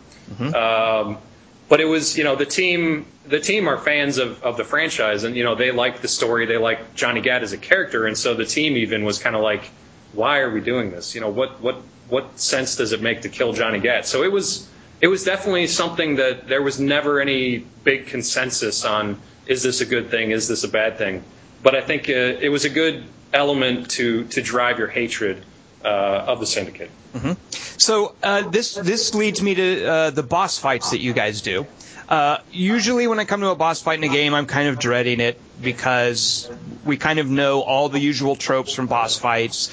Um, 0.54 1.18
but 1.70 1.80
it 1.80 1.84
was, 1.84 2.18
you 2.18 2.24
know, 2.24 2.34
the 2.34 2.44
team 2.44 3.06
the 3.26 3.38
team 3.38 3.68
are 3.68 3.78
fans 3.78 4.18
of, 4.18 4.42
of 4.42 4.56
the 4.56 4.64
franchise 4.64 5.22
and 5.22 5.36
you 5.36 5.44
know 5.44 5.54
they 5.54 5.70
like 5.70 6.02
the 6.02 6.08
story, 6.08 6.44
they 6.44 6.58
like 6.58 6.94
Johnny 6.96 7.20
Gat 7.22 7.42
as 7.44 7.52
a 7.52 7.56
character, 7.56 8.06
and 8.06 8.18
so 8.18 8.34
the 8.34 8.44
team 8.44 8.76
even 8.76 9.04
was 9.04 9.20
kind 9.20 9.36
of 9.36 9.42
like, 9.42 9.62
why 10.12 10.40
are 10.40 10.50
we 10.50 10.60
doing 10.60 10.90
this? 10.90 11.14
You 11.14 11.20
know, 11.22 11.30
what 11.30 11.60
what 11.62 11.80
what 12.08 12.38
sense 12.38 12.74
does 12.74 12.92
it 12.92 13.00
make 13.00 13.22
to 13.22 13.28
kill 13.28 13.52
Johnny 13.52 13.78
Gat? 13.78 14.04
So 14.04 14.24
it 14.24 14.32
was 14.32 14.68
it 15.00 15.06
was 15.06 15.22
definitely 15.22 15.68
something 15.68 16.16
that 16.16 16.48
there 16.48 16.60
was 16.60 16.80
never 16.80 17.20
any 17.20 17.58
big 17.84 18.08
consensus 18.08 18.84
on 18.84 19.20
is 19.46 19.62
this 19.62 19.80
a 19.80 19.86
good 19.86 20.10
thing, 20.10 20.32
is 20.32 20.48
this 20.48 20.64
a 20.64 20.68
bad 20.68 20.98
thing. 20.98 21.22
But 21.62 21.76
I 21.76 21.82
think 21.82 22.08
uh, 22.08 22.12
it 22.12 22.48
was 22.48 22.64
a 22.64 22.68
good 22.68 23.04
element 23.32 23.90
to 23.92 24.24
to 24.24 24.42
drive 24.42 24.80
your 24.80 24.88
hatred 24.88 25.44
uh, 25.84 25.88
of 25.88 26.40
the 26.40 26.46
syndicate. 26.46 26.90
So 27.78 28.14
uh, 28.22 28.48
this 28.50 28.74
this 28.74 29.14
leads 29.14 29.42
me 29.42 29.54
to 29.54 29.86
uh, 29.86 30.10
the 30.10 30.22
boss 30.22 30.58
fights 30.58 30.90
that 30.90 31.00
you 31.00 31.12
guys 31.12 31.40
do. 31.40 31.66
Uh, 32.08 32.38
usually, 32.50 33.06
when 33.06 33.20
I 33.20 33.24
come 33.24 33.40
to 33.40 33.50
a 33.50 33.54
boss 33.54 33.80
fight 33.82 33.98
in 33.98 34.04
a 34.04 34.12
game, 34.12 34.34
I'm 34.34 34.46
kind 34.46 34.68
of 34.68 34.78
dreading 34.78 35.20
it 35.20 35.40
because 35.62 36.50
we 36.84 36.96
kind 36.96 37.20
of 37.20 37.28
know 37.28 37.62
all 37.62 37.88
the 37.88 38.00
usual 38.00 38.34
tropes 38.34 38.74
from 38.74 38.86
boss 38.86 39.16
fights. 39.16 39.70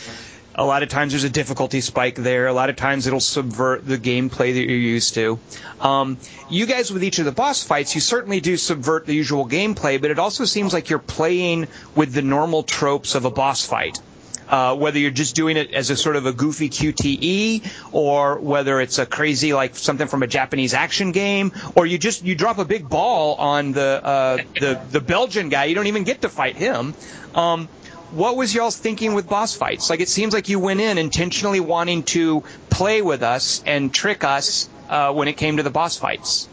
A 0.53 0.65
lot 0.65 0.81
of 0.81 0.89
times 0.89 1.13
there's 1.13 1.23
a 1.23 1.29
difficulty 1.29 1.81
spike 1.81 2.15
there. 2.15 2.47
A 2.47 2.53
lot 2.53 2.71
of 2.71 2.75
times 2.75 3.05
it'll 3.05 3.19
subvert 3.19 3.85
the 3.85 3.97
gameplay 3.97 4.53
that 4.53 4.67
you're 4.67 4.75
used 4.75 5.13
to. 5.13 5.39
Um, 5.79 6.17
you 6.49 6.65
guys 6.65 6.91
with 6.91 7.03
each 7.03 7.19
of 7.19 7.25
the 7.25 7.31
boss 7.31 7.63
fights, 7.63 7.93
you 7.93 8.01
certainly 8.01 8.39
do 8.39 8.57
subvert 8.57 9.05
the 9.05 9.13
usual 9.13 9.47
gameplay, 9.47 10.01
but 10.01 10.09
it 10.09 10.17
also 10.17 10.45
seems 10.45 10.73
like 10.73 10.89
you're 10.89 10.97
playing 10.97 11.67
with 11.95 12.11
the 12.13 12.23
normal 12.23 12.63
tropes 12.63 13.13
of 13.13 13.25
a 13.25 13.29
boss 13.31 13.65
fight. 13.65 13.99
Uh, 14.47 14.75
whether 14.75 14.97
you're 14.97 15.11
just 15.11 15.35
doing 15.35 15.57
it 15.57 15.73
as 15.73 15.89
a 15.89 15.97
sort 15.97 16.15
of 16.15 16.25
a 16.25 16.31
goofy 16.31 16.69
QTE, 16.69 17.69
or 17.91 18.39
whether 18.39 18.79
it's 18.79 18.97
a 18.97 19.05
crazy 19.05 19.53
like 19.53 19.75
something 19.75 20.07
from 20.07 20.23
a 20.23 20.27
Japanese 20.27 20.73
action 20.73 21.11
game, 21.11 21.51
or 21.75 21.85
you 21.85 21.97
just 21.97 22.23
you 22.23 22.35
drop 22.35 22.57
a 22.57 22.65
big 22.65 22.87
ball 22.87 23.35
on 23.35 23.73
the 23.73 24.01
uh, 24.03 24.37
the 24.59 24.81
the 24.91 25.01
Belgian 25.01 25.49
guy, 25.49 25.65
you 25.65 25.75
don't 25.75 25.87
even 25.87 26.05
get 26.05 26.21
to 26.21 26.29
fight 26.29 26.55
him. 26.55 26.93
Um, 27.35 27.67
what 28.11 28.37
was 28.37 28.55
y'all's 28.55 28.77
thinking 28.77 29.13
with 29.13 29.27
boss 29.27 29.53
fights? 29.53 29.89
Like 29.89 29.99
it 29.99 30.09
seems 30.09 30.33
like 30.33 30.49
you 30.49 30.59
went 30.59 30.79
in 30.79 30.97
intentionally 30.97 31.59
wanting 31.59 32.03
to 32.03 32.43
play 32.69 33.01
with 33.01 33.23
us 33.23 33.61
and 33.65 33.93
trick 33.93 34.23
us 34.23 34.69
uh, 34.89 35.13
when 35.13 35.27
it 35.27 35.33
came 35.33 35.57
to 35.57 35.63
the 35.63 35.69
boss 35.69 35.97
fights. 35.97 36.47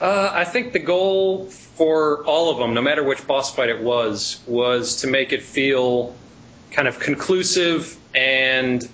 Uh, 0.00 0.30
I 0.32 0.44
think 0.44 0.72
the 0.72 0.78
goal 0.78 1.46
for 1.46 2.24
all 2.24 2.50
of 2.50 2.58
them, 2.58 2.74
no 2.74 2.82
matter 2.82 3.02
which 3.02 3.26
boss 3.26 3.54
fight 3.54 3.68
it 3.68 3.82
was, 3.82 4.40
was 4.46 5.02
to 5.02 5.06
make 5.06 5.32
it 5.32 5.42
feel 5.42 6.14
kind 6.76 6.86
of 6.86 7.00
conclusive 7.00 7.96
and 8.14 8.86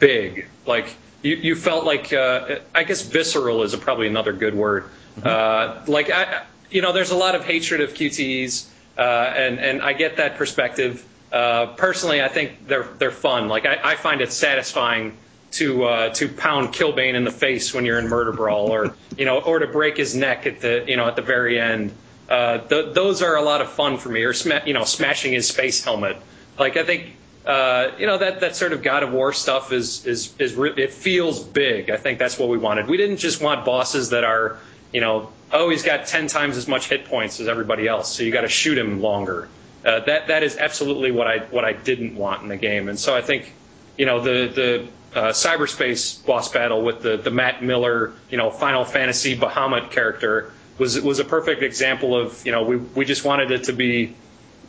big. 0.00 0.48
Like 0.66 0.96
you, 1.22 1.36
you 1.36 1.54
felt 1.54 1.84
like 1.84 2.12
uh, 2.12 2.56
I 2.74 2.82
guess 2.82 3.02
visceral 3.02 3.62
is 3.62 3.74
probably 3.76 4.08
another 4.08 4.32
good 4.32 4.54
word. 4.54 4.84
Mm-hmm. 5.16 5.28
Uh, 5.28 5.84
like 5.86 6.10
I, 6.10 6.42
you 6.70 6.82
know, 6.82 6.92
there's 6.92 7.12
a 7.12 7.16
lot 7.16 7.36
of 7.36 7.44
hatred 7.44 7.80
of 7.80 7.94
QTEs, 7.94 8.68
uh, 8.98 9.00
and 9.00 9.60
and 9.60 9.80
I 9.80 9.92
get 9.92 10.16
that 10.16 10.36
perspective. 10.36 11.06
Uh, 11.32 11.66
personally, 11.66 12.20
I 12.20 12.26
think 12.28 12.66
they're 12.66 12.88
they're 12.98 13.12
fun. 13.12 13.48
Like 13.48 13.64
I, 13.64 13.78
I 13.92 13.94
find 13.94 14.20
it 14.20 14.32
satisfying 14.32 15.16
to 15.52 15.84
uh, 15.84 16.14
to 16.14 16.28
pound 16.28 16.74
Killbane 16.74 17.14
in 17.14 17.22
the 17.22 17.30
face 17.30 17.72
when 17.72 17.84
you're 17.84 18.00
in 18.00 18.08
Murder 18.08 18.32
Brawl, 18.32 18.72
or 18.72 18.96
you 19.16 19.24
know, 19.24 19.38
or 19.40 19.60
to 19.60 19.68
break 19.68 19.96
his 19.96 20.16
neck 20.16 20.46
at 20.46 20.60
the 20.60 20.84
you 20.88 20.96
know 20.96 21.06
at 21.06 21.14
the 21.14 21.22
very 21.22 21.60
end. 21.60 21.92
Uh, 22.28 22.58
th- 22.58 22.94
those 22.94 23.22
are 23.22 23.36
a 23.36 23.42
lot 23.42 23.60
of 23.60 23.70
fun 23.70 23.98
for 23.98 24.08
me, 24.08 24.22
or 24.22 24.32
sma- 24.32 24.62
you 24.66 24.72
know, 24.72 24.84
smashing 24.84 25.32
his 25.32 25.48
space 25.48 25.84
helmet. 25.84 26.16
Like 26.60 26.76
I 26.76 26.84
think 26.84 27.16
uh, 27.46 27.92
you 27.98 28.06
know 28.06 28.18
that 28.18 28.40
that 28.40 28.54
sort 28.54 28.74
of 28.74 28.82
God 28.82 29.02
of 29.02 29.12
War 29.12 29.32
stuff 29.32 29.72
is 29.72 30.06
is 30.06 30.34
is 30.38 30.54
re- 30.54 30.74
it 30.76 30.92
feels 30.92 31.42
big. 31.42 31.88
I 31.88 31.96
think 31.96 32.18
that's 32.18 32.38
what 32.38 32.50
we 32.50 32.58
wanted. 32.58 32.86
We 32.86 32.98
didn't 32.98 33.16
just 33.16 33.40
want 33.42 33.64
bosses 33.64 34.10
that 34.10 34.24
are 34.24 34.58
you 34.92 35.00
know 35.00 35.30
oh 35.50 35.70
he's 35.70 35.82
got 35.82 36.06
ten 36.06 36.26
times 36.26 36.58
as 36.58 36.68
much 36.68 36.88
hit 36.88 37.06
points 37.06 37.40
as 37.40 37.48
everybody 37.48 37.88
else, 37.88 38.14
so 38.14 38.22
you 38.22 38.30
got 38.30 38.42
to 38.42 38.48
shoot 38.48 38.76
him 38.76 39.00
longer. 39.00 39.48
Uh, 39.84 40.00
that 40.00 40.28
that 40.28 40.42
is 40.42 40.58
absolutely 40.58 41.10
what 41.10 41.26
I 41.26 41.38
what 41.38 41.64
I 41.64 41.72
didn't 41.72 42.14
want 42.14 42.42
in 42.42 42.48
the 42.48 42.58
game, 42.58 42.90
and 42.90 42.98
so 42.98 43.16
I 43.16 43.22
think 43.22 43.54
you 43.96 44.04
know 44.04 44.20
the 44.20 44.88
the 45.14 45.18
uh, 45.18 45.28
cyberspace 45.30 46.24
boss 46.26 46.52
battle 46.52 46.82
with 46.82 47.00
the 47.00 47.16
the 47.16 47.30
Matt 47.30 47.64
Miller 47.64 48.12
you 48.28 48.36
know 48.36 48.50
Final 48.50 48.84
Fantasy 48.84 49.34
Bahamut 49.34 49.90
character 49.90 50.52
was 50.76 51.00
was 51.00 51.20
a 51.20 51.24
perfect 51.24 51.62
example 51.62 52.14
of 52.14 52.44
you 52.44 52.52
know 52.52 52.64
we 52.64 52.76
we 52.76 53.06
just 53.06 53.24
wanted 53.24 53.50
it 53.50 53.64
to 53.64 53.72
be 53.72 54.14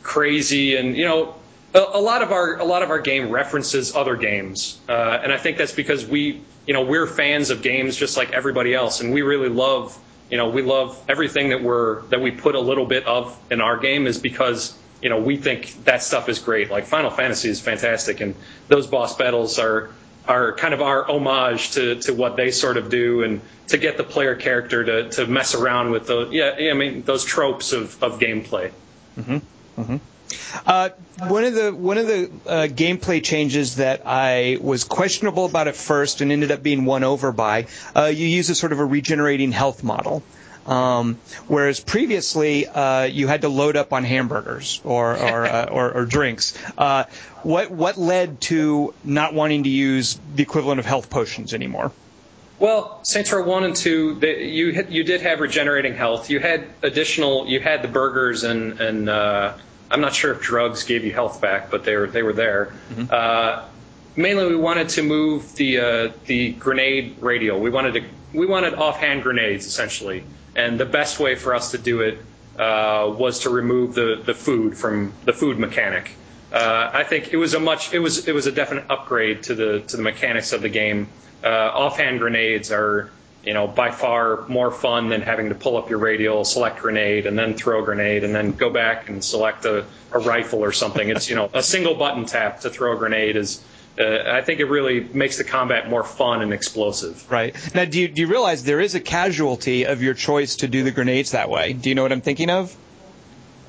crazy 0.03 0.77
and 0.77 0.95
you 0.95 1.03
know 1.05 1.35
a, 1.73 1.99
lot 1.99 2.21
of 2.21 2.31
our 2.31 2.57
a 2.57 2.65
lot 2.65 2.83
of 2.83 2.89
our 2.89 2.99
game 2.99 3.29
references 3.29 3.95
other 3.95 4.15
games, 4.15 4.79
uh, 4.89 5.19
and 5.23 5.31
I 5.31 5.37
think 5.37 5.57
that's 5.57 5.71
because 5.71 6.05
we 6.05 6.41
you 6.67 6.73
know 6.73 6.81
we're 6.81 7.07
fans 7.07 7.49
of 7.49 7.61
games 7.61 7.95
just 7.95 8.17
like 8.17 8.31
everybody 8.31 8.73
else, 8.73 9.01
and 9.01 9.13
we 9.13 9.21
really 9.21 9.49
love 9.49 9.97
you 10.29 10.37
know 10.37 10.49
we 10.49 10.61
love 10.61 11.01
everything 11.07 11.49
that 11.49 11.63
we're 11.63 12.01
that 12.03 12.21
we 12.21 12.31
put 12.31 12.55
a 12.55 12.59
little 12.59 12.85
bit 12.85 13.05
of 13.05 13.37
in 13.49 13.61
our 13.61 13.77
game 13.77 14.07
is 14.07 14.19
because 14.19 14.77
you 15.01 15.09
know 15.09 15.19
we 15.19 15.37
think 15.37 15.83
that 15.85 16.03
stuff 16.03 16.29
is 16.29 16.39
great. 16.39 16.69
Like 16.69 16.85
Final 16.85 17.09
Fantasy 17.09 17.49
is 17.49 17.61
fantastic, 17.61 18.21
and 18.21 18.35
those 18.67 18.87
boss 18.87 19.15
battles 19.15 19.57
are 19.59 19.91
are 20.27 20.53
kind 20.53 20.73
of 20.73 20.81
our 20.81 21.09
homage 21.09 21.71
to, 21.71 21.95
to 21.95 22.13
what 22.13 22.35
they 22.35 22.51
sort 22.51 22.77
of 22.77 22.89
do 22.89 23.23
and 23.23 23.41
to 23.67 23.77
get 23.77 23.97
the 23.97 24.03
player 24.03 24.35
character 24.35 24.83
to, 24.83 25.09
to 25.09 25.25
mess 25.25 25.55
around 25.55 25.91
with 25.91 26.07
the 26.07 26.27
yeah 26.31 26.69
I 26.71 26.73
mean 26.73 27.03
those 27.03 27.23
tropes 27.23 27.71
of, 27.73 28.01
of 28.03 28.19
gameplay. 28.19 28.71
Mm-hmm. 29.17 29.81
Mm-hmm. 29.81 29.97
Uh, 30.65 30.89
one 31.27 31.43
of 31.43 31.53
the 31.53 31.73
one 31.73 31.97
of 31.97 32.07
the 32.07 32.31
uh, 32.47 32.67
gameplay 32.67 33.23
changes 33.23 33.77
that 33.77 34.03
I 34.05 34.57
was 34.61 34.83
questionable 34.83 35.45
about 35.45 35.67
at 35.67 35.75
first 35.75 36.21
and 36.21 36.31
ended 36.31 36.51
up 36.51 36.63
being 36.63 36.85
won 36.85 37.03
over 37.03 37.31
by, 37.31 37.67
uh, 37.95 38.05
you 38.05 38.27
use 38.27 38.49
a 38.49 38.55
sort 38.55 38.71
of 38.71 38.79
a 38.79 38.85
regenerating 38.85 39.51
health 39.51 39.83
model. 39.83 40.23
Um, 40.65 41.17
whereas 41.47 41.79
previously 41.79 42.67
uh, 42.67 43.03
you 43.03 43.27
had 43.27 43.41
to 43.41 43.49
load 43.49 43.75
up 43.75 43.93
on 43.93 44.03
hamburgers 44.03 44.79
or 44.83 45.17
or, 45.17 45.45
uh, 45.45 45.65
or, 45.71 45.91
or, 45.91 46.05
drinks. 46.05 46.53
Uh, 46.77 47.05
what 47.41 47.71
what 47.71 47.97
led 47.97 48.39
to 48.41 48.93
not 49.03 49.33
wanting 49.33 49.63
to 49.63 49.69
use 49.69 50.19
the 50.35 50.43
equivalent 50.43 50.79
of 50.79 50.85
health 50.85 51.09
potions 51.09 51.55
anymore? 51.55 51.91
Well, 52.59 53.03
Saints 53.03 53.31
Row 53.31 53.43
One 53.43 53.63
and 53.63 53.75
Two, 53.75 54.19
they, 54.19 54.45
you 54.45 54.85
you 54.87 55.03
did 55.03 55.21
have 55.21 55.39
regenerating 55.39 55.95
health. 55.95 56.29
You 56.29 56.39
had 56.39 56.67
additional. 56.83 57.47
You 57.47 57.59
had 57.59 57.81
the 57.81 57.87
burgers 57.87 58.43
and 58.43 58.79
and 58.79 59.09
I'm 59.91 60.01
not 60.01 60.15
sure 60.15 60.31
if 60.31 60.41
drugs 60.41 60.83
gave 60.83 61.03
you 61.03 61.11
health 61.11 61.41
back, 61.41 61.69
but 61.69 61.83
they 61.83 61.95
were 61.95 62.07
they 62.07 62.23
were 62.23 62.33
there. 62.33 62.73
Mm-hmm. 62.93 63.05
Uh, 63.09 63.65
mainly, 64.15 64.47
we 64.47 64.55
wanted 64.55 64.89
to 64.89 65.03
move 65.03 65.55
the 65.55 65.79
uh, 65.79 66.11
the 66.25 66.53
grenade 66.53 67.17
radial. 67.19 67.59
We 67.59 67.69
wanted 67.69 67.93
to 67.95 68.03
we 68.33 68.45
wanted 68.45 68.73
offhand 68.75 69.23
grenades 69.23 69.65
essentially, 69.65 70.23
and 70.55 70.79
the 70.79 70.85
best 70.85 71.19
way 71.19 71.35
for 71.35 71.53
us 71.53 71.71
to 71.71 71.77
do 71.77 72.01
it 72.01 72.19
uh, 72.57 73.13
was 73.17 73.39
to 73.39 73.49
remove 73.49 73.93
the 73.93 74.21
the 74.25 74.33
food 74.33 74.77
from 74.77 75.13
the 75.25 75.33
food 75.33 75.59
mechanic. 75.59 76.11
Uh, 76.51 76.91
I 76.93 77.03
think 77.03 77.31
it 77.33 77.37
was 77.37 77.53
a 77.53 77.59
much 77.59 77.93
it 77.93 77.99
was 77.99 78.27
it 78.27 78.33
was 78.33 78.47
a 78.47 78.51
definite 78.51 78.85
upgrade 78.89 79.43
to 79.43 79.55
the 79.55 79.81
to 79.87 79.97
the 79.97 80.03
mechanics 80.03 80.53
of 80.53 80.61
the 80.61 80.69
game. 80.69 81.07
Uh, 81.43 81.47
offhand 81.47 82.19
grenades 82.19 82.71
are 82.71 83.09
you 83.43 83.53
know, 83.53 83.67
by 83.67 83.91
far 83.91 84.47
more 84.47 84.71
fun 84.71 85.09
than 85.09 85.21
having 85.21 85.49
to 85.49 85.55
pull 85.55 85.77
up 85.77 85.89
your 85.89 85.99
radial, 85.99 86.45
select 86.45 86.79
grenade, 86.79 87.25
and 87.25 87.37
then 87.37 87.55
throw 87.55 87.81
a 87.81 87.85
grenade, 87.85 88.23
and 88.23 88.35
then 88.35 88.51
go 88.51 88.69
back 88.69 89.09
and 89.09 89.23
select 89.23 89.65
a, 89.65 89.85
a 90.11 90.19
rifle 90.19 90.59
or 90.59 90.71
something. 90.71 91.09
It's 91.09 91.29
you 91.29 91.35
know 91.35 91.49
a 91.53 91.63
single 91.63 91.95
button 91.95 92.25
tap 92.25 92.61
to 92.61 92.69
throw 92.69 92.95
a 92.95 92.97
grenade 92.97 93.35
is. 93.35 93.63
Uh, 93.99 94.23
I 94.25 94.41
think 94.41 94.61
it 94.61 94.65
really 94.65 95.01
makes 95.13 95.37
the 95.37 95.43
combat 95.43 95.89
more 95.89 96.03
fun 96.03 96.41
and 96.41 96.53
explosive. 96.53 97.29
Right 97.29 97.53
now, 97.75 97.83
do 97.85 97.99
you 97.99 98.07
do 98.07 98.21
you 98.21 98.27
realize 98.27 98.63
there 98.63 98.79
is 98.79 98.95
a 98.95 99.01
casualty 99.01 99.85
of 99.85 100.01
your 100.01 100.13
choice 100.13 100.57
to 100.57 100.67
do 100.67 100.83
the 100.83 100.91
grenades 100.91 101.31
that 101.31 101.49
way? 101.49 101.73
Do 101.73 101.89
you 101.89 101.95
know 101.95 102.03
what 102.03 102.11
I'm 102.11 102.21
thinking 102.21 102.49
of? 102.49 102.75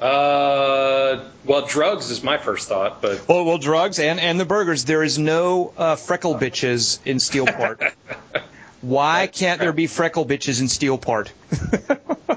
Uh, 0.01 1.25
well, 1.45 1.67
drugs 1.67 2.11
is 2.11 2.23
my 2.23 2.37
first 2.37 2.69
thought, 2.69 3.01
but 3.01 3.27
well, 3.29 3.45
well, 3.45 3.59
drugs 3.59 3.99
and 3.99 4.21
and 4.21 4.39
the 4.39 4.45
burgers. 4.45 4.85
There 4.85 5.03
is 5.03 5.19
no 5.19 5.73
uh, 5.77 5.97
freckle 5.97 6.35
bitches 6.35 6.99
in 7.05 7.17
Steelport. 7.17 7.93
Why 8.83 9.29
can't 9.29 9.61
there 9.61 9.73
be 9.73 9.87
freckle 9.87 10.27
bitches 10.27 10.61
in 10.61 10.67
Steelport? 10.67 11.31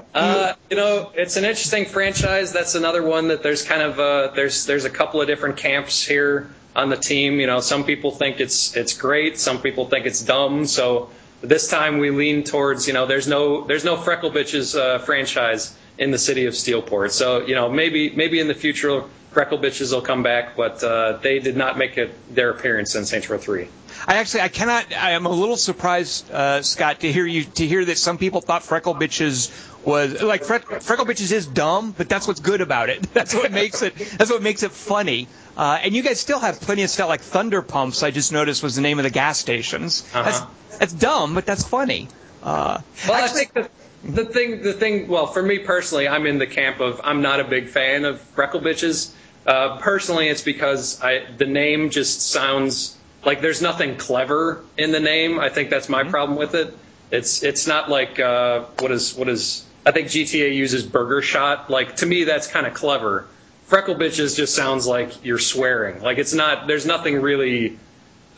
uh, 0.14 0.54
you 0.70 0.76
know, 0.76 1.10
it's 1.14 1.36
an 1.36 1.44
interesting 1.44 1.84
franchise. 1.84 2.52
That's 2.52 2.76
another 2.76 3.02
one 3.02 3.28
that 3.28 3.42
there's 3.42 3.62
kind 3.62 3.82
of 3.82 3.98
uh, 3.98 4.28
there's 4.34 4.64
there's 4.64 4.84
a 4.84 4.90
couple 4.90 5.20
of 5.20 5.26
different 5.26 5.56
camps 5.56 6.04
here 6.06 6.48
on 6.74 6.88
the 6.88 6.96
team. 6.96 7.40
You 7.40 7.48
know, 7.48 7.60
some 7.60 7.84
people 7.84 8.12
think 8.12 8.40
it's 8.40 8.76
it's 8.76 8.94
great, 8.94 9.38
some 9.40 9.60
people 9.60 9.86
think 9.86 10.06
it's 10.06 10.22
dumb. 10.22 10.66
So 10.66 11.10
this 11.42 11.68
time 11.68 11.98
we 11.98 12.10
lean 12.10 12.44
towards 12.44 12.86
you 12.86 12.94
know 12.94 13.06
there's 13.06 13.26
no 13.26 13.64
there's 13.64 13.84
no 13.84 13.96
freckle 13.96 14.30
bitches 14.30 14.78
uh, 14.78 14.98
franchise 14.98 15.76
in 15.98 16.10
the 16.10 16.18
city 16.18 16.46
of 16.46 16.54
Steelport. 16.54 17.10
So 17.12 17.44
you 17.44 17.54
know 17.54 17.70
maybe 17.70 18.10
maybe 18.10 18.40
in 18.40 18.48
the 18.48 18.54
future 18.54 19.04
freckle 19.36 19.58
bitches 19.58 19.92
will 19.92 20.00
come 20.00 20.22
back, 20.22 20.56
but 20.56 20.82
uh, 20.82 21.18
they 21.20 21.38
did 21.40 21.58
not 21.58 21.76
make 21.76 21.98
it, 21.98 22.34
their 22.34 22.48
appearance 22.48 22.94
in 22.94 23.04
Saints 23.04 23.28
Row 23.28 23.36
Three. 23.36 23.68
I 24.06 24.16
actually 24.16 24.40
I 24.42 24.48
cannot. 24.48 24.92
I 24.92 25.10
am 25.10 25.26
a 25.26 25.30
little 25.30 25.58
surprised, 25.58 26.30
uh, 26.30 26.62
Scott, 26.62 27.00
to 27.00 27.12
hear 27.12 27.26
you 27.26 27.44
to 27.44 27.66
hear 27.66 27.84
that 27.84 27.98
some 27.98 28.18
people 28.18 28.40
thought 28.40 28.62
Freckle 28.62 28.94
Bitches 28.94 29.50
was 29.84 30.22
like 30.22 30.44
Fre- 30.44 30.78
Freckle 30.80 31.04
Bitches 31.04 31.32
is 31.32 31.46
dumb, 31.46 31.94
but 31.96 32.08
that's 32.08 32.26
what's 32.26 32.40
good 32.40 32.60
about 32.60 32.88
it. 32.88 33.02
That's 33.14 33.34
what 33.34 33.52
makes 33.52 33.82
it. 33.82 33.94
That's 33.94 34.30
what 34.30 34.42
makes 34.42 34.62
it 34.62 34.72
funny. 34.72 35.28
Uh, 35.56 35.80
and 35.82 35.94
you 35.94 36.02
guys 36.02 36.18
still 36.20 36.38
have 36.38 36.60
plenty 36.60 36.82
of 36.82 36.90
stuff 36.90 37.08
like 37.08 37.20
Thunder 37.20 37.62
Pumps. 37.62 38.02
I 38.02 38.10
just 38.10 38.32
noticed 38.32 38.62
was 38.62 38.74
the 38.74 38.82
name 38.82 38.98
of 38.98 39.04
the 39.04 39.10
gas 39.10 39.38
stations. 39.38 40.02
Uh-huh. 40.12 40.22
That's 40.22 40.78
that's 40.78 40.92
dumb, 40.92 41.34
but 41.34 41.46
that's 41.46 41.62
funny. 41.66 42.08
Uh, 42.42 42.80
well, 43.08 43.22
actually, 43.22 43.40
I 43.40 43.44
think 43.44 43.52
the, 43.54 43.70
the 44.06 44.24
thing 44.24 44.62
the 44.62 44.72
thing. 44.72 45.08
Well, 45.08 45.26
for 45.26 45.42
me 45.42 45.58
personally, 45.58 46.08
I'm 46.08 46.26
in 46.26 46.38
the 46.38 46.46
camp 46.46 46.80
of 46.80 47.00
I'm 47.02 47.22
not 47.22 47.40
a 47.40 47.44
big 47.44 47.68
fan 47.68 48.04
of 48.04 48.20
Freckle 48.20 48.60
Bitches. 48.60 49.12
Uh, 49.46 49.78
personally, 49.78 50.28
it's 50.28 50.42
because 50.42 51.00
I 51.02 51.26
the 51.36 51.46
name 51.46 51.90
just 51.90 52.30
sounds 52.30 52.96
like 53.24 53.40
there's 53.40 53.62
nothing 53.62 53.96
clever 53.96 54.64
in 54.78 54.92
the 54.92 55.00
name. 55.00 55.38
I 55.38 55.48
think 55.48 55.70
that's 55.70 55.88
my 55.88 56.02
mm-hmm. 56.02 56.10
problem 56.10 56.38
with 56.38 56.54
it. 56.54 56.76
It's 57.10 57.42
it's 57.42 57.66
not 57.66 57.90
like 57.90 58.18
uh, 58.18 58.64
what 58.78 58.90
is 58.90 59.14
what 59.14 59.28
is 59.28 59.64
I 59.84 59.92
think 59.92 60.08
GTA 60.08 60.54
uses 60.54 60.84
burger 60.84 61.22
shot. 61.22 61.70
Like 61.70 61.96
to 61.96 62.06
me 62.06 62.24
that's 62.24 62.46
kind 62.46 62.66
of 62.66 62.74
clever. 62.74 63.26
Freckle 63.66 63.96
bitches 63.96 64.36
just 64.36 64.54
sounds 64.54 64.86
like 64.86 65.24
you're 65.24 65.40
swearing. 65.40 66.00
Like 66.00 66.18
it's 66.18 66.34
not. 66.34 66.68
There's 66.68 66.86
nothing 66.86 67.20
really 67.20 67.78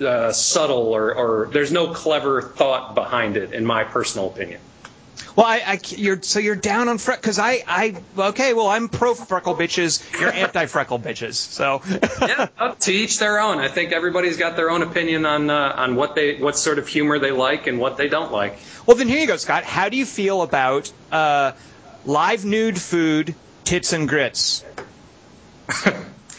uh, 0.01 0.32
subtle 0.32 0.95
or, 0.95 1.14
or 1.14 1.51
there's 1.53 1.72
no 1.72 1.92
clever 1.92 2.40
thought 2.40 2.95
behind 2.95 3.36
it, 3.36 3.53
in 3.53 3.66
my 3.66 3.84
personal 3.84 4.28
opinion. 4.28 4.61
Well, 5.36 5.46
I, 5.46 5.62
I 5.64 5.80
you're 5.88 6.20
so 6.22 6.38
you're 6.40 6.56
down 6.56 6.88
on 6.88 6.98
freckle 6.98 7.20
because 7.20 7.38
I 7.38 7.62
I 7.66 7.96
okay. 8.18 8.54
Well, 8.54 8.66
I'm 8.66 8.88
pro 8.88 9.14
freckle 9.14 9.54
bitches. 9.54 10.02
You're 10.20 10.32
anti 10.32 10.66
freckle 10.66 10.98
bitches. 10.98 11.34
So 11.34 11.82
yeah, 12.20 12.48
uh, 12.58 12.74
to 12.74 12.92
each 12.92 13.18
their 13.18 13.38
own. 13.40 13.58
I 13.58 13.68
think 13.68 13.92
everybody's 13.92 14.36
got 14.36 14.56
their 14.56 14.70
own 14.70 14.82
opinion 14.82 15.26
on 15.26 15.50
uh, 15.50 15.74
on 15.76 15.96
what 15.96 16.14
they 16.14 16.36
what 16.36 16.56
sort 16.56 16.78
of 16.78 16.88
humor 16.88 17.18
they 17.18 17.30
like 17.30 17.66
and 17.66 17.78
what 17.78 17.96
they 17.96 18.08
don't 18.08 18.32
like. 18.32 18.58
Well, 18.86 18.96
then 18.96 19.08
here 19.08 19.20
you 19.20 19.26
go, 19.26 19.36
Scott. 19.36 19.64
How 19.64 19.88
do 19.88 19.96
you 19.96 20.06
feel 20.06 20.42
about 20.42 20.92
uh, 21.12 21.52
live 22.04 22.44
nude 22.44 22.80
food, 22.80 23.34
tits 23.64 23.92
and 23.92 24.08
grits? 24.08 24.64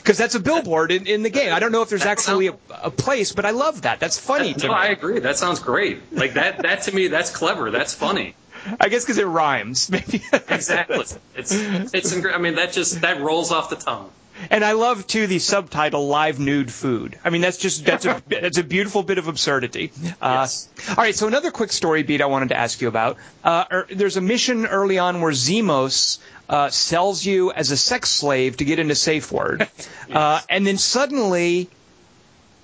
Because 0.09 0.17
that's 0.17 0.33
a 0.33 0.39
billboard 0.39 0.91
in, 0.91 1.05
in 1.05 1.21
the 1.21 1.29
game. 1.29 1.53
I 1.53 1.59
don't 1.59 1.71
know 1.71 1.83
if 1.83 1.89
there's 1.89 2.05
actually 2.05 2.47
a, 2.47 2.55
a 2.81 2.89
place, 2.89 3.31
but 3.31 3.45
I 3.45 3.51
love 3.51 3.83
that. 3.83 3.99
That's 3.99 4.17
funny 4.17 4.55
to 4.55 4.65
no, 4.65 4.73
me. 4.73 4.79
I 4.79 4.87
agree. 4.87 5.19
That 5.19 5.37
sounds 5.37 5.59
great. 5.59 6.11
Like 6.11 6.33
that. 6.33 6.63
That 6.63 6.81
to 6.83 6.95
me, 6.95 7.09
that's 7.09 7.29
clever. 7.29 7.69
That's 7.69 7.93
funny. 7.93 8.33
I 8.79 8.89
guess 8.89 9.03
because 9.03 9.17
it 9.17 9.25
rhymes, 9.25 9.89
maybe. 9.91 10.23
Exactly. 10.49 11.05
It's 11.35 11.51
it's. 11.53 12.25
I 12.25 12.37
mean, 12.37 12.55
that 12.55 12.73
just 12.73 13.01
that 13.01 13.21
rolls 13.21 13.51
off 13.51 13.69
the 13.69 13.75
tongue. 13.75 14.11
And 14.49 14.63
I 14.63 14.71
love 14.71 15.05
too 15.05 15.27
the 15.27 15.39
subtitle 15.39 16.07
"Live 16.07 16.39
Nude 16.39 16.71
Food." 16.71 17.19
I 17.23 17.29
mean, 17.29 17.41
that's 17.41 17.57
just 17.57 17.85
that's 17.85 18.05
a 18.05 18.21
that's 18.27 18.57
a 18.57 18.63
beautiful 18.63 19.03
bit 19.03 19.17
of 19.17 19.27
absurdity. 19.27 19.91
Uh, 20.21 20.39
Yes. 20.39 20.69
All 20.89 20.95
right, 20.95 21.15
so 21.15 21.27
another 21.27 21.51
quick 21.51 21.71
story 21.71 22.03
beat 22.03 22.21
I 22.21 22.27
wanted 22.27 22.49
to 22.49 22.57
ask 22.57 22.79
you 22.81 22.87
about. 22.87 23.17
Uh, 23.43 23.65
er, 23.71 23.87
there's 23.89 24.15
a 24.15 24.21
mission 24.21 24.65
early 24.65 24.97
on 24.97 25.19
where 25.21 25.33
Zimos 25.33 26.19
uh, 26.47 26.69
sells 26.69 27.25
you 27.25 27.51
as 27.51 27.71
a 27.71 27.77
sex 27.77 28.09
slave 28.09 28.57
to 28.57 28.65
get 28.65 28.79
into 28.79 28.95
safe 28.95 29.31
word, 29.31 29.67
uh, 30.11 30.41
and 30.49 30.65
then 30.65 30.77
suddenly. 30.77 31.69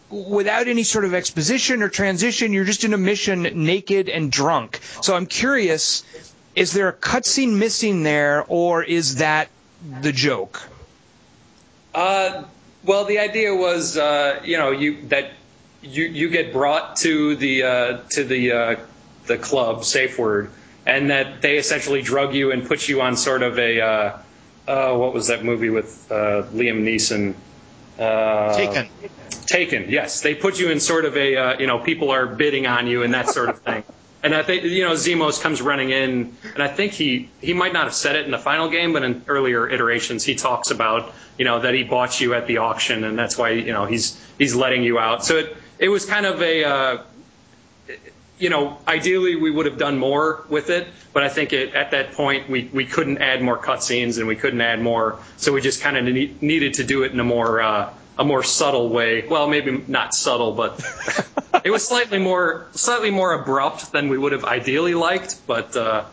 Without 0.10 0.68
any 0.68 0.84
sort 0.84 1.04
of 1.06 1.14
exposition 1.16 1.82
or 1.82 1.90
transition, 1.90 2.54
you're 2.54 2.66
just 2.66 2.84
in 2.84 2.94
a 2.94 2.98
mission 2.98 3.42
naked 3.66 4.08
and 4.08 4.32
drunk. 4.32 4.80
So 5.02 5.16
I'm 5.16 5.26
curious, 5.26 6.04
is 6.56 6.74
there 6.74 6.88
a 6.88 6.94
cutscene 6.94 7.58
missing 7.58 8.04
there, 8.04 8.46
or 8.48 8.84
is 8.84 9.16
that 9.16 9.50
the 10.02 10.12
joke? 10.12 10.62
Uh, 11.94 12.44
well, 12.84 13.06
the 13.06 13.20
idea 13.20 13.56
was, 13.56 13.98
uh, 13.98 14.42
you 14.44 14.58
know, 14.58 14.72
you 14.72 15.08
that 15.08 15.32
you 15.82 16.04
you 16.04 16.30
get 16.30 16.54
brought 16.54 16.98
to 16.98 17.36
the 17.36 17.64
uh, 17.64 17.98
to 18.10 18.24
the 18.24 18.52
uh, 18.52 18.76
the 19.26 19.38
club, 19.38 19.84
safe 19.86 20.20
word, 20.20 20.52
and 20.86 21.10
that 21.10 21.42
they 21.42 21.58
essentially 21.58 22.04
drug 22.04 22.36
you 22.36 22.52
and 22.52 22.68
put 22.68 22.88
you 22.88 23.02
on 23.02 23.18
sort 23.18 23.42
of 23.42 23.58
a 23.58 23.82
uh, 23.82 24.18
uh, 24.68 24.96
what 24.96 25.14
was 25.14 25.28
that 25.28 25.44
movie 25.44 25.70
with 25.70 26.08
Liam 26.10 26.84
Neeson? 26.84 27.34
Uh, 28.00 28.56
Taken. 28.56 28.90
Taken. 29.46 29.90
Yes, 29.90 30.22
they 30.22 30.36
put 30.36 30.60
you 30.60 30.70
in 30.70 30.80
sort 30.80 31.06
of 31.06 31.16
a 31.16 31.36
uh, 31.36 31.60
you 31.60 31.68
know 31.68 31.80
people 31.80 32.12
are 32.12 32.26
bidding 32.26 32.68
on 32.68 32.88
you 32.88 33.04
and 33.04 33.14
that 33.14 33.30
sort 33.30 33.50
of 33.50 33.60
thing. 33.60 33.84
And 34.24 34.34
I 34.34 34.42
think 34.42 34.64
you 34.64 34.84
know 34.84 34.94
Zimos 34.94 35.42
comes 35.42 35.62
running 35.62 35.92
in, 35.92 36.36
and 36.54 36.64
I 36.64 36.68
think 36.68 36.94
he 36.94 37.30
he 37.42 37.54
might 37.54 37.74
not 37.74 37.84
have 37.84 37.94
said 37.94 38.16
it 38.16 38.26
in 38.26 38.32
the 38.32 38.40
final 38.40 38.70
game, 38.70 38.92
but 38.92 39.04
in 39.04 39.24
earlier 39.28 39.70
iterations 39.70 40.24
he 40.24 40.36
talks 40.36 40.72
about 40.72 41.14
you 41.38 41.46
know 41.46 41.60
that 41.60 41.74
he 41.74 41.84
bought 41.84 42.20
you 42.20 42.34
at 42.34 42.48
the 42.48 42.58
auction, 42.58 43.04
and 43.04 43.18
that's 43.18 43.38
why 43.38 43.52
you 43.52 43.72
know 43.72 43.86
he's 43.86 44.20
he's 44.38 44.56
letting 44.56 44.84
you 44.84 44.98
out. 44.98 45.24
So 45.24 45.38
it 45.38 45.56
it 45.78 45.90
was 45.90 46.06
kind 46.06 46.26
of 46.26 46.42
a 46.42 46.64
uh, 46.64 47.04
you 48.38 48.50
know 48.50 48.78
ideally 48.88 49.36
we 49.36 49.52
would 49.52 49.66
have 49.66 49.78
done 49.78 49.98
more 49.98 50.46
with 50.50 50.70
it, 50.70 50.88
but 51.14 51.24
I 51.24 51.30
think 51.30 51.54
it, 51.54 51.74
at 51.74 51.92
that 51.92 52.14
point 52.14 52.50
we 52.50 52.70
we 52.74 52.86
couldn't 52.86 53.20
add 53.20 53.42
more 53.42 53.58
cutscenes 53.58 54.18
and 54.18 54.28
we 54.28 54.36
couldn't 54.36 54.62
add 54.62 54.82
more, 54.82 55.20
so 55.38 55.54
we 55.54 55.62
just 55.62 55.82
kind 55.82 55.98
of 55.98 56.04
ne- 56.04 56.34
needed 56.42 56.76
to 56.76 56.84
do 56.84 57.04
it 57.04 57.12
in 57.12 57.20
a 57.20 57.24
more 57.24 57.62
uh, 57.62 57.94
a 58.18 58.24
more 58.24 58.44
subtle 58.44 58.90
way. 58.90 59.28
Well, 59.28 59.48
maybe 59.48 59.84
not 59.88 60.14
subtle, 60.14 60.54
but 60.54 60.82
it 61.64 61.70
was 61.70 61.88
slightly 61.88 62.20
more 62.20 62.68
slightly 62.72 63.12
more 63.12 63.34
abrupt 63.34 63.92
than 63.92 64.10
we 64.10 64.18
would 64.18 64.32
have 64.32 64.46
ideally 64.46 64.96
liked. 64.96 65.46
But 65.48 65.76
uh, 65.76 66.06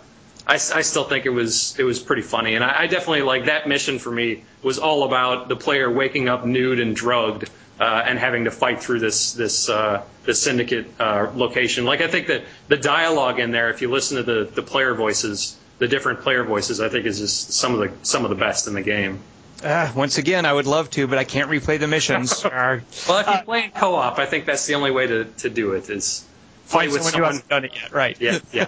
I, 0.46 0.54
I 0.54 0.82
still 0.82 1.04
think 1.04 1.26
it 1.26 1.30
was 1.30 1.78
it 1.78 1.84
was 1.84 2.00
pretty 2.00 2.22
funny, 2.22 2.54
and 2.54 2.64
I, 2.64 2.82
I 2.82 2.86
definitely 2.86 3.22
like 3.22 3.46
that 3.46 3.68
mission 3.68 3.98
for 3.98 4.10
me 4.10 4.44
was 4.62 4.78
all 4.78 5.04
about 5.04 5.48
the 5.48 5.56
player 5.56 5.90
waking 5.90 6.28
up 6.28 6.44
nude 6.44 6.80
and 6.80 6.94
drugged. 6.94 7.50
Uh, 7.82 8.00
and 8.06 8.16
having 8.16 8.44
to 8.44 8.50
fight 8.52 8.80
through 8.80 9.00
this 9.00 9.32
this 9.32 9.68
uh, 9.68 10.04
this 10.24 10.40
syndicate 10.40 10.86
uh, 11.00 11.28
location, 11.34 11.84
like 11.84 12.00
I 12.00 12.06
think 12.06 12.28
that 12.28 12.44
the 12.68 12.76
dialogue 12.76 13.40
in 13.40 13.50
there, 13.50 13.70
if 13.70 13.82
you 13.82 13.90
listen 13.90 14.18
to 14.18 14.22
the, 14.22 14.44
the 14.44 14.62
player 14.62 14.94
voices, 14.94 15.56
the 15.78 15.88
different 15.88 16.20
player 16.20 16.44
voices, 16.44 16.80
I 16.80 16.88
think 16.88 17.06
is 17.06 17.18
just 17.18 17.54
some 17.54 17.74
of 17.74 17.80
the 17.80 18.06
some 18.06 18.22
of 18.22 18.30
the 18.30 18.36
best 18.36 18.68
in 18.68 18.74
the 18.74 18.82
game. 18.82 19.18
Uh, 19.64 19.90
once 19.96 20.16
again, 20.16 20.46
I 20.46 20.52
would 20.52 20.66
love 20.66 20.90
to, 20.90 21.08
but 21.08 21.18
I 21.18 21.24
can't 21.24 21.50
replay 21.50 21.80
the 21.80 21.88
missions. 21.88 22.44
Well, 23.08 23.18
if 23.18 23.26
you 23.26 23.44
play 23.44 23.64
in 23.64 23.70
co-op, 23.72 24.16
I 24.16 24.26
think 24.26 24.46
that's 24.46 24.66
the 24.66 24.76
only 24.76 24.92
way 24.92 25.08
to, 25.08 25.24
to 25.24 25.50
do 25.50 25.72
it 25.72 25.90
is 25.90 26.24
play 26.68 26.86
find 26.86 26.92
with 26.92 27.02
someone 27.02 27.20
who 27.20 27.26
hasn't 27.26 27.48
done 27.48 27.64
it 27.64 27.72
yet, 27.74 27.92
right? 27.92 28.16
Yeah, 28.20 28.38
yeah. 28.52 28.66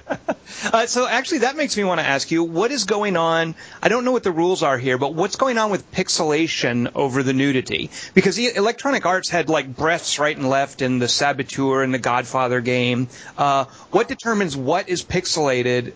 Uh, 0.72 0.86
so 0.86 1.06
actually, 1.06 1.38
that 1.38 1.56
makes 1.56 1.76
me 1.76 1.84
want 1.84 2.00
to 2.00 2.06
ask 2.06 2.30
you, 2.30 2.44
what 2.44 2.70
is 2.70 2.84
going 2.84 3.16
on? 3.16 3.54
I 3.82 3.88
don't 3.88 4.04
know 4.04 4.12
what 4.12 4.22
the 4.22 4.30
rules 4.30 4.62
are 4.62 4.78
here, 4.78 4.98
but 4.98 5.14
what's 5.14 5.36
going 5.36 5.58
on 5.58 5.70
with 5.70 5.90
pixelation 5.92 6.92
over 6.94 7.22
the 7.22 7.32
nudity? 7.32 7.90
Because 8.14 8.36
the 8.36 8.54
Electronic 8.54 9.06
Arts 9.06 9.28
had 9.28 9.48
like 9.48 9.74
breasts 9.74 10.18
right 10.18 10.36
and 10.36 10.48
left 10.48 10.82
in 10.82 10.98
the 10.98 11.08
Saboteur 11.08 11.82
and 11.82 11.92
the 11.92 11.98
Godfather 11.98 12.60
game. 12.60 13.08
Uh, 13.36 13.64
what 13.90 14.08
determines 14.08 14.56
what 14.56 14.88
is 14.88 15.02
pixelated 15.04 15.92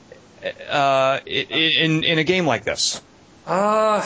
uh, 0.68 1.20
in 1.26 2.04
in 2.04 2.18
a 2.18 2.24
game 2.24 2.46
like 2.46 2.64
this? 2.64 3.00
Uh, 3.46 4.02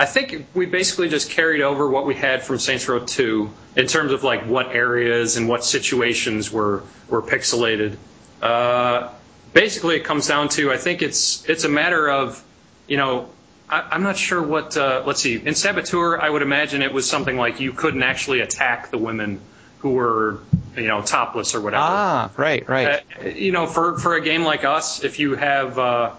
I 0.00 0.06
think 0.06 0.46
we 0.54 0.64
basically 0.64 1.10
just 1.10 1.28
carried 1.30 1.60
over 1.60 1.86
what 1.86 2.06
we 2.06 2.14
had 2.14 2.42
from 2.42 2.58
Saints 2.58 2.88
Row 2.88 3.00
2 3.00 3.50
in 3.76 3.86
terms 3.86 4.12
of 4.12 4.24
like 4.24 4.46
what 4.46 4.74
areas 4.74 5.36
and 5.36 5.46
what 5.46 5.62
situations 5.62 6.50
were 6.50 6.84
were 7.10 7.20
pixelated. 7.20 7.98
Uh, 8.40 9.10
basically, 9.52 9.96
it 9.96 10.04
comes 10.04 10.26
down 10.26 10.48
to 10.50 10.72
I 10.72 10.78
think 10.78 11.02
it's 11.02 11.46
it's 11.50 11.64
a 11.64 11.68
matter 11.68 12.08
of 12.08 12.42
you 12.88 12.96
know 12.96 13.28
I, 13.68 13.88
I'm 13.90 14.02
not 14.02 14.16
sure 14.16 14.40
what 14.40 14.74
uh, 14.74 15.02
let's 15.06 15.20
see 15.20 15.36
in 15.36 15.54
Saboteur 15.54 16.18
I 16.18 16.30
would 16.30 16.40
imagine 16.40 16.80
it 16.80 16.94
was 16.94 17.06
something 17.06 17.36
like 17.36 17.60
you 17.60 17.74
couldn't 17.74 18.02
actually 18.02 18.40
attack 18.40 18.90
the 18.90 18.96
women 18.96 19.38
who 19.80 19.90
were 19.90 20.38
you 20.76 20.88
know 20.88 21.02
topless 21.02 21.54
or 21.54 21.60
whatever. 21.60 21.84
Ah, 21.84 22.30
right, 22.38 22.66
right. 22.66 23.04
Uh, 23.20 23.28
you 23.28 23.52
know, 23.52 23.66
for 23.66 23.98
for 23.98 24.14
a 24.14 24.22
game 24.22 24.44
like 24.44 24.64
us, 24.64 25.04
if 25.04 25.18
you 25.18 25.34
have 25.34 25.78
uh, 25.78 26.12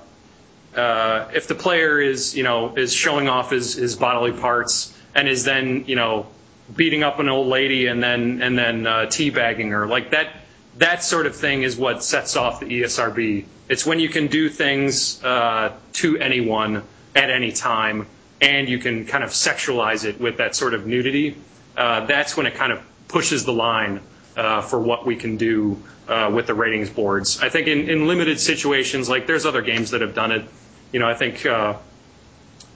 uh, 0.76 1.30
if 1.34 1.48
the 1.48 1.56
player 1.56 2.00
is 2.00 2.36
you 2.36 2.44
know 2.44 2.76
is 2.76 2.94
showing 2.94 3.28
off 3.28 3.52
his, 3.52 3.74
his 3.76 3.96
bodily 3.96 4.32
parts 4.32 4.98
and 5.16 5.28
is 5.28 5.44
then 5.44 5.84
you 5.88 5.96
know 5.96 6.28
beating 6.76 7.04
up 7.04 7.20
an 7.20 7.28
old 7.30 7.48
lady 7.48 7.88
and 7.88 8.02
then 8.02 8.42
and 8.42 8.58
then 8.58 8.88
uh, 8.88 9.06
teabagging 9.08 9.70
her 9.70 9.86
like 9.88 10.12
that 10.12 10.30
that 10.78 11.04
sort 11.04 11.26
of 11.26 11.36
thing 11.36 11.64
is 11.64 11.76
what 11.78 12.04
sets 12.04 12.36
off 12.36 12.60
the 12.62 12.66
ESRB. 12.66 13.46
It's 13.68 13.86
when 13.86 14.00
you 14.00 14.10
can 14.10 14.28
do 14.28 14.50
things 14.50 15.22
uh, 15.24 15.74
to 15.94 16.18
anyone 16.18 16.84
at 17.16 17.30
any 17.30 17.52
time 17.52 18.08
and 18.40 18.68
you 18.68 18.80
can 18.80 19.06
kind 19.06 19.24
of 19.24 19.32
sexualize 19.32 20.06
it 20.06 20.20
with 20.20 20.38
that 20.38 20.56
sort 20.56 20.74
of 20.74 20.88
nudity. 20.88 21.36
Uh, 21.78 22.06
that's 22.06 22.36
when 22.36 22.46
it 22.48 22.56
kind 22.56 22.72
of 22.72 22.82
pushes 23.08 23.46
the 23.46 23.54
line 23.54 24.00
uh, 24.36 24.62
for 24.62 24.80
what 24.80 25.06
we 25.06 25.16
can 25.16 25.38
do 25.38 25.82
uh, 26.08 26.30
with 26.34 26.48
the 26.48 26.54
ratings 26.54 26.90
boards. 26.90 27.40
I 27.42 27.50
think 27.50 27.68
in, 27.68 27.90
in 27.90 28.08
limited 28.08 28.40
situations, 28.40 29.10
like 29.10 29.28
there's 29.28 29.46
other 29.46 29.62
games 29.62 29.92
that 29.92 30.02
have 30.02 30.14
done 30.14 30.32
it. 30.32 30.46
You 30.92 31.00
know, 31.00 31.08
I 31.08 31.14
think 31.14 31.46
uh, 31.46 31.76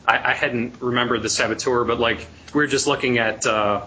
I, 0.07 0.31
I 0.31 0.33
hadn't 0.33 0.81
remembered 0.81 1.21
the 1.21 1.29
Saboteur, 1.29 1.83
but 1.83 1.99
like 1.99 2.25
we 2.53 2.59
were 2.61 2.67
just 2.67 2.87
looking 2.87 3.17
at 3.17 3.45
uh, 3.45 3.85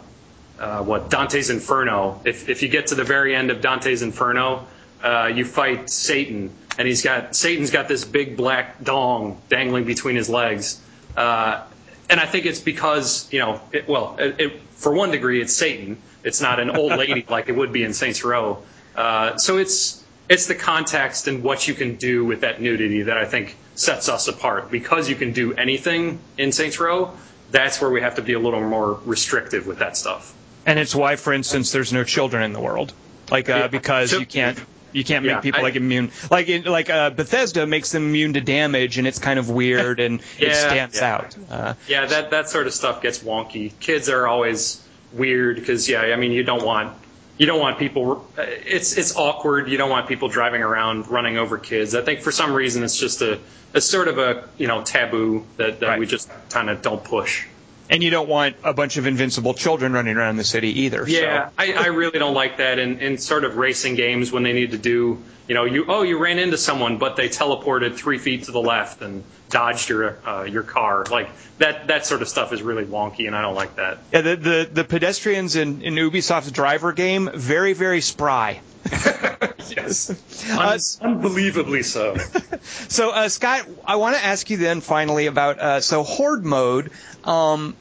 uh, 0.58 0.82
what 0.82 1.10
Dante's 1.10 1.50
Inferno. 1.50 2.20
If 2.24 2.48
if 2.48 2.62
you 2.62 2.68
get 2.68 2.88
to 2.88 2.94
the 2.94 3.04
very 3.04 3.34
end 3.34 3.50
of 3.50 3.60
Dante's 3.60 4.02
Inferno, 4.02 4.66
uh, 5.02 5.30
you 5.34 5.44
fight 5.44 5.88
Satan, 5.88 6.50
and 6.78 6.86
he's 6.88 7.02
got 7.02 7.34
Satan's 7.36 7.70
got 7.70 7.88
this 7.88 8.04
big 8.04 8.36
black 8.36 8.82
dong 8.82 9.40
dangling 9.48 9.84
between 9.84 10.16
his 10.16 10.28
legs. 10.28 10.80
Uh, 11.16 11.62
and 12.10 12.20
I 12.20 12.26
think 12.26 12.46
it's 12.46 12.60
because 12.60 13.30
you 13.32 13.40
know, 13.40 13.60
it, 13.72 13.88
well, 13.88 14.16
it, 14.18 14.40
it, 14.40 14.60
for 14.72 14.92
one 14.92 15.10
degree, 15.10 15.40
it's 15.40 15.54
Satan. 15.54 15.98
It's 16.24 16.40
not 16.40 16.60
an 16.60 16.70
old 16.70 16.92
lady 16.92 17.24
like 17.28 17.48
it 17.48 17.56
would 17.56 17.72
be 17.72 17.84
in 17.84 17.92
Saints 17.92 18.24
Row. 18.24 18.62
Uh, 18.94 19.36
so 19.36 19.58
it's 19.58 20.04
it's 20.28 20.46
the 20.46 20.54
context 20.54 21.26
and 21.26 21.42
what 21.42 21.66
you 21.66 21.74
can 21.74 21.96
do 21.96 22.24
with 22.24 22.42
that 22.42 22.60
nudity 22.60 23.02
that 23.02 23.16
I 23.16 23.24
think 23.24 23.56
sets 23.74 24.08
us 24.08 24.28
apart. 24.28 24.70
Because 24.70 25.08
you 25.08 25.16
can 25.16 25.32
do 25.32 25.54
anything 25.54 26.18
in 26.36 26.52
Saints 26.52 26.78
Row, 26.78 27.12
that's 27.50 27.80
where 27.80 27.90
we 27.90 28.00
have 28.00 28.16
to 28.16 28.22
be 28.22 28.34
a 28.34 28.38
little 28.38 28.60
more 28.60 29.00
restrictive 29.04 29.66
with 29.66 29.78
that 29.78 29.96
stuff. 29.96 30.34
And 30.66 30.78
it's 30.78 30.94
why, 30.94 31.16
for 31.16 31.32
instance, 31.32 31.72
there's 31.72 31.92
no 31.92 32.04
children 32.04 32.42
in 32.42 32.52
the 32.52 32.60
world, 32.60 32.92
like 33.30 33.48
uh, 33.48 33.68
because 33.68 34.12
you 34.12 34.26
can't 34.26 34.58
you 34.92 35.04
can't 35.04 35.24
Yeah, 35.24 35.34
make 35.34 35.42
people 35.42 35.60
I- 35.60 35.62
like 35.64 35.76
immune 35.76 36.10
like 36.30 36.48
in, 36.48 36.64
like 36.64 36.90
uh, 36.90 37.10
Bethesda 37.10 37.66
makes 37.66 37.92
them 37.92 38.04
immune 38.06 38.32
to 38.34 38.40
damage, 38.40 38.98
and 38.98 39.06
it's 39.06 39.18
kind 39.18 39.38
of 39.38 39.50
weird 39.50 40.00
and 40.00 40.20
it 40.38 40.54
stands 40.54 40.96
yeah. 40.96 41.14
out. 41.14 41.36
Uh, 41.50 41.74
Yeah, 41.86 42.06
that 42.06 42.30
that 42.30 42.48
sort 42.48 42.66
of 42.66 42.74
stuff 42.74 43.02
gets 43.02 43.18
wonky. 43.20 43.72
Kids 43.80 44.08
are 44.08 44.26
always 44.26 44.82
weird 45.12 45.56
because 45.56 45.88
yeah, 45.88 46.00
I 46.02 46.16
mean 46.16 46.32
you 46.32 46.42
don't 46.42 46.64
want 46.64 46.92
you 47.38 47.46
don't 47.46 47.60
want 47.60 47.78
people. 47.78 48.26
It's 48.36 48.96
it's 48.98 49.14
awkward. 49.16 49.68
You 49.68 49.78
don't 49.78 49.90
want 49.90 50.08
people 50.08 50.28
driving 50.28 50.62
around 50.62 51.08
running 51.08 51.38
over 51.38 51.56
kids. 51.58 51.94
I 51.94 52.02
think 52.02 52.20
for 52.20 52.32
some 52.32 52.52
reason 52.52 52.82
it's 52.82 52.98
just 52.98 53.22
a 53.22 53.38
a 53.74 53.80
sort 53.80 54.08
of 54.08 54.18
a 54.18 54.48
you 54.58 54.66
know 54.66 54.82
taboo 54.82 55.44
that, 55.56 55.80
that 55.80 55.86
Right. 55.88 55.98
we 56.00 56.06
just 56.06 56.30
kind 56.50 56.68
of 56.70 56.82
don't 56.82 57.02
push. 57.04 57.46
And 57.90 58.02
you 58.02 58.10
don't 58.10 58.28
want 58.28 58.56
a 58.64 58.74
bunch 58.74 58.96
of 58.98 59.06
invincible 59.06 59.54
children 59.54 59.92
running 59.92 60.16
around 60.16 60.36
the 60.36 60.44
city 60.44 60.80
either. 60.82 61.08
Yeah, 61.08 61.48
so. 61.48 61.52
I, 61.56 61.72
I 61.72 61.86
really 61.86 62.18
don't 62.18 62.34
like 62.34 62.58
that 62.58 62.78
in, 62.78 62.98
in 62.98 63.18
sort 63.18 63.44
of 63.44 63.56
racing 63.56 63.94
games 63.94 64.30
when 64.30 64.42
they 64.42 64.52
need 64.52 64.72
to 64.72 64.78
do, 64.78 65.22
you 65.46 65.54
know, 65.54 65.64
you 65.64 65.86
oh 65.88 66.02
you 66.02 66.18
ran 66.18 66.38
into 66.38 66.58
someone, 66.58 66.98
but 66.98 67.16
they 67.16 67.28
teleported 67.28 67.94
three 67.94 68.18
feet 68.18 68.44
to 68.44 68.52
the 68.52 68.60
left 68.60 69.00
and 69.00 69.24
dodged 69.48 69.88
your 69.88 70.18
uh, 70.28 70.42
your 70.42 70.62
car. 70.62 71.04
Like 71.10 71.30
that 71.58 71.86
that 71.88 72.04
sort 72.04 72.22
of 72.22 72.28
stuff 72.28 72.52
is 72.52 72.62
really 72.62 72.84
wonky, 72.84 73.26
and 73.26 73.34
I 73.34 73.42
don't 73.42 73.54
like 73.54 73.76
that. 73.76 73.98
Yeah, 74.12 74.20
the 74.20 74.36
the, 74.36 74.70
the 74.70 74.84
pedestrians 74.84 75.56
in, 75.56 75.82
in 75.82 75.94
Ubisoft's 75.94 76.50
driver 76.50 76.92
game 76.92 77.30
very 77.32 77.72
very 77.72 78.00
spry. 78.00 78.60
yes, 79.76 80.10
Un- 80.50 81.12
unbelievably 81.12 81.82
so. 81.82 82.16
so 82.62 83.10
uh, 83.10 83.28
Scott, 83.28 83.66
I 83.84 83.96
want 83.96 84.16
to 84.16 84.24
ask 84.24 84.48
you 84.50 84.56
then 84.56 84.80
finally 84.80 85.26
about 85.26 85.58
uh, 85.58 85.80
so 85.80 86.02
horde 86.02 86.44
mode. 86.44 86.90
Um, 87.24 87.76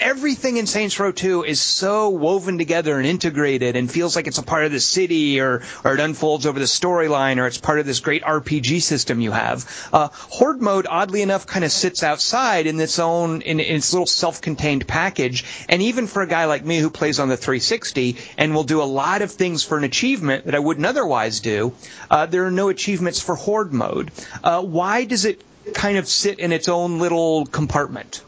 everything 0.00 0.56
in 0.56 0.66
Saints 0.66 0.98
Row 0.98 1.12
2 1.12 1.44
is 1.44 1.60
so 1.60 2.08
woven 2.08 2.58
together 2.58 2.96
and 2.96 3.06
integrated 3.06 3.76
and 3.76 3.90
feels 3.90 4.16
like 4.16 4.26
it's 4.26 4.38
a 4.38 4.42
part 4.42 4.64
of 4.64 4.72
the 4.72 4.80
city 4.80 5.40
or, 5.40 5.62
or 5.84 5.94
it 5.94 6.00
unfolds 6.00 6.46
over 6.46 6.58
the 6.58 6.64
storyline 6.64 7.36
or 7.36 7.46
it's 7.46 7.58
part 7.58 7.78
of 7.78 7.86
this 7.86 8.00
great 8.00 8.22
RPG 8.22 8.82
system 8.82 9.20
you 9.20 9.30
have. 9.30 9.88
Uh, 9.92 10.08
Horde 10.12 10.62
mode, 10.62 10.86
oddly 10.88 11.22
enough, 11.22 11.46
kind 11.46 11.64
of 11.64 11.70
sits 11.70 12.02
outside 12.02 12.66
in 12.66 12.80
its 12.80 12.98
own, 12.98 13.42
in, 13.42 13.60
in 13.60 13.76
its 13.76 13.92
little 13.92 14.06
self-contained 14.06 14.88
package. 14.88 15.44
And 15.68 15.82
even 15.82 16.06
for 16.06 16.22
a 16.22 16.26
guy 16.26 16.46
like 16.46 16.64
me 16.64 16.78
who 16.78 16.90
plays 16.90 17.20
on 17.20 17.28
the 17.28 17.36
360 17.36 18.16
and 18.38 18.54
will 18.54 18.64
do 18.64 18.82
a 18.82 18.84
lot 18.84 19.22
of 19.22 19.30
things 19.30 19.62
for 19.62 19.76
an 19.76 19.84
achievement 19.84 20.46
that 20.46 20.54
I 20.54 20.60
wouldn't 20.60 20.86
otherwise 20.86 21.40
do, 21.40 21.74
uh, 22.10 22.26
there 22.26 22.46
are 22.46 22.50
no 22.50 22.70
achievements 22.70 23.20
for 23.20 23.34
Horde 23.34 23.72
mode. 23.72 24.10
Uh, 24.42 24.62
why 24.62 25.04
does 25.04 25.26
it 25.26 25.42
kind 25.74 25.98
of 25.98 26.08
sit 26.08 26.38
in 26.38 26.52
its 26.52 26.68
own 26.68 26.98
little 26.98 27.44
compartment? 27.44 28.22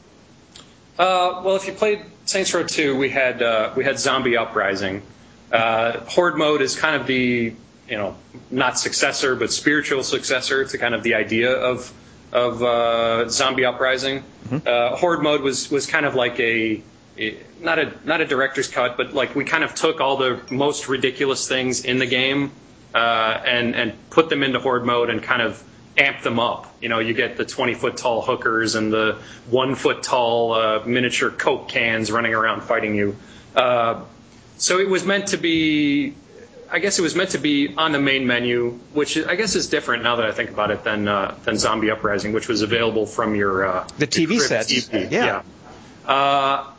Uh, 0.99 1.41
well, 1.45 1.57
if 1.57 1.67
you 1.67 1.73
played 1.73 2.05
Saints 2.27 2.53
Row 2.53 2.65
2, 2.65 2.97
we 2.97 3.09
had 3.09 3.43
uh, 3.43 3.73
we 3.77 3.85
had 3.85 3.99
Zombie 3.99 4.37
Uprising. 4.37 5.03
Uh, 5.51 6.01
Horde 6.01 6.37
mode 6.37 6.63
is 6.63 6.77
kind 6.77 6.97
of 6.97 7.07
the 7.07 7.55
you 7.89 7.97
know 7.97 8.17
not 8.51 8.79
successor 8.79 9.35
but 9.35 9.53
spiritual 9.53 10.03
successor 10.03 10.65
to 10.65 10.79
kind 10.79 10.95
of 10.95 11.03
the 11.03 11.15
idea 11.15 11.53
of 11.53 11.93
of 12.33 12.63
uh, 12.63 13.29
Zombie 13.29 13.65
Uprising. 13.65 14.23
Mm-hmm. 14.49 14.67
Uh, 14.67 14.97
Horde 14.97 15.23
mode 15.23 15.43
was 15.43 15.71
was 15.71 15.87
kind 15.87 16.07
of 16.07 16.15
like 16.15 16.39
a, 16.41 16.83
a 17.19 17.37
not 17.61 17.79
a 17.79 17.93
not 18.05 18.21
a 18.21 18.27
director's 18.27 18.69
cut, 18.69 18.97
but 18.97 19.13
like 19.13 19.35
we 19.35 19.45
kind 19.45 19.65
of 19.65 19.75
took 19.75 20.01
all 20.01 20.17
the 20.17 20.41
most 20.51 20.89
ridiculous 20.89 21.49
things 21.49 21.85
in 21.85 21.99
the 21.99 22.07
game 22.07 22.51
uh, 22.95 23.41
and 23.45 23.75
and 23.75 23.93
put 24.11 24.29
them 24.29 24.43
into 24.43 24.59
Horde 24.59 24.85
mode 24.85 25.11
and 25.11 25.23
kind 25.23 25.43
of 25.43 25.63
amp 25.97 26.23
them 26.23 26.39
up. 26.39 26.73
You 26.81 26.89
know, 26.89 26.99
you 26.99 27.15
get 27.15 27.37
the 27.37 27.45
20 27.45 27.75
foot 27.75 27.97
tall 27.97 28.23
hookers 28.23 28.75
and 28.75 28.93
the 28.93 29.19
one 29.51 29.75
foot 29.75 30.03
tall 30.03 30.55
uh, 30.55 30.85
miniature 30.85 31.31
Coke 31.31 31.69
cans 31.69 32.11
running 32.11 32.35
around 32.35 32.63
fighting 32.63 32.95
you. 32.95 33.17
Uh, 33.55 34.03
so 34.57 34.79
it 34.79 34.89
was 34.89 35.05
meant 35.05 35.29
to 35.29 35.37
be, 35.37 36.15
I 36.71 36.79
guess 36.79 36.99
it 36.99 37.03
was 37.03 37.15
meant 37.15 37.31
to 37.31 37.39
be 37.39 37.75
on 37.77 37.93
the 37.93 38.01
main 38.01 38.27
menu, 38.27 38.79
which 38.93 39.19
I 39.19 39.35
guess 39.35 39.55
is 39.55 39.69
different 39.69 40.03
now 40.05 40.17
that 40.17 40.25
I 40.27 40.33
think 40.33 40.51
about 40.51 40.71
it 40.71 40.85
than 40.85 41.09
uh, 41.09 41.35
than 41.45 41.59
Zombie 41.59 41.91
Uprising, 41.91 42.33
which 42.33 42.49
was 42.49 42.63
available 42.63 43.05
from 43.05 43.35
your 43.35 43.67
uh, 43.67 43.89
the 43.99 44.07
TV 44.07 44.41
sets. 44.41 44.89
Yeah. 44.91 45.09
yeah. 45.11 45.43
Uh, 46.07 46.71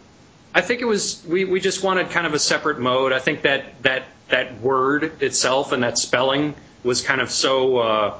I 0.55 0.61
think 0.61 0.81
it 0.81 0.85
was 0.85 1.23
we, 1.27 1.45
we 1.45 1.59
just 1.59 1.83
wanted 1.83 2.09
kind 2.09 2.25
of 2.25 2.33
a 2.33 2.39
separate 2.39 2.79
mode. 2.79 3.11
I 3.11 3.19
think 3.19 3.43
that 3.43 3.81
that 3.83 4.05
that 4.29 4.59
word 4.61 5.21
itself 5.21 5.71
and 5.71 5.83
that 5.83 5.97
spelling 5.97 6.55
was 6.83 7.01
kind 7.01 7.21
of 7.21 7.29
so 7.29 7.77
uh, 7.77 8.17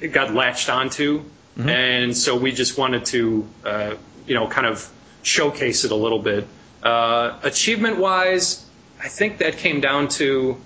it 0.00 0.08
got 0.08 0.34
latched 0.34 0.68
onto, 0.68 1.20
mm-hmm. 1.20 1.68
and 1.68 2.16
so 2.16 2.36
we 2.36 2.52
just 2.52 2.78
wanted 2.78 3.04
to, 3.06 3.48
uh, 3.64 3.94
you 4.26 4.34
know, 4.34 4.48
kind 4.48 4.66
of 4.66 4.90
showcase 5.22 5.84
it 5.84 5.92
a 5.92 5.96
little 5.96 6.18
bit. 6.18 6.46
Uh, 6.82 7.38
achievement 7.42 7.98
wise, 7.98 8.66
I 8.98 9.08
think 9.08 9.38
that 9.38 9.58
came 9.58 9.80
down 9.80 10.08
to 10.08 10.56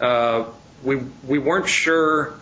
uh, 0.00 0.44
we 0.82 0.96
we 1.26 1.38
weren't 1.38 1.68
sure 1.68 2.34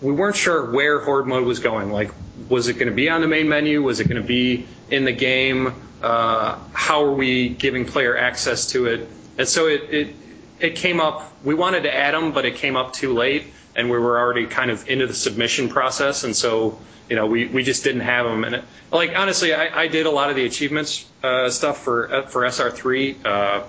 we 0.00 0.12
weren't 0.12 0.36
sure 0.36 0.70
where 0.70 1.00
horde 1.00 1.26
mode 1.26 1.46
was 1.46 1.60
going. 1.60 1.92
Like, 1.92 2.10
was 2.48 2.68
it 2.68 2.74
going 2.74 2.88
to 2.88 2.94
be 2.94 3.08
on 3.08 3.20
the 3.20 3.28
main 3.28 3.48
menu? 3.48 3.82
Was 3.82 4.00
it 4.00 4.08
going 4.08 4.20
to 4.20 4.26
be 4.26 4.66
in 4.90 5.04
the 5.04 5.12
game? 5.12 5.74
Uh, 6.02 6.58
how 6.72 7.04
are 7.04 7.12
we 7.12 7.50
giving 7.50 7.84
player 7.84 8.16
access 8.16 8.66
to 8.72 8.86
it? 8.86 9.08
And 9.38 9.46
so 9.46 9.68
it, 9.68 9.82
it 9.90 10.16
it 10.58 10.76
came 10.76 11.00
up. 11.00 11.32
We 11.44 11.54
wanted 11.54 11.82
to 11.82 11.94
add 11.94 12.14
them, 12.14 12.32
but 12.32 12.44
it 12.44 12.56
came 12.56 12.76
up 12.76 12.92
too 12.92 13.12
late 13.12 13.44
and 13.74 13.90
we 13.90 13.98
were 13.98 14.18
already 14.18 14.46
kind 14.46 14.70
of 14.70 14.88
into 14.88 15.06
the 15.06 15.14
submission 15.14 15.68
process, 15.68 16.24
and 16.24 16.34
so 16.34 16.78
you 17.08 17.16
know 17.16 17.26
we, 17.26 17.46
we 17.46 17.62
just 17.62 17.84
didn't 17.84 18.02
have 18.02 18.26
them. 18.26 18.44
And 18.44 18.56
it, 18.56 18.64
like 18.90 19.16
honestly, 19.16 19.54
I, 19.54 19.82
I 19.82 19.88
did 19.88 20.06
a 20.06 20.10
lot 20.10 20.30
of 20.30 20.36
the 20.36 20.44
achievements 20.44 21.06
uh, 21.22 21.50
stuff 21.50 21.82
for 21.82 22.12
uh, 22.12 22.26
for 22.26 22.42
SR3, 22.42 23.24
uh, 23.24 23.62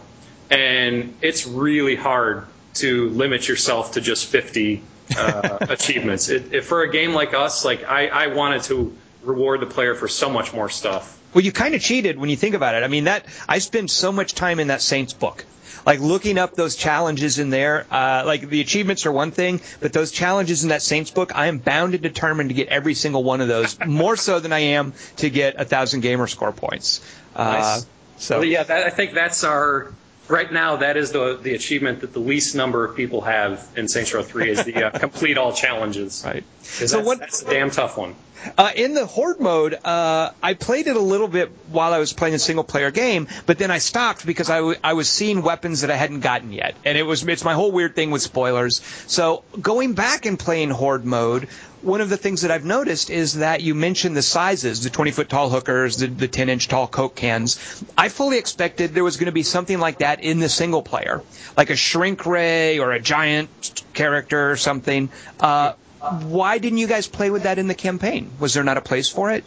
and 0.50 1.16
it's 1.22 1.48
really 1.48 1.96
hard 1.96 2.46
to 2.76 3.10
limit 3.10 3.48
yourself 3.48 3.94
to 3.94 4.02
just 4.02 4.26
50 4.28 4.82
uh, 5.16 5.58
achievements. 5.70 6.30
It, 6.30 6.54
it, 6.54 6.62
for 6.64 6.82
a 6.82 6.92
game 6.92 7.14
like 7.14 7.34
us, 7.34 7.64
like 7.64 7.84
I, 7.84 8.08
I 8.08 8.28
wanted 8.28 8.64
to 8.64 8.96
reward 9.24 9.62
the 9.62 9.68
player 9.68 9.96
for 9.96 10.08
so 10.08 10.30
much 10.30 10.54
more 10.54 10.70
stuff. 10.70 11.20
Well, 11.34 11.44
you 11.44 11.52
kind 11.52 11.76
of 11.76 11.82
cheated 11.82 12.18
when 12.18 12.30
you 12.30 12.36
think 12.36 12.56
about 12.56 12.76
it. 12.76 12.84
I 12.84 12.88
mean, 12.88 13.06
that 13.06 13.26
I 13.48 13.60
spent 13.60 13.90
so 13.90 14.12
much 14.12 14.34
time 14.34 14.60
in 14.60 14.68
that 14.68 14.82
Saints 14.82 15.14
book 15.14 15.46
like 15.86 16.00
looking 16.00 16.38
up 16.38 16.56
those 16.56 16.76
challenges 16.76 17.40
in 17.40 17.50
there. 17.50 17.86
Uh, 17.90 18.24
like 18.26 18.48
the 18.48 18.62
achievements 18.62 19.06
are 19.06 19.12
one 19.12 19.32
thing, 19.32 19.62
but 19.80 19.94
those 19.94 20.12
challenges 20.12 20.64
in 20.64 20.70
that 20.70 20.82
Saints 20.82 21.12
book, 21.12 21.36
I 21.36 21.48
am 21.48 21.60
bound 21.60 21.94
and 21.94 22.04
determined 22.04 22.50
to 22.50 22.54
get 22.54 22.70
every 22.70 22.94
single 22.94 23.24
one 23.24 23.42
of 23.42 23.48
those, 23.48 23.78
more 23.86 24.16
so 24.16 24.40
than 24.40 24.54
I 24.54 24.60
am 24.60 24.94
to 25.18 25.30
get 25.30 25.56
a 25.60 25.66
thousand 25.66 26.02
gamer 26.02 26.28
score 26.28 26.52
points. 26.52 27.02
Uh. 27.36 27.82
So 28.18 28.40
well, 28.40 28.48
yeah, 28.48 28.64
that, 28.64 28.86
I 28.86 28.90
think 28.90 29.14
that's 29.14 29.44
our 29.44 29.92
right 30.28 30.52
now. 30.52 30.78
That 30.78 30.98
is 30.98 31.12
the 31.12 31.38
the 31.42 31.56
achievement 31.56 32.02
that 32.02 32.14
the 32.14 32.20
least 32.20 32.56
number 32.56 32.86
of 32.86 32.96
people 32.96 33.22
have 33.22 33.68
in 33.76 33.88
Saints 33.88 34.14
Row 34.14 34.24
Three 34.24 34.50
is 34.50 34.64
the 34.64 34.76
uh, 34.76 34.90
complete 35.00 35.38
all 35.38 35.52
challenges. 35.52 36.24
Right. 36.26 36.44
So 36.62 36.98
that's, 36.98 37.06
what, 37.06 37.20
that's 37.20 37.42
a 37.42 37.50
damn 37.50 37.72
tough 37.72 37.98
one. 37.98 38.16
Uh, 38.58 38.72
in 38.76 38.94
the 38.94 39.06
horde 39.06 39.40
mode, 39.40 39.74
uh, 39.86 40.32
I 40.42 40.54
played 40.54 40.88
it 40.88 40.96
a 40.96 41.02
little 41.02 41.28
bit 41.28 41.52
while 41.70 41.94
I 41.94 42.00
was 42.00 42.14
playing 42.14 42.36
a 42.36 42.40
single 42.40 42.64
player 42.64 42.92
game, 42.92 43.28
but 43.46 43.58
then 43.58 43.72
I 43.72 43.78
stopped 43.78 44.26
because 44.26 44.50
I, 44.50 44.58
w- 44.58 44.78
I 44.84 44.94
was 44.94 45.10
seeing 45.10 45.42
weapons 45.42 45.82
that 45.82 45.92
I 45.92 45.96
hadn't 45.96 46.22
gotten 46.22 46.52
yet, 46.52 46.76
and 46.86 46.98
it 46.98 47.04
was 47.04 47.24
it's 47.28 47.44
my 47.44 47.54
whole 47.54 47.72
weird 47.72 47.96
thing 47.96 48.12
with 48.12 48.22
spoilers. 48.22 48.82
So 49.08 49.44
going 49.62 49.94
back 49.94 50.26
and 50.26 50.38
playing 50.38 50.70
horde 50.70 51.06
mode, 51.06 51.48
one 51.84 52.00
of 52.00 52.10
the 52.10 52.18
things 52.18 52.42
that 52.42 52.52
I've 52.52 52.64
noticed 52.64 53.10
is 53.10 53.36
that 53.36 53.62
you 53.62 53.76
mentioned 53.76 54.16
the 54.16 54.22
sizes, 54.22 54.84
the 54.84 54.90
20 54.90 55.12
foot 55.12 55.30
tall 55.30 55.50
hookers, 55.50 55.98
the, 55.98 56.08
the 56.08 56.28
10 56.28 56.50
inch 56.50 56.68
tall 56.70 56.88
Coke 56.88 57.16
cans. 57.16 57.84
I 57.98 58.10
fully 58.10 58.38
expected 58.38 58.94
there 58.94 59.04
was 59.04 59.18
going 59.18 59.26
to 59.26 59.34
be 59.34 59.44
something 59.44 59.80
like 59.80 60.00
that 60.00 60.24
in 60.24 60.40
the 60.40 60.50
single 60.50 60.82
player, 60.82 61.22
like 61.58 61.70
a 61.70 61.76
shrink 61.76 62.26
ray 62.26 62.80
or 62.80 62.92
a 62.94 63.00
giant 63.00 63.84
character 63.94 64.52
or 64.52 64.58
something. 64.58 65.10
Uh, 65.40 65.74
why 66.04 66.58
didn't 66.58 66.80
you 66.80 66.88
guys 66.88 67.08
play 67.08 67.30
with 67.30 67.44
that 67.44 67.58
in 67.60 67.68
the 67.68 67.76
campaign? 67.76 68.32
Was 68.40 68.54
there 68.54 68.64
not 68.64 68.78
a 68.78 68.82
place 68.82 69.10
for 69.10 69.32
it? 69.32 69.44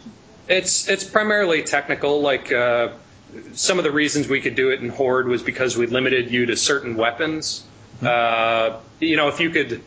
It's 0.47 0.87
it's 0.87 1.03
primarily 1.03 1.63
technical. 1.63 2.21
Like 2.21 2.51
uh, 2.51 2.89
some 3.53 3.77
of 3.77 3.83
the 3.83 3.91
reasons 3.91 4.27
we 4.27 4.41
could 4.41 4.55
do 4.55 4.71
it 4.71 4.81
in 4.81 4.89
Horde 4.89 5.27
was 5.27 5.43
because 5.43 5.77
we 5.77 5.87
limited 5.87 6.31
you 6.31 6.47
to 6.47 6.55
certain 6.55 6.95
weapons. 6.95 7.63
Mm-hmm. 8.01 8.07
Uh, 8.07 8.79
you 8.99 9.17
know, 9.17 9.27
if 9.27 9.39
you 9.39 9.49
could, 9.49 9.83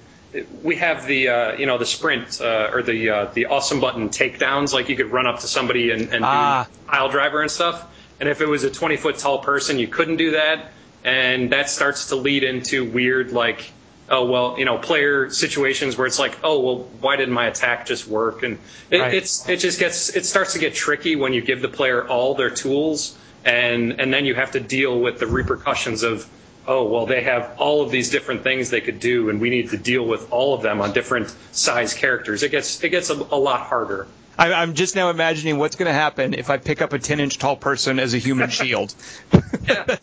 we 0.62 0.76
have 0.76 1.06
the 1.06 1.28
uh, 1.28 1.52
you 1.54 1.66
know 1.66 1.78
the 1.78 1.86
sprint 1.86 2.40
uh, 2.40 2.70
or 2.72 2.82
the 2.82 3.10
uh, 3.10 3.24
the 3.32 3.46
awesome 3.46 3.80
button 3.80 4.10
takedowns. 4.10 4.72
Like 4.72 4.88
you 4.88 4.96
could 4.96 5.10
run 5.10 5.26
up 5.26 5.40
to 5.40 5.48
somebody 5.48 5.90
and, 5.90 6.12
and 6.12 6.24
ah. 6.24 6.68
do 6.68 6.78
pile 6.86 7.08
driver 7.08 7.40
and 7.42 7.50
stuff. 7.50 7.86
And 8.20 8.28
if 8.28 8.42
it 8.42 8.46
was 8.46 8.64
a 8.64 8.70
20 8.70 8.98
foot 8.98 9.16
tall 9.16 9.38
person, 9.38 9.78
you 9.78 9.88
couldn't 9.88 10.16
do 10.16 10.32
that. 10.32 10.72
And 11.02 11.50
that 11.52 11.70
starts 11.70 12.08
to 12.08 12.16
lead 12.16 12.44
into 12.44 12.84
weird 12.84 13.32
like 13.32 13.72
oh 14.10 14.24
well, 14.24 14.56
you 14.58 14.64
know, 14.64 14.76
player 14.76 15.30
situations 15.30 15.96
where 15.96 16.06
it's 16.06 16.18
like, 16.18 16.38
oh 16.42 16.60
well, 16.60 16.76
why 17.00 17.16
didn't 17.16 17.34
my 17.34 17.46
attack 17.46 17.86
just 17.86 18.06
work? 18.06 18.42
And 18.42 18.58
it, 18.90 18.98
right. 18.98 19.14
it's 19.14 19.48
it 19.48 19.58
just 19.58 19.78
gets 19.78 20.14
it 20.14 20.26
starts 20.26 20.54
to 20.54 20.58
get 20.58 20.74
tricky 20.74 21.16
when 21.16 21.32
you 21.32 21.40
give 21.40 21.62
the 21.62 21.68
player 21.68 22.06
all 22.06 22.34
their 22.34 22.50
tools, 22.50 23.16
and 23.44 24.00
and 24.00 24.12
then 24.12 24.24
you 24.24 24.34
have 24.34 24.52
to 24.52 24.60
deal 24.60 24.98
with 24.98 25.18
the 25.18 25.26
repercussions 25.26 26.02
of. 26.02 26.28
Oh 26.66 26.84
well, 26.84 27.06
they 27.06 27.22
have 27.22 27.56
all 27.58 27.82
of 27.82 27.90
these 27.90 28.10
different 28.10 28.42
things 28.42 28.68
they 28.68 28.82
could 28.82 29.00
do, 29.00 29.30
and 29.30 29.40
we 29.40 29.48
need 29.48 29.70
to 29.70 29.78
deal 29.78 30.04
with 30.04 30.30
all 30.30 30.54
of 30.54 30.62
them 30.62 30.82
on 30.82 30.92
different 30.92 31.34
size 31.52 31.94
characters. 31.94 32.42
It 32.42 32.50
gets 32.50 32.84
it 32.84 32.90
gets 32.90 33.08
a, 33.08 33.14
a 33.14 33.38
lot 33.38 33.60
harder. 33.60 34.06
I'm 34.38 34.74
just 34.74 34.94
now 34.94 35.10
imagining 35.10 35.58
what's 35.58 35.76
going 35.76 35.88
to 35.88 35.92
happen 35.92 36.32
if 36.32 36.48
I 36.48 36.56
pick 36.56 36.80
up 36.80 36.92
a 36.92 36.98
10 36.98 37.20
inch 37.20 37.38
tall 37.38 37.56
person 37.56 37.98
as 37.98 38.14
a 38.14 38.18
human 38.18 38.48
shield. 38.58 38.94
yeah, 39.66 39.96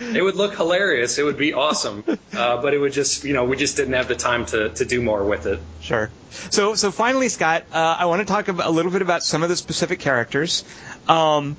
it 0.00 0.22
would 0.22 0.36
look 0.36 0.56
hilarious. 0.56 1.18
It 1.18 1.24
would 1.24 1.38
be 1.38 1.52
awesome. 1.52 2.04
Uh, 2.38 2.60
but 2.62 2.72
it 2.72 2.78
would 2.78 2.92
just, 2.92 3.24
you 3.24 3.32
know, 3.32 3.44
we 3.44 3.56
just 3.56 3.76
didn't 3.76 3.94
have 3.94 4.06
the 4.06 4.14
time 4.14 4.46
to, 4.46 4.68
to 4.68 4.84
do 4.84 5.02
more 5.02 5.24
with 5.24 5.46
it. 5.46 5.58
Sure. 5.80 6.08
So, 6.50 6.76
so 6.76 6.92
finally, 6.92 7.28
Scott, 7.28 7.64
uh, 7.72 7.96
I 7.98 8.04
want 8.04 8.20
to 8.20 8.26
talk 8.26 8.46
a 8.46 8.70
little 8.70 8.92
bit 8.92 9.02
about 9.02 9.24
some 9.24 9.42
of 9.42 9.48
the 9.48 9.56
specific 9.56 9.98
characters. 9.98 10.62
Um, 11.08 11.56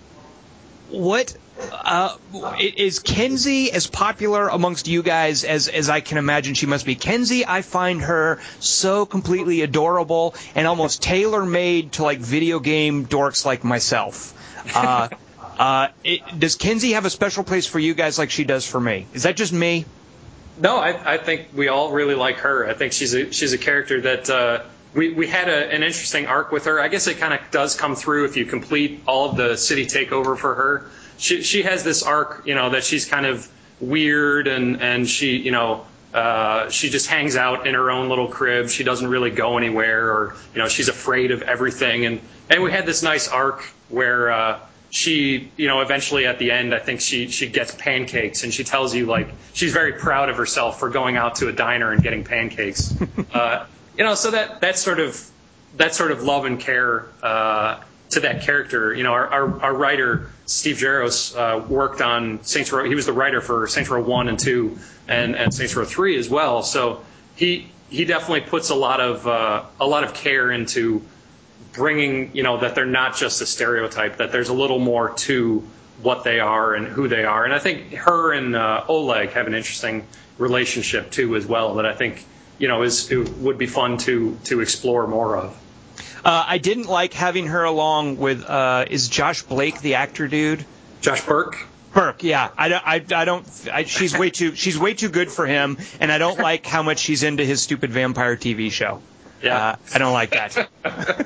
what 0.89 1.35
uh, 1.71 2.15
is 2.59 2.99
Kinzie 2.99 3.71
as 3.71 3.87
popular 3.87 4.47
amongst 4.47 4.87
you 4.87 5.03
guys 5.03 5.43
as 5.43 5.67
as 5.67 5.89
I 5.89 5.99
can 5.99 6.17
imagine 6.17 6.53
she 6.53 6.65
must 6.65 6.85
be? 6.85 6.95
Kinzie, 6.95 7.45
I 7.45 7.61
find 7.61 8.01
her 8.01 8.39
so 8.59 9.05
completely 9.05 9.61
adorable 9.61 10.35
and 10.55 10.67
almost 10.67 11.01
tailor 11.01 11.45
made 11.45 11.93
to 11.93 12.03
like 12.03 12.19
video 12.19 12.59
game 12.59 13.05
dorks 13.05 13.45
like 13.45 13.63
myself. 13.63 14.33
Uh, 14.73 15.09
Uh, 15.59 15.89
it, 16.05 16.21
does 16.39 16.55
Kinzie 16.55 16.93
have 16.93 17.03
a 17.03 17.09
special 17.09 17.43
place 17.43 17.67
for 17.67 17.79
you 17.79 17.93
guys 17.93 18.17
like 18.17 18.31
she 18.31 18.45
does 18.45 18.65
for 18.65 18.79
me? 18.79 19.05
Is 19.13 19.23
that 19.23 19.35
just 19.35 19.51
me? 19.51 19.85
No, 20.57 20.77
I, 20.77 21.15
I 21.15 21.17
think 21.17 21.49
we 21.53 21.67
all 21.67 21.91
really 21.91 22.15
like 22.15 22.37
her. 22.37 22.65
I 22.65 22.73
think 22.73 22.93
she's 22.93 23.13
a 23.13 23.31
she's 23.33 23.51
a 23.51 23.57
character 23.57 23.99
that 24.01 24.29
uh, 24.29 24.63
we 24.93 25.11
we 25.11 25.27
had 25.27 25.49
a, 25.49 25.73
an 25.73 25.83
interesting 25.83 26.27
arc 26.27 26.53
with 26.53 26.63
her. 26.65 26.79
I 26.79 26.87
guess 26.87 27.07
it 27.07 27.17
kind 27.17 27.33
of 27.33 27.41
does 27.51 27.75
come 27.75 27.95
through 27.95 28.25
if 28.25 28.37
you 28.37 28.45
complete 28.45 29.03
all 29.05 29.29
of 29.29 29.35
the 29.35 29.57
city 29.57 29.85
takeover 29.85 30.37
for 30.37 30.55
her. 30.55 30.89
She 31.17 31.43
she 31.43 31.63
has 31.63 31.83
this 31.83 32.03
arc, 32.03 32.43
you 32.45 32.55
know, 32.55 32.69
that 32.69 32.85
she's 32.85 33.05
kind 33.05 33.25
of 33.25 33.49
weird 33.81 34.47
and 34.47 34.81
and 34.81 35.09
she 35.09 35.37
you 35.37 35.51
know 35.51 35.85
uh, 36.13 36.69
she 36.69 36.89
just 36.89 37.07
hangs 37.07 37.35
out 37.35 37.67
in 37.67 37.73
her 37.73 37.91
own 37.91 38.07
little 38.09 38.27
crib. 38.27 38.69
She 38.69 38.83
doesn't 38.83 39.07
really 39.07 39.29
go 39.29 39.57
anywhere, 39.57 40.09
or 40.09 40.35
you 40.53 40.61
know, 40.61 40.67
she's 40.67 40.87
afraid 40.87 41.31
of 41.31 41.41
everything. 41.41 42.05
And 42.05 42.21
and 42.49 42.63
we 42.63 42.71
had 42.71 42.85
this 42.85 43.03
nice 43.03 43.27
arc 43.27 43.63
where 43.89 44.31
uh, 44.31 44.59
she, 44.89 45.51
you 45.55 45.67
know, 45.67 45.81
eventually 45.81 46.25
at 46.25 46.39
the 46.39 46.51
end, 46.51 46.73
I 46.73 46.79
think 46.79 47.01
she 47.01 47.29
she 47.29 47.47
gets 47.47 47.73
pancakes, 47.75 48.43
and 48.43 48.53
she 48.53 48.63
tells 48.63 48.95
you 48.95 49.05
like 49.05 49.29
she's 49.53 49.73
very 49.73 49.93
proud 49.93 50.29
of 50.29 50.37
herself 50.37 50.79
for 50.79 50.89
going 50.89 51.15
out 51.17 51.35
to 51.35 51.47
a 51.47 51.51
diner 51.51 51.91
and 51.91 52.01
getting 52.01 52.23
pancakes. 52.23 52.95
uh, 53.33 53.65
you 53.97 54.03
know, 54.03 54.15
so 54.15 54.31
that 54.31 54.61
that 54.61 54.77
sort 54.77 54.99
of 54.99 55.29
that 55.77 55.93
sort 55.93 56.11
of 56.11 56.23
love 56.23 56.45
and 56.45 56.59
care 56.59 57.05
uh, 57.21 57.79
to 58.11 58.21
that 58.21 58.41
character. 58.41 58.93
You 58.93 59.03
know, 59.03 59.13
our 59.13 59.27
our, 59.27 59.61
our 59.61 59.73
writer 59.73 60.31
Steve 60.45 60.77
Jaros 60.77 61.35
uh, 61.37 61.63
worked 61.67 62.01
on 62.01 62.43
Saints 62.43 62.71
Row. 62.71 62.83
He 62.85 62.95
was 62.95 63.05
the 63.05 63.13
writer 63.13 63.41
for 63.41 63.67
Saints 63.67 63.89
Row 63.89 64.01
one 64.01 64.27
and 64.27 64.39
two, 64.39 64.79
and 65.07 65.35
and 65.35 65.53
Saints 65.53 65.75
Row 65.75 65.85
three 65.85 66.17
as 66.17 66.29
well. 66.29 66.63
So 66.63 67.03
he 67.35 67.69
he 67.89 68.05
definitely 68.05 68.41
puts 68.41 68.69
a 68.69 68.75
lot 68.75 69.01
of 69.01 69.27
uh, 69.27 69.65
a 69.79 69.85
lot 69.85 70.03
of 70.03 70.15
care 70.15 70.51
into 70.51 71.03
bringing 71.79 72.35
you 72.35 72.43
know 72.43 72.59
that 72.59 72.75
they're 72.75 72.85
not 72.85 73.15
just 73.17 73.41
a 73.41 73.45
stereotype. 73.47 74.17
That 74.17 74.31
there's 74.31 74.49
a 74.49 74.53
little 74.53 74.77
more 74.79 75.09
to 75.25 75.63
what 76.03 76.23
they 76.23 76.39
are 76.39 76.75
and 76.75 76.87
who 76.87 77.07
they 77.07 77.23
are. 77.23 77.43
And 77.45 77.53
I 77.53 77.59
think 77.59 77.93
her 77.95 78.31
and 78.33 78.55
uh, 78.55 78.83
Oleg 78.87 79.31
have 79.31 79.47
an 79.47 79.53
interesting 79.55 80.05
relationship 80.37 81.09
too 81.11 81.35
as 81.35 81.45
well. 81.45 81.75
That 81.75 81.85
I 81.85 81.95
think 81.95 82.23
you 82.59 82.67
know 82.67 82.83
is 82.83 83.09
would 83.09 83.57
be 83.57 83.65
fun 83.65 83.97
to 83.99 84.37
to 84.45 84.61
explore 84.61 85.07
more 85.07 85.37
of. 85.37 85.57
Uh, 86.23 86.43
I 86.47 86.57
didn't 86.57 86.87
like 86.87 87.13
having 87.13 87.47
her 87.47 87.63
along 87.63 88.17
with 88.17 88.43
uh, 88.43 88.85
is 88.89 89.07
Josh 89.07 89.41
Blake 89.43 89.81
the 89.81 89.95
actor 89.95 90.27
dude? 90.27 90.65
Josh 91.01 91.25
Burke. 91.25 91.65
Burke, 91.93 92.21
yeah, 92.23 92.49
I, 92.55 92.69
don't- 92.69 92.85
I, 92.85 92.95
I 93.21 93.25
don't. 93.25 93.69
I, 93.73 93.83
she's 93.85 94.15
way 94.15 94.29
too. 94.29 94.53
She's 94.53 94.77
way 94.77 94.93
too 94.93 95.09
good 95.09 95.31
for 95.31 95.47
him, 95.47 95.77
and 95.99 96.11
I 96.11 96.17
don't 96.19 96.37
like 96.49 96.65
how 96.67 96.83
much 96.83 96.99
she's 96.99 97.23
into 97.23 97.43
his 97.43 97.63
stupid 97.63 97.89
vampire 97.91 98.35
TV 98.35 98.71
show. 98.71 99.01
Yeah. 99.41 99.69
Uh, 99.69 99.75
I 99.93 99.97
don't 99.97 100.13
like 100.13 100.31
that. 100.31 100.69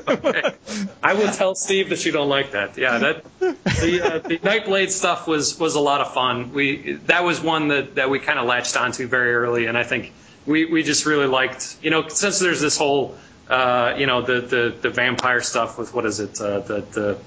okay. 0.07 0.53
I 1.03 1.13
will 1.13 1.31
tell 1.31 1.55
Steve 1.55 1.89
that 1.89 2.05
you 2.05 2.11
don't 2.11 2.29
like 2.29 2.51
that. 2.51 2.77
Yeah, 2.77 2.97
that 2.99 3.39
the 3.39 4.01
uh, 4.03 4.19
the 4.19 4.37
Nightblade 4.39 4.89
stuff 4.89 5.27
was 5.27 5.59
was 5.59 5.75
a 5.75 5.79
lot 5.79 6.01
of 6.01 6.13
fun. 6.13 6.53
We 6.53 6.93
that 7.07 7.23
was 7.23 7.41
one 7.41 7.69
that 7.69 7.95
that 7.95 8.09
we 8.09 8.19
kind 8.19 8.39
of 8.39 8.45
latched 8.45 8.77
onto 8.77 9.07
very 9.07 9.33
early, 9.33 9.65
and 9.65 9.77
I 9.77 9.83
think 9.83 10.13
we 10.45 10.65
we 10.65 10.83
just 10.83 11.05
really 11.05 11.27
liked. 11.27 11.77
You 11.81 11.89
know, 11.89 12.07
since 12.07 12.39
there's 12.39 12.61
this 12.61 12.77
whole 12.77 13.15
uh, 13.49 13.95
you 13.97 14.05
know 14.05 14.21
the, 14.21 14.41
the 14.41 14.75
the 14.81 14.89
vampire 14.89 15.41
stuff 15.41 15.77
with 15.77 15.93
what 15.93 16.05
is 16.05 16.19
it 16.19 16.39
uh, 16.39 16.59
the 16.59 16.81
the 16.81 17.17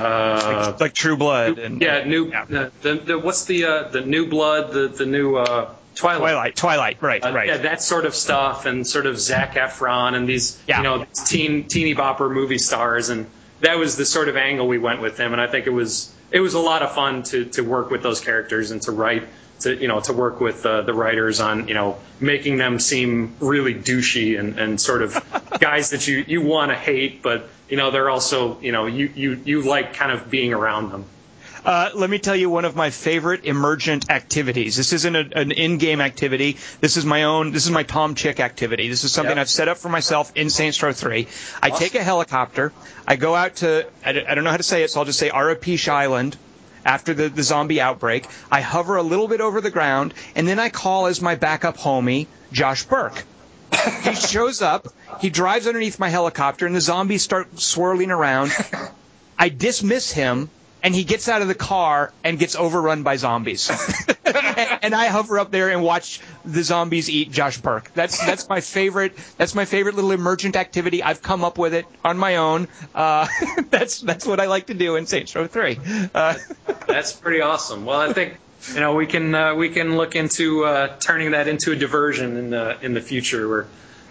uh, 0.00 0.76
like 0.80 0.94
True 0.94 1.16
Blood 1.16 1.58
and 1.58 1.80
yeah 1.80 2.04
new 2.04 2.28
yeah. 2.28 2.44
The, 2.44 2.72
the, 2.82 2.94
the 2.94 3.18
what's 3.18 3.44
the 3.44 3.64
uh, 3.64 3.88
the 3.88 4.00
new 4.00 4.26
blood 4.26 4.72
the 4.72 4.88
the 4.88 5.06
new 5.06 5.36
uh, 5.36 5.72
Twilight. 5.98 6.20
Twilight, 6.20 6.56
Twilight, 6.56 7.02
right, 7.02 7.24
Uh, 7.24 7.32
right. 7.32 7.48
Yeah, 7.48 7.56
that 7.58 7.82
sort 7.82 8.06
of 8.06 8.14
stuff, 8.14 8.66
and 8.66 8.86
sort 8.86 9.06
of 9.06 9.18
Zac 9.18 9.54
Efron 9.54 10.14
and 10.14 10.28
these, 10.28 10.56
Yeah. 10.66 10.78
you 10.78 10.82
know, 10.84 10.98
these 11.04 11.24
teen 11.28 11.64
teeny 11.64 11.94
bopper 11.94 12.30
movie 12.30 12.58
stars, 12.58 13.08
and 13.08 13.26
that 13.60 13.78
was 13.78 13.96
the 13.96 14.04
sort 14.06 14.28
of 14.28 14.36
angle 14.36 14.68
we 14.68 14.78
went 14.78 15.00
with 15.00 15.16
them, 15.16 15.32
and 15.32 15.40
I 15.40 15.46
think 15.48 15.66
it 15.66 15.70
was 15.72 16.12
it 16.30 16.40
was 16.40 16.54
a 16.54 16.58
lot 16.60 16.82
of 16.82 16.92
fun 16.94 17.22
to 17.24 17.44
to 17.46 17.62
work 17.62 17.90
with 17.90 18.02
those 18.02 18.20
characters 18.20 18.70
and 18.70 18.80
to 18.82 18.92
write 18.92 19.24
to 19.60 19.74
you 19.74 19.88
know 19.88 19.98
to 19.98 20.12
work 20.12 20.40
with 20.40 20.64
uh, 20.64 20.82
the 20.82 20.94
writers 20.94 21.40
on 21.40 21.66
you 21.66 21.74
know 21.74 21.96
making 22.20 22.58
them 22.58 22.78
seem 22.78 23.34
really 23.40 23.74
douchey 23.74 24.38
and 24.38 24.56
and 24.58 24.80
sort 24.80 25.02
of 25.02 25.18
guys 25.58 25.90
that 25.90 26.06
you 26.06 26.24
you 26.28 26.42
want 26.42 26.70
to 26.70 26.76
hate, 26.76 27.22
but 27.22 27.48
you 27.68 27.76
know 27.76 27.90
they're 27.90 28.08
also 28.10 28.60
you 28.60 28.70
know 28.70 28.86
you 28.86 29.10
you 29.16 29.40
you 29.44 29.62
like 29.62 29.94
kind 29.94 30.12
of 30.12 30.30
being 30.30 30.52
around 30.54 30.90
them. 30.92 31.04
Uh, 31.68 31.90
let 31.94 32.08
me 32.08 32.18
tell 32.18 32.34
you 32.34 32.48
one 32.48 32.64
of 32.64 32.74
my 32.76 32.88
favorite 32.88 33.44
emergent 33.44 34.10
activities. 34.10 34.74
This 34.74 34.94
isn't 34.94 35.14
a, 35.14 35.38
an 35.38 35.52
in-game 35.52 36.00
activity. 36.00 36.56
This 36.80 36.96
is 36.96 37.04
my 37.04 37.24
own. 37.24 37.52
This 37.52 37.66
is 37.66 37.70
my 37.70 37.82
Tom 37.82 38.14
Chick 38.14 38.40
activity. 38.40 38.88
This 38.88 39.04
is 39.04 39.12
something 39.12 39.36
Yep. 39.36 39.42
I've 39.42 39.50
set 39.50 39.68
up 39.68 39.76
for 39.76 39.90
myself 39.90 40.32
in 40.34 40.48
Saints 40.48 40.82
Row 40.82 40.94
3. 40.94 41.26
I 41.62 41.68
take 41.68 41.94
a 41.94 42.02
helicopter. 42.02 42.72
I 43.06 43.16
go 43.16 43.34
out 43.34 43.56
to. 43.56 43.86
I 44.02 44.12
don't 44.12 44.26
I 44.26 44.34
don't 44.34 44.44
know 44.44 44.50
how 44.50 44.56
to 44.56 44.62
say 44.62 44.82
it, 44.82 44.90
so 44.90 45.00
I'll 45.00 45.04
just 45.04 45.18
say 45.18 45.28
Arapish 45.28 45.88
Island. 45.90 46.38
After 46.86 47.12
the, 47.12 47.28
the 47.28 47.42
zombie 47.42 47.82
outbreak, 47.82 48.26
I 48.50 48.62
hover 48.62 48.96
a 48.96 49.02
little 49.02 49.28
bit 49.28 49.42
over 49.42 49.60
the 49.60 49.70
ground, 49.70 50.14
and 50.34 50.48
then 50.48 50.58
I 50.58 50.70
call 50.70 51.04
as 51.04 51.20
my 51.20 51.34
backup 51.34 51.76
homie, 51.76 52.28
Josh 52.50 52.84
Burke. 52.84 53.24
he 54.04 54.14
shows 54.32 54.62
up, 54.62 54.88
he 55.20 55.28
drives 55.28 55.66
underneath 55.66 55.98
my 55.98 56.08
helicopter, 56.08 56.64
and 56.64 56.74
the 56.74 56.80
zombies 56.80 57.22
start 57.22 57.60
swirling 57.60 58.10
around. 58.10 58.52
I 59.38 59.50
dismiss 59.50 60.10
him, 60.10 60.48
and 60.82 60.94
he 60.94 61.04
gets 61.04 61.28
out 61.28 61.42
of 61.42 61.48
the 61.48 61.54
car 61.54 62.12
and 62.24 62.38
gets 62.38 62.54
overrun 62.56 63.02
by 63.02 63.16
zombies. 63.16 63.70
and, 64.24 64.78
and 64.82 64.94
I 64.94 65.06
hover 65.06 65.38
up 65.38 65.50
there 65.50 65.70
and 65.70 65.82
watch 65.82 66.20
the 66.44 66.62
zombies 66.62 67.10
eat 67.10 67.30
Josh 67.30 67.58
Burke. 67.58 67.92
That's 67.94 68.24
that's 68.24 68.48
my 68.48 68.60
favorite. 68.60 69.16
That's 69.36 69.54
my 69.54 69.64
favorite 69.64 69.94
little 69.94 70.12
emergent 70.12 70.56
activity. 70.56 71.02
I've 71.02 71.22
come 71.22 71.44
up 71.44 71.58
with 71.58 71.74
it 71.74 71.86
on 72.04 72.18
my 72.18 72.36
own. 72.36 72.68
Uh, 72.94 73.26
that's 73.70 74.00
that's 74.00 74.26
what 74.26 74.40
I 74.40 74.46
like 74.46 74.66
to 74.66 74.74
do 74.74 74.96
in 74.96 75.06
Saints 75.06 75.34
Row 75.34 75.46
Three. 75.46 75.78
Uh, 76.14 76.34
That's 76.86 77.12
pretty 77.12 77.42
awesome. 77.42 77.84
Well, 77.84 78.00
I 78.00 78.12
think 78.12 78.38
you 78.72 78.80
know 78.80 78.94
we 78.94 79.06
can 79.06 79.34
uh, 79.34 79.54
we 79.54 79.68
can 79.68 79.96
look 79.96 80.16
into 80.16 80.64
uh, 80.64 80.96
turning 80.98 81.32
that 81.32 81.48
into 81.48 81.72
a 81.72 81.76
diversion 81.76 82.36
in 82.36 82.50
the 82.50 82.78
in 82.82 82.94
the 82.94 83.00
future 83.00 83.48
where 83.48 83.66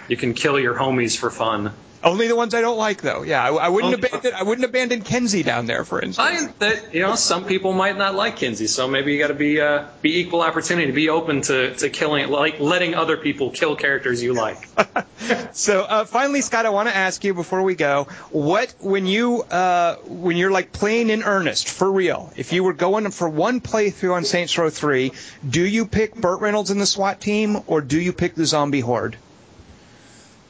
you 0.08 0.18
can 0.18 0.34
kill 0.34 0.60
your 0.60 0.76
homies 0.76 1.18
for 1.18 1.30
fun. 1.30 1.72
only 2.04 2.28
the 2.28 2.36
ones 2.36 2.54
I 2.54 2.62
don't 2.62 2.78
like, 2.78 3.02
though. 3.02 3.24
Yeah, 3.24 3.44
I, 3.44 3.50
I 3.54 3.70
wouldn't 3.70 3.96
Oh. 3.96 4.08
abandon. 4.08 4.34
I 4.34 4.44
wouldn't 4.44 4.64
abandon 4.64 5.02
Kinzie 5.02 5.44
down 5.44 5.66
there, 5.66 5.84
for 5.84 6.00
instance. 6.00 6.20
I, 6.20 6.54
that 6.60 6.94
you 6.94 7.02
know 7.02 7.16
some 7.16 7.44
people 7.44 7.74
might 7.74 7.98
not 7.98 8.16
like 8.16 8.38
Kinzie, 8.38 8.68
so 8.68 8.88
maybe 8.88 9.12
you 9.14 9.20
got 9.20 9.28
to 9.30 9.34
be 9.34 9.60
uh, 9.60 9.86
be 10.02 10.20
equal 10.20 10.42
opportunity, 10.42 10.92
be 10.92 11.10
open 11.10 11.42
to, 11.42 11.74
to 11.76 11.90
killing 11.90 12.30
like 12.30 12.60
letting 12.60 12.94
other 12.96 13.18
people 13.18 13.50
kill 13.50 13.76
characters 13.76 14.22
you 14.24 14.34
like. 14.34 14.58
So 15.52 15.82
uh, 15.82 16.06
finally, 16.06 16.42
Scott, 16.42 16.68
I 16.68 16.70
want 16.70 16.88
to 16.88 16.96
ask 16.96 17.24
you 17.24 17.34
before 17.34 17.64
we 17.64 17.74
go, 17.74 18.08
what 18.30 18.74
when 18.80 19.08
you 19.08 19.42
uh, 19.42 19.96
when 20.06 20.38
you're 20.38 20.52
like 20.52 20.72
playing 20.72 21.10
in 21.10 21.24
earnest 21.24 21.68
for 21.68 21.92
real, 21.92 22.32
if 22.38 22.54
you 22.54 22.64
were 22.64 22.74
going 22.74 23.10
for 23.10 23.28
one 23.28 23.60
playthrough 23.60 24.14
on 24.14 24.24
Saints 24.24 24.56
Row 24.58 24.70
Three, 24.70 25.12
do 25.50 25.66
you 25.66 25.86
pick 25.88 26.16
Burt 26.16 26.40
Reynolds 26.42 26.70
and 26.70 26.80
the 26.80 26.86
SWAT 26.86 27.20
team, 27.20 27.58
or 27.66 27.82
do 27.82 28.00
you 28.00 28.14
pick 28.14 28.36
the 28.36 28.46
zombie 28.46 28.80
horde? 28.82 29.18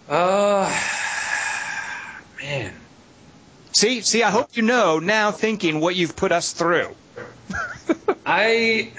Uh, 0.09 0.69
man, 2.41 2.73
See, 3.73 4.01
see, 4.01 4.23
I 4.23 4.31
hope 4.31 4.57
you 4.57 4.63
know 4.63 4.97
now, 4.97 5.31
thinking 5.31 5.79
what 5.79 5.95
you've 5.95 6.15
put 6.15 6.31
us 6.31 6.51
through. 6.51 6.95
I 8.25 8.91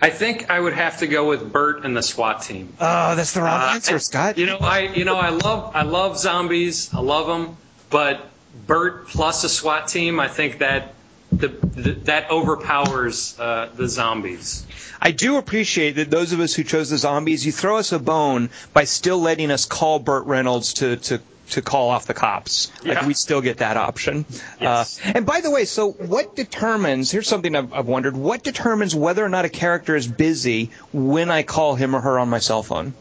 I 0.00 0.10
think 0.10 0.48
I 0.48 0.60
would 0.60 0.74
have 0.74 0.98
to 0.98 1.08
go 1.08 1.28
with 1.28 1.52
Burt 1.52 1.84
and 1.84 1.96
the 1.96 2.02
SWAT 2.02 2.42
team. 2.42 2.72
Oh, 2.80 3.16
that's 3.16 3.32
the 3.32 3.42
wrong 3.42 3.60
Uh, 3.60 3.72
answer, 3.74 3.98
Scott. 3.98 4.38
You 4.38 4.46
know, 4.46 4.58
I 4.58 4.80
you 4.82 5.04
know 5.04 5.16
I 5.16 5.30
love 5.30 5.74
I 5.74 5.82
love 5.82 6.18
zombies. 6.18 6.94
I 6.94 7.00
love 7.00 7.26
them, 7.26 7.56
but 7.90 8.30
Burt 8.66 9.08
plus 9.08 9.42
a 9.42 9.48
SWAT 9.48 9.88
team, 9.88 10.20
I 10.20 10.28
think 10.28 10.58
that 10.58 10.94
the, 11.38 11.48
the 11.48 11.92
that 12.04 12.30
overpowers 12.30 13.38
uh, 13.38 13.68
the 13.74 13.88
zombies. 13.88 14.66
I 15.00 15.12
do 15.12 15.36
appreciate 15.36 15.92
that 15.92 16.10
those 16.10 16.32
of 16.32 16.40
us 16.40 16.54
who 16.54 16.64
chose 16.64 16.90
the 16.90 16.98
zombies, 16.98 17.46
you 17.46 17.52
throw 17.52 17.76
us 17.78 17.92
a 17.92 17.98
bone 17.98 18.50
by 18.72 18.84
still 18.84 19.18
letting 19.20 19.50
us 19.50 19.64
call 19.64 19.98
Burt 19.98 20.26
Reynolds 20.26 20.74
to 20.74 20.96
to 20.96 21.20
to 21.50 21.62
call 21.62 21.88
off 21.88 22.06
the 22.06 22.12
cops. 22.14 22.70
Like 22.84 22.98
Yeah. 22.98 23.06
we 23.06 23.14
still 23.14 23.40
get 23.40 23.58
that 23.58 23.78
option. 23.78 24.26
Yes. 24.60 25.00
Uh, 25.02 25.12
and 25.14 25.24
by 25.24 25.40
the 25.40 25.50
way, 25.50 25.64
so 25.64 25.92
what 25.92 26.36
determines? 26.36 27.10
Here's 27.10 27.26
something 27.28 27.56
I've, 27.56 27.72
I've 27.72 27.86
wondered: 27.86 28.16
what 28.16 28.42
determines 28.42 28.94
whether 28.94 29.24
or 29.24 29.28
not 29.30 29.44
a 29.44 29.48
character 29.48 29.96
is 29.96 30.06
busy 30.06 30.70
when 30.92 31.30
I 31.30 31.42
call 31.44 31.74
him 31.74 31.94
or 31.96 32.00
her 32.00 32.18
on 32.18 32.28
my 32.28 32.38
cell 32.40 32.62
phone? 32.62 32.92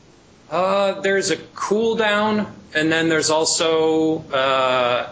Uh, 0.49 1.01
there's 1.01 1.29
a 1.29 1.35
cooldown, 1.35 2.47
and 2.73 2.89
then 2.89 3.09
there's 3.09 3.29
also 3.29 4.19
uh, 4.31 5.09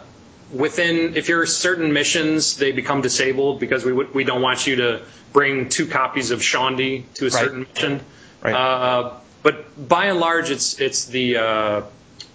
within 0.51 1.15
if 1.15 1.29
you're 1.29 1.45
certain 1.45 1.91
missions, 1.93 2.57
they 2.57 2.71
become 2.71 3.01
disabled 3.01 3.59
because 3.59 3.85
we 3.85 3.93
we 3.93 4.23
don't 4.23 4.41
want 4.41 4.67
you 4.67 4.75
to 4.77 5.01
bring 5.33 5.69
two 5.69 5.87
copies 5.87 6.31
of 6.31 6.39
Shaundi 6.39 7.03
to 7.15 7.25
a 7.25 7.29
Right. 7.29 7.33
certain 7.43 7.67
mission. 7.73 8.01
Right. 8.41 8.53
Uh, 8.55 9.11
but 9.43 9.87
by 9.87 10.05
and 10.05 10.19
large, 10.19 10.49
it's 10.51 10.79
it's 10.79 11.05
the 11.05 11.37
uh, 11.37 11.81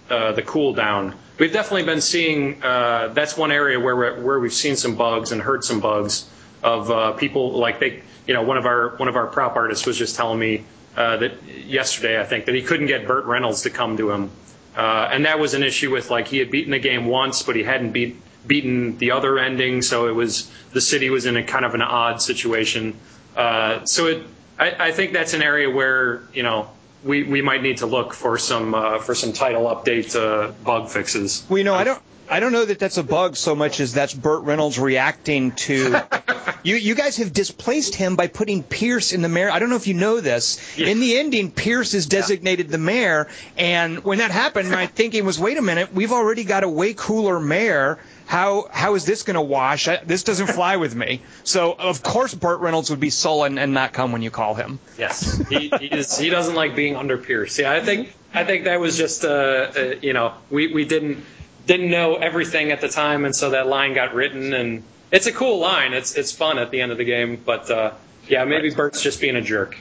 uh, 0.09 0.31
the 0.33 0.41
cooldown. 0.41 1.13
We've 1.39 1.51
definitely 1.51 1.83
been 1.83 2.01
seeing 2.01 2.61
uh, 2.63 3.07
that's 3.13 3.35
one 3.35 3.51
area 3.51 3.79
where 3.79 3.95
we're, 3.95 4.21
where 4.21 4.39
we've 4.39 4.53
seen 4.53 4.75
some 4.75 4.95
bugs 4.95 5.31
and 5.31 5.41
heard 5.41 5.63
some 5.63 5.79
bugs 5.79 6.29
of 6.61 6.91
uh, 6.91 7.13
people 7.13 7.53
like 7.53 7.79
they 7.79 8.03
you 8.27 8.33
know 8.33 8.43
one 8.43 8.57
of 8.57 8.65
our 8.65 8.95
one 8.97 9.07
of 9.07 9.15
our 9.15 9.25
prop 9.27 9.55
artists 9.55 9.85
was 9.87 9.97
just 9.97 10.15
telling 10.15 10.37
me 10.37 10.63
uh, 10.95 11.17
that 11.17 11.41
yesterday 11.47 12.19
I 12.19 12.23
think 12.25 12.45
that 12.45 12.53
he 12.55 12.61
couldn't 12.61 12.87
get 12.87 13.07
Burt 13.07 13.25
Reynolds 13.25 13.63
to 13.63 13.69
come 13.71 13.97
to 13.97 14.11
him, 14.11 14.29
uh, 14.75 15.09
and 15.11 15.25
that 15.25 15.39
was 15.39 15.53
an 15.53 15.63
issue 15.63 15.91
with 15.91 16.09
like 16.09 16.27
he 16.27 16.37
had 16.37 16.51
beaten 16.51 16.71
the 16.71 16.79
game 16.79 17.05
once 17.05 17.43
but 17.43 17.55
he 17.55 17.63
hadn't 17.63 17.91
beat 17.91 18.15
beaten 18.45 18.97
the 18.97 19.11
other 19.11 19.37
ending, 19.39 19.81
so 19.81 20.07
it 20.07 20.15
was 20.15 20.49
the 20.71 20.81
city 20.81 21.09
was 21.09 21.25
in 21.25 21.37
a 21.37 21.43
kind 21.43 21.65
of 21.65 21.75
an 21.75 21.81
odd 21.81 22.21
situation. 22.21 22.95
Uh, 23.35 23.85
so 23.85 24.07
it, 24.07 24.23
I, 24.57 24.87
I 24.87 24.91
think 24.91 25.13
that's 25.13 25.33
an 25.33 25.41
area 25.41 25.69
where 25.69 26.23
you 26.33 26.43
know 26.43 26.69
we, 27.03 27.23
we 27.23 27.41
might 27.41 27.61
need 27.61 27.77
to 27.77 27.85
look 27.85 28.13
for 28.13 28.37
some 28.37 28.73
uh, 28.73 28.99
for 28.99 29.15
some 29.15 29.33
title 29.33 29.63
update 29.63 30.15
uh, 30.15 30.51
bug 30.63 30.89
fixes. 30.89 31.45
Well, 31.49 31.57
you 31.57 31.63
know, 31.63 31.75
I 31.75 31.83
don't 31.83 32.01
I 32.31 32.39
don't 32.39 32.53
know 32.53 32.63
that 32.63 32.79
that's 32.79 32.95
a 32.95 33.03
bug 33.03 33.35
so 33.35 33.55
much 33.55 33.81
as 33.81 33.93
that's 33.93 34.13
Burt 34.13 34.43
Reynolds 34.43 34.79
reacting 34.79 35.51
to. 35.51 36.01
you 36.63 36.77
you 36.77 36.95
guys 36.95 37.17
have 37.17 37.33
displaced 37.33 37.93
him 37.93 38.15
by 38.15 38.27
putting 38.27 38.63
Pierce 38.63 39.11
in 39.11 39.21
the 39.21 39.27
mayor. 39.27 39.51
I 39.51 39.59
don't 39.59 39.69
know 39.69 39.75
if 39.75 39.85
you 39.85 39.95
know 39.95 40.21
this. 40.21 40.57
Yeah. 40.77 40.87
In 40.87 41.01
the 41.01 41.17
ending, 41.17 41.51
Pierce 41.51 41.93
is 41.93 42.05
designated 42.05 42.69
the 42.69 42.77
mayor, 42.77 43.27
and 43.57 44.01
when 44.05 44.19
that 44.19 44.31
happened, 44.31 44.71
my 44.71 44.87
thinking 45.01 45.25
was, 45.25 45.37
wait 45.37 45.57
a 45.57 45.61
minute, 45.61 45.93
we've 45.93 46.13
already 46.13 46.45
got 46.45 46.63
a 46.63 46.69
way 46.69 46.93
cooler 46.93 47.37
mayor. 47.37 47.99
How 48.27 48.69
how 48.71 48.95
is 48.95 49.03
this 49.03 49.23
going 49.23 49.35
to 49.35 49.41
wash? 49.41 49.89
I, 49.89 49.97
this 49.97 50.23
doesn't 50.23 50.47
fly 50.55 50.77
with 50.77 50.95
me. 50.95 51.21
So 51.43 51.73
of 51.73 52.01
course 52.01 52.33
Burt 52.33 52.61
Reynolds 52.61 52.91
would 52.91 53.01
be 53.01 53.09
sullen 53.09 53.57
and 53.57 53.73
not 53.73 53.91
come 53.91 54.13
when 54.13 54.21
you 54.21 54.31
call 54.31 54.55
him. 54.55 54.79
Yes, 54.97 55.37
he, 55.49 55.67
he 55.67 55.87
is. 55.87 56.17
He 56.17 56.29
doesn't 56.29 56.55
like 56.55 56.77
being 56.77 56.95
under 56.95 57.17
Pierce. 57.17 57.59
Yeah, 57.59 57.73
I 57.73 57.81
think 57.81 58.15
I 58.33 58.45
think 58.45 58.63
that 58.63 58.79
was 58.79 58.95
just 58.97 59.25
uh, 59.25 59.27
uh, 59.27 59.95
you 60.01 60.13
know 60.13 60.33
we, 60.49 60.73
we 60.73 60.85
didn't 60.85 61.25
didn't 61.65 61.89
know 61.89 62.15
everything 62.15 62.71
at 62.71 62.81
the 62.81 62.89
time, 62.89 63.25
and 63.25 63.35
so 63.35 63.51
that 63.51 63.67
line 63.67 63.93
got 63.93 64.13
written, 64.13 64.53
and 64.53 64.83
it's 65.11 65.27
a 65.27 65.31
cool 65.31 65.59
line. 65.59 65.93
It's 65.93 66.15
it's 66.15 66.31
fun 66.31 66.57
at 66.59 66.71
the 66.71 66.81
end 66.81 66.91
of 66.91 66.97
the 66.97 67.05
game, 67.05 67.41
but 67.43 67.69
uh, 67.69 67.93
yeah, 68.27 68.45
maybe 68.45 68.69
Burt's 68.69 69.01
just 69.01 69.21
being 69.21 69.35
a 69.35 69.41
jerk. 69.41 69.77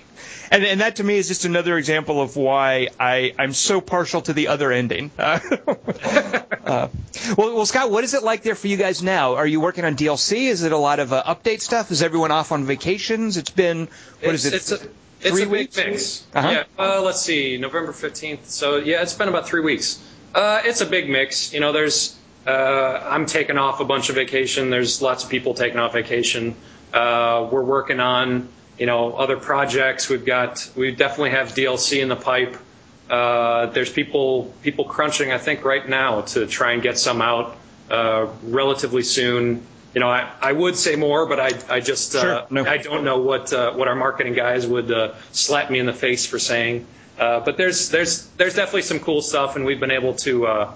And, 0.50 0.64
and 0.64 0.80
that 0.80 0.96
to 0.96 1.04
me 1.04 1.16
is 1.16 1.28
just 1.28 1.44
another 1.44 1.78
example 1.78 2.20
of 2.20 2.34
why 2.34 2.88
I, 2.98 3.34
I'm 3.38 3.52
so 3.52 3.80
partial 3.80 4.20
to 4.22 4.32
the 4.32 4.48
other 4.48 4.72
ending. 4.72 5.12
Uh, 5.16 5.38
uh, 6.64 6.88
well, 7.36 7.54
well, 7.54 7.66
Scott, 7.66 7.92
what 7.92 8.02
is 8.02 8.14
it 8.14 8.24
like 8.24 8.42
there 8.42 8.56
for 8.56 8.66
you 8.66 8.76
guys 8.76 9.00
now? 9.00 9.36
Are 9.36 9.46
you 9.46 9.60
working 9.60 9.84
on 9.84 9.94
DLC? 9.96 10.48
Is 10.48 10.64
it 10.64 10.72
a 10.72 10.76
lot 10.76 10.98
of 10.98 11.12
uh, 11.12 11.22
update 11.22 11.60
stuff? 11.60 11.92
Is 11.92 12.02
everyone 12.02 12.32
off 12.32 12.50
on 12.50 12.64
vacations? 12.64 13.36
It's 13.36 13.50
been 13.50 13.88
what 14.22 14.34
is 14.34 14.44
it's, 14.44 14.72
it? 14.72 14.74
It's 14.74 14.84
a, 14.84 14.88
it's 15.20 15.30
three 15.30 15.42
a 15.42 15.44
big 15.44 15.52
weeks? 15.52 15.76
mix. 15.76 16.26
Uh-huh. 16.34 16.50
Yeah. 16.50 16.64
Uh, 16.76 17.02
let's 17.02 17.20
see, 17.20 17.56
November 17.56 17.92
fifteenth. 17.92 18.50
So 18.50 18.76
yeah, 18.76 19.02
it's 19.02 19.14
been 19.14 19.28
about 19.28 19.46
three 19.46 19.60
weeks. 19.62 20.02
Uh, 20.34 20.62
it's 20.64 20.80
a 20.80 20.86
big 20.86 21.08
mix. 21.08 21.52
You 21.52 21.60
know, 21.60 21.72
there's 21.72 22.16
uh, 22.46 23.06
I'm 23.10 23.26
taking 23.26 23.58
off 23.58 23.80
a 23.80 23.84
bunch 23.84 24.08
of 24.08 24.14
vacation. 24.14 24.70
There's 24.70 25.02
lots 25.02 25.24
of 25.24 25.30
people 25.30 25.54
taking 25.54 25.78
off 25.78 25.92
vacation. 25.92 26.54
Uh, 26.92 27.48
we're 27.50 27.62
working 27.62 28.00
on 28.00 28.48
you 28.78 28.86
know 28.86 29.14
other 29.14 29.36
projects. 29.36 30.08
We've 30.08 30.24
got 30.24 30.70
we 30.76 30.92
definitely 30.92 31.30
have 31.30 31.48
DLC 31.48 32.00
in 32.00 32.08
the 32.08 32.16
pipe. 32.16 32.56
Uh, 33.08 33.66
there's 33.66 33.92
people 33.92 34.54
people 34.62 34.84
crunching, 34.84 35.32
I 35.32 35.38
think, 35.38 35.64
right 35.64 35.86
now 35.88 36.22
to 36.22 36.46
try 36.46 36.72
and 36.72 36.82
get 36.82 36.98
some 36.98 37.20
out 37.20 37.56
uh, 37.90 38.28
relatively 38.44 39.02
soon. 39.02 39.66
You 39.94 40.00
know, 40.00 40.08
I, 40.08 40.30
I 40.40 40.52
would 40.52 40.76
say 40.76 40.94
more, 40.94 41.26
but 41.26 41.40
I, 41.40 41.50
I 41.68 41.80
just 41.80 42.14
uh, 42.14 42.46
no. 42.48 42.64
I 42.64 42.76
don't 42.76 43.02
know 43.02 43.18
what 43.18 43.52
uh, 43.52 43.72
what 43.72 43.88
our 43.88 43.96
marketing 43.96 44.34
guys 44.34 44.66
would 44.66 44.92
uh, 44.92 45.14
slap 45.32 45.70
me 45.70 45.80
in 45.80 45.86
the 45.86 45.92
face 45.92 46.24
for 46.24 46.38
saying. 46.38 46.86
Uh, 47.20 47.38
but 47.38 47.58
there's 47.58 47.90
there's 47.90 48.26
there's 48.38 48.54
definitely 48.54 48.80
some 48.80 48.98
cool 48.98 49.20
stuff, 49.20 49.54
and 49.54 49.66
we've 49.66 49.78
been 49.78 49.90
able 49.90 50.14
to 50.14 50.46
uh, 50.46 50.72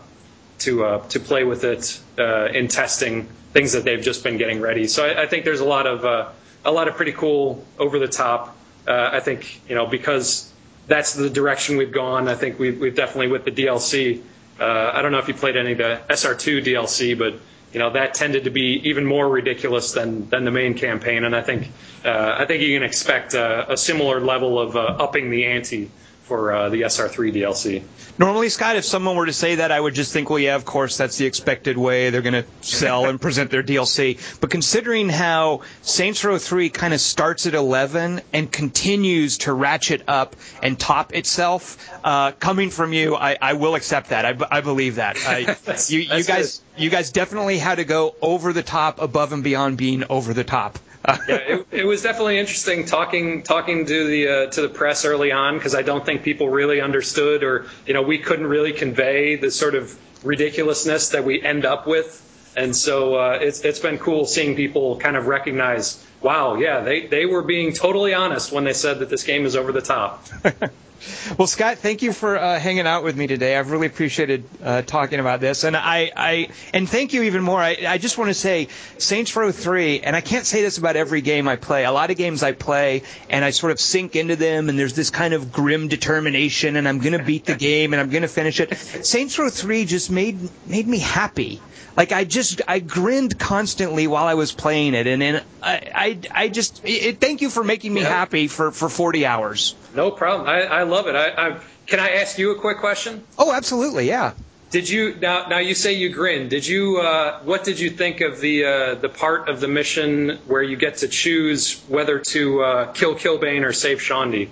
to 0.59 0.85
uh, 0.85 1.09
to 1.09 1.19
play 1.19 1.43
with 1.43 1.65
it 1.65 1.99
uh, 2.19 2.49
in 2.49 2.69
testing 2.69 3.27
things 3.55 3.73
that 3.73 3.85
they've 3.85 4.03
just 4.03 4.23
been 4.23 4.37
getting 4.37 4.61
ready. 4.61 4.87
So 4.87 5.07
I, 5.07 5.23
I 5.23 5.27
think 5.27 5.47
there's 5.47 5.61
a 5.61 5.65
lot 5.65 5.87
of 5.87 6.05
uh, 6.05 6.29
a 6.63 6.71
lot 6.71 6.87
of 6.87 6.97
pretty 6.97 7.13
cool 7.13 7.65
over 7.79 7.99
the 7.99 8.09
top. 8.09 8.55
Uh, 8.87 9.09
I 9.11 9.21
think 9.21 9.63
you 9.67 9.75
know 9.75 9.87
because 9.87 10.53
that's 10.87 11.15
the 11.15 11.31
direction 11.31 11.79
we've 11.79 11.93
gone. 11.93 12.29
I 12.29 12.35
think 12.35 12.59
we've, 12.59 12.79
we've 12.79 12.95
definitely 12.95 13.29
with 13.29 13.47
the 13.47 13.51
DLC. 13.51 14.21
I 14.61 15.01
don't 15.01 15.13
know 15.13 15.19
if 15.19 15.29
you 15.29 15.35
played 15.35 15.57
any 15.57 15.73
of 15.73 15.79
the 15.79 16.01
SR2 16.11 16.63
DLC, 16.63 17.19
but 17.19 17.41
you 17.73 17.81
know 17.81 17.89
that 17.89 18.13
tended 18.13 18.45
to 18.45 18.51
be 18.51 18.83
even 18.91 19.07
more 19.07 19.27
ridiculous 19.27 19.93
than 19.93 20.29
than 20.29 20.45
the 20.45 20.51
main 20.51 20.75
campaign. 20.75 21.25
And 21.25 21.35
I 21.35 21.41
think 21.41 21.71
I 22.05 22.45
think 22.45 22.63
you 22.63 22.77
can 22.77 22.83
expect 22.83 23.35
uh, 23.35 23.65
a 23.67 23.79
similar 23.79 24.21
level 24.21 24.59
of 24.61 24.77
upping 24.77 25.31
the 25.31 25.47
ante 25.47 25.91
for 26.25 26.53
uh, 26.53 26.69
the 26.71 26.83
SR3 26.83 27.35
DLC. 27.35 27.83
Normally, 28.17 28.49
Scott, 28.49 28.77
if 28.77 28.85
someone 28.85 29.17
were 29.17 29.27
to 29.27 29.33
say 29.33 29.57
that, 29.57 29.71
I 29.73 29.81
would 29.81 29.95
just 29.95 30.13
think, 30.13 30.31
well, 30.31 30.39
yeah, 30.39 30.55
of 30.55 30.65
course, 30.65 30.97
that's 30.97 31.19
the 31.19 31.27
expected 31.27 31.77
way 31.77 32.11
they're 32.11 32.23
going 32.23 32.45
to 32.45 32.47
sell 32.61 33.07
and 33.07 33.21
present 33.21 33.51
their 33.51 33.63
DLC. 33.63 34.41
But 34.41 34.51
considering 34.51 35.09
how 35.09 35.63
Saints 35.83 36.25
Row 36.25 36.39
3 36.39 36.71
kind 36.71 36.95
of 36.95 37.01
starts 37.01 37.47
at 37.47 37.55
11 37.55 38.23
and 38.33 38.51
continues 38.51 39.39
to 39.39 39.53
ratchet 39.53 40.03
up 40.09 40.37
and 40.63 40.79
top 40.79 41.13
itself, 41.13 41.91
uh, 42.05 42.33
coming 42.33 42.71
from 42.71 42.93
you, 42.93 43.17
I, 43.17 43.37
I 43.41 43.53
will 43.55 43.75
accept 43.75 44.11
that. 44.11 44.25
I, 44.25 44.33
b- 44.33 44.47
I 44.51 44.61
believe 44.61 44.97
that. 44.97 45.17
I, 45.27 45.57
you, 45.89 45.99
you 46.01 46.25
guys, 46.25 46.63
you 46.77 46.91
guys 46.91 47.11
definitely 47.11 47.59
had 47.59 47.77
to 47.77 47.85
go 47.85 48.15
over 48.23 48.53
the 48.53 48.63
top, 48.63 49.01
above 49.01 49.33
and 49.33 49.43
beyond 49.45 49.77
being 49.77 50.05
over 50.09 50.33
the 50.33 50.45
top. 50.45 50.79
Yeah, 51.29 51.37
it, 51.37 51.67
it 51.71 51.85
was 51.85 52.03
definitely 52.03 52.39
interesting 52.39 52.87
talking 52.87 53.43
talking 53.43 53.85
to 53.85 54.07
the 54.07 54.29
uh, 54.29 54.47
to 54.53 54.63
the 54.63 54.69
press 54.69 55.05
early 55.05 55.33
on 55.33 55.57
because 55.59 55.75
I 55.75 55.83
don't 55.83 56.05
think 56.05 56.23
people 56.23 56.49
really 56.49 56.81
understood 56.81 57.43
or 57.43 57.67
you 57.87 57.93
know 57.93 58.03
we 58.03 58.19
couldn't 58.19 58.47
really 58.47 58.73
convey 58.73 59.37
the 59.37 59.51
sort 59.51 59.75
of 59.75 59.99
ridiculousness 60.25 61.11
that 61.11 61.25
we 61.25 61.43
end 61.43 61.67
up 61.67 61.87
with, 61.87 62.55
and 62.57 62.75
so 62.75 63.17
uh, 63.17 63.39
it's 63.41 63.61
it's 63.61 63.81
been 63.81 63.99
cool 63.99 64.25
seeing 64.25 64.57
people 64.57 64.97
kind 64.99 65.17
of 65.17 65.27
recognize, 65.27 66.03
wow, 66.23 66.55
yeah, 66.55 66.81
they 66.81 67.07
they 67.07 67.27
were 67.27 67.43
being 67.43 67.75
totally 67.75 68.15
honest 68.15 68.51
when 68.51 68.65
they 68.65 68.73
said 68.73 69.01
that 69.01 69.11
this 69.11 69.25
game 69.25 69.45
is 69.45 69.57
over 69.57 69.73
the 69.73 69.83
top. 69.83 70.27
Well, 71.39 71.47
Scott, 71.47 71.79
thank 71.79 72.03
you 72.03 72.13
for 72.13 72.39
uh, 72.39 72.59
hanging 72.59 72.87
out 72.87 73.05
with 73.05 73.17
me 73.17 73.27
today. 73.27 73.57
I've 73.57 73.71
really 73.71 73.87
appreciated 73.87 74.45
uh, 74.63 74.83
talking 74.83 75.21
about 75.21 75.41
this, 75.41 75.65
and 75.65 75.77
I, 75.77 76.11
I, 76.17 76.49
and 76.73 76.89
thank 76.89 77.13
you 77.13 77.23
even 77.25 77.43
more. 77.43 77.59
I, 77.61 77.77
I 77.87 77.99
just 77.99 78.19
want 78.19 78.29
to 78.31 78.35
say, 78.35 78.69
Saints 78.99 79.35
Row 79.37 79.53
Three, 79.53 80.01
and 80.01 80.15
I 80.17 80.21
can't 80.21 80.47
say 80.47 80.63
this 80.63 80.79
about 80.79 80.97
every 80.97 81.21
game 81.21 81.49
I 81.49 81.57
play. 81.57 81.85
A 81.85 81.93
lot 81.93 82.11
of 82.11 82.17
games 82.17 82.43
I 82.43 82.53
play, 82.53 83.03
and 83.31 83.45
I 83.45 83.51
sort 83.51 83.73
of 83.73 83.81
sink 83.81 84.17
into 84.17 84.37
them, 84.37 84.69
and 84.69 84.79
there's 84.79 84.95
this 84.95 85.11
kind 85.11 85.35
of 85.35 85.53
grim 85.53 85.89
determination, 85.89 86.77
and 86.77 86.89
I'm 86.89 86.99
going 86.99 87.17
to 87.19 87.25
beat 87.25 87.45
the 87.47 87.57
game, 87.57 87.93
and 87.93 88.01
I'm 88.01 88.11
going 88.11 88.23
to 88.23 88.29
finish 88.29 88.61
it. 88.61 88.75
Saints 88.77 89.39
Row 89.39 89.51
Three 89.51 89.85
just 89.85 90.11
made 90.11 90.39
made 90.67 90.87
me 90.87 90.99
happy. 90.99 91.61
Like 91.97 92.11
I 92.11 92.25
just 92.25 92.61
I 92.67 92.81
grinned 92.81 93.39
constantly 93.39 94.09
while 94.09 94.27
I 94.27 94.35
was 94.35 94.51
playing 94.51 94.95
it, 94.95 95.07
and 95.07 95.23
then 95.23 95.43
I, 95.63 95.81
I, 95.95 96.19
I 96.45 96.49
just 96.49 96.81
it, 96.85 97.21
thank 97.21 97.41
you 97.41 97.49
for 97.51 97.63
making 97.63 97.95
me 97.95 98.01
Yeah. 98.01 98.09
happy 98.09 98.49
for 98.49 98.73
for 98.73 98.89
40 98.89 99.25
hours. 99.27 99.77
No 99.95 100.11
problem. 100.11 100.49
I, 100.49 100.63
I 100.63 100.83
love 100.83 100.94
it. 101.07 101.15
I, 101.15 101.49
I 101.49 101.61
can 101.87 102.01
I 102.01 102.11
ask 102.17 102.39
you 102.39 102.53
a 102.53 102.59
quick 102.59 102.79
question? 102.79 103.23
Oh, 103.39 103.53
absolutely, 103.53 104.09
yeah. 104.09 104.33
Did 104.71 104.89
you 104.89 105.15
now? 105.15 105.47
Now 105.47 105.59
you 105.59 105.75
say 105.75 105.93
you 105.93 106.09
grinned. 106.09 106.51
Did 106.51 106.67
you? 106.67 106.99
Uh, 106.99 107.39
what 107.45 107.63
did 107.63 107.79
you 107.79 107.91
think 107.91 108.21
of 108.21 108.41
the 108.41 108.65
uh, 108.65 108.95
the 108.97 109.09
part 109.09 109.49
of 109.49 109.61
the 109.61 109.69
mission 109.69 110.39
where 110.47 110.63
you 110.63 110.77
get 110.77 110.97
to 110.99 111.09
choose 111.09 111.81
whether 111.87 112.19
to 112.19 112.63
uh, 112.63 112.93
kill 112.93 113.15
Killbane 113.15 113.65
or 113.65 113.73
save 113.73 113.99
Shaundi? 113.99 114.49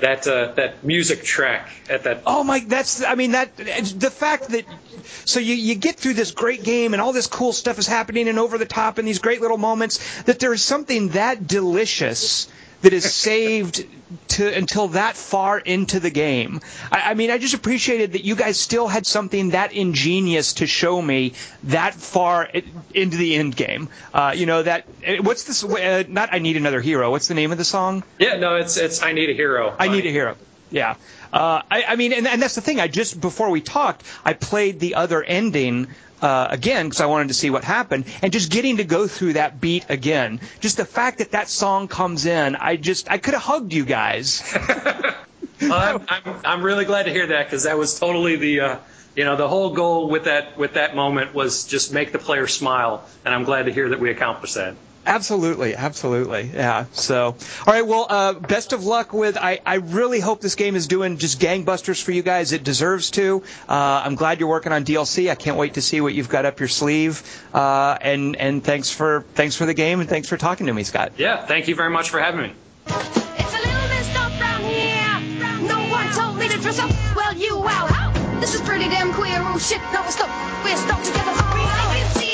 That 0.00 0.26
uh, 0.26 0.52
that 0.52 0.82
music 0.82 1.24
track 1.24 1.68
at 1.90 2.04
that. 2.04 2.22
Oh 2.26 2.42
my, 2.42 2.60
that's 2.60 3.02
I 3.04 3.16
mean 3.16 3.32
that 3.32 3.56
the 3.56 4.10
fact 4.10 4.48
that 4.48 4.64
so 5.26 5.40
you 5.40 5.54
you 5.54 5.74
get 5.74 5.96
through 5.96 6.14
this 6.14 6.30
great 6.30 6.64
game 6.64 6.94
and 6.94 7.02
all 7.02 7.12
this 7.12 7.26
cool 7.26 7.52
stuff 7.52 7.78
is 7.78 7.86
happening 7.86 8.28
and 8.28 8.38
over 8.38 8.56
the 8.56 8.66
top 8.66 8.96
and 8.96 9.06
these 9.06 9.18
great 9.18 9.42
little 9.42 9.58
moments 9.58 10.22
that 10.22 10.38
there 10.38 10.52
is 10.54 10.62
something 10.62 11.08
that 11.10 11.46
delicious 11.46 12.48
that 12.86 12.92
is 12.92 13.12
saved 13.12 13.84
to 14.28 14.54
until 14.54 14.86
that 14.88 15.16
far 15.16 15.58
into 15.58 15.98
the 15.98 16.08
game. 16.08 16.60
I, 16.92 17.10
I 17.10 17.14
mean, 17.14 17.32
I 17.32 17.38
just 17.38 17.52
appreciated 17.54 18.12
that 18.12 18.24
you 18.24 18.36
guys 18.36 18.60
still 18.60 18.86
had 18.86 19.04
something 19.04 19.50
that 19.50 19.72
ingenious 19.72 20.52
to 20.54 20.68
show 20.68 21.02
me 21.02 21.32
that 21.64 21.94
far 21.94 22.48
into 22.94 23.16
the 23.16 23.34
end 23.34 23.56
game. 23.56 23.88
Uh, 24.14 24.34
you 24.36 24.46
know 24.46 24.62
that 24.62 24.86
what's 25.20 25.42
this? 25.42 25.64
Uh, 25.64 26.04
not 26.06 26.28
I 26.30 26.38
need 26.38 26.56
another 26.56 26.80
hero. 26.80 27.10
What's 27.10 27.26
the 27.26 27.34
name 27.34 27.50
of 27.50 27.58
the 27.58 27.64
song? 27.64 28.04
Yeah, 28.20 28.36
no, 28.36 28.54
it's 28.54 28.76
it's 28.76 29.02
I 29.02 29.10
need 29.10 29.30
a 29.30 29.34
hero. 29.34 29.74
I 29.76 29.88
need 29.88 30.06
a 30.06 30.10
hero. 30.10 30.36
Yeah. 30.70 30.96
Uh, 31.32 31.62
I, 31.70 31.84
I 31.88 31.96
mean, 31.96 32.12
and, 32.12 32.26
and 32.26 32.40
that's 32.40 32.54
the 32.54 32.60
thing. 32.60 32.80
I 32.80 32.88
just 32.88 33.20
before 33.20 33.50
we 33.50 33.60
talked, 33.60 34.02
I 34.24 34.32
played 34.32 34.80
the 34.80 34.94
other 34.94 35.22
ending 35.22 35.88
uh, 36.22 36.48
again 36.50 36.86
because 36.86 37.00
I 37.00 37.06
wanted 37.06 37.28
to 37.28 37.34
see 37.34 37.50
what 37.50 37.64
happened, 37.64 38.06
and 38.22 38.32
just 38.32 38.50
getting 38.50 38.78
to 38.78 38.84
go 38.84 39.06
through 39.06 39.34
that 39.34 39.60
beat 39.60 39.86
again. 39.88 40.40
Just 40.60 40.76
the 40.76 40.84
fact 40.84 41.18
that 41.18 41.32
that 41.32 41.48
song 41.48 41.88
comes 41.88 42.26
in, 42.26 42.56
I 42.56 42.76
just 42.76 43.10
I 43.10 43.18
could 43.18 43.34
have 43.34 43.42
hugged 43.42 43.72
you 43.72 43.84
guys. 43.84 44.42
I'm, 45.60 46.02
I'm 46.08 46.34
I'm 46.44 46.62
really 46.62 46.84
glad 46.84 47.04
to 47.04 47.12
hear 47.12 47.28
that 47.28 47.46
because 47.46 47.64
that 47.64 47.78
was 47.78 47.98
totally 47.98 48.36
the. 48.36 48.60
Uh, 48.60 48.76
you 49.14 49.24
know 49.24 49.34
the 49.34 49.48
whole 49.48 49.70
goal 49.70 50.10
with 50.10 50.24
that 50.24 50.58
with 50.58 50.74
that 50.74 50.94
moment 50.94 51.34
was 51.34 51.64
just 51.64 51.90
make 51.90 52.12
the 52.12 52.18
player 52.18 52.46
smile, 52.46 53.02
and 53.24 53.34
I'm 53.34 53.44
glad 53.44 53.64
to 53.64 53.72
hear 53.72 53.88
that 53.88 53.98
we 53.98 54.10
accomplished 54.10 54.56
that. 54.56 54.74
Absolutely, 55.06 55.76
absolutely, 55.76 56.50
yeah. 56.52 56.86
So, 56.90 57.36
all 57.66 57.72
right, 57.72 57.86
well, 57.86 58.06
uh, 58.08 58.32
best 58.32 58.72
of 58.72 58.84
luck 58.84 59.12
with. 59.12 59.36
I, 59.36 59.60
I 59.64 59.76
really 59.76 60.18
hope 60.18 60.40
this 60.40 60.56
game 60.56 60.74
is 60.74 60.88
doing 60.88 61.18
just 61.18 61.38
gangbusters 61.40 62.02
for 62.02 62.10
you 62.10 62.22
guys. 62.22 62.50
It 62.52 62.64
deserves 62.64 63.12
to. 63.12 63.44
Uh, 63.68 64.02
I'm 64.04 64.16
glad 64.16 64.40
you're 64.40 64.48
working 64.48 64.72
on 64.72 64.84
DLC. 64.84 65.30
I 65.30 65.36
can't 65.36 65.56
wait 65.56 65.74
to 65.74 65.82
see 65.82 66.00
what 66.00 66.12
you've 66.12 66.28
got 66.28 66.44
up 66.44 66.58
your 66.58 66.68
sleeve. 66.68 67.22
Uh, 67.54 67.96
and 68.00 68.34
and 68.34 68.64
thanks 68.64 68.90
for 68.90 69.24
thanks 69.34 69.54
for 69.54 69.64
the 69.64 69.74
game 69.74 70.00
and 70.00 70.08
thanks 70.08 70.28
for 70.28 70.36
talking 70.36 70.66
to 70.66 70.72
me, 70.72 70.82
Scott. 70.82 71.12
Yeah, 71.18 71.46
thank 71.46 71.68
you 71.68 71.76
very 71.76 71.90
much 71.90 72.10
for 72.10 72.18
having 72.18 72.40
me. 72.40 72.52
It's 72.86 72.96
a 72.96 73.58
little 73.58 73.88
messed 73.88 74.16
up 74.18 74.40
round 74.40 74.64
here. 74.64 75.68
No 75.68 75.88
one 75.88 76.12
told 76.12 76.36
me 76.36 76.48
to 76.48 76.58
dress 76.58 76.80
up. 76.80 76.90
Well, 77.14 77.32
you 77.36 77.56
wow. 77.58 78.12
This 78.40 78.54
is 78.54 78.60
pretty 78.60 78.88
damn 78.88 79.12
queer. 79.12 79.38
Oh 79.38 79.58
shit, 79.58 79.80
no, 79.92 80.02
we're 80.02 80.10
stuck. 80.10 80.30
We're 80.64 80.76
stuck 80.76 81.02
together. 81.04 81.30
Oh, 81.32 82.25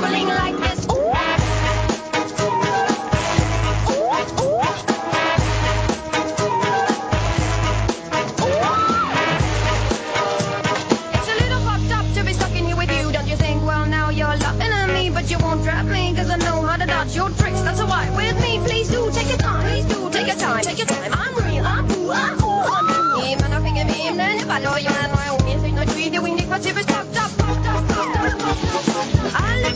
traveling 0.00 0.28
like 0.28 0.49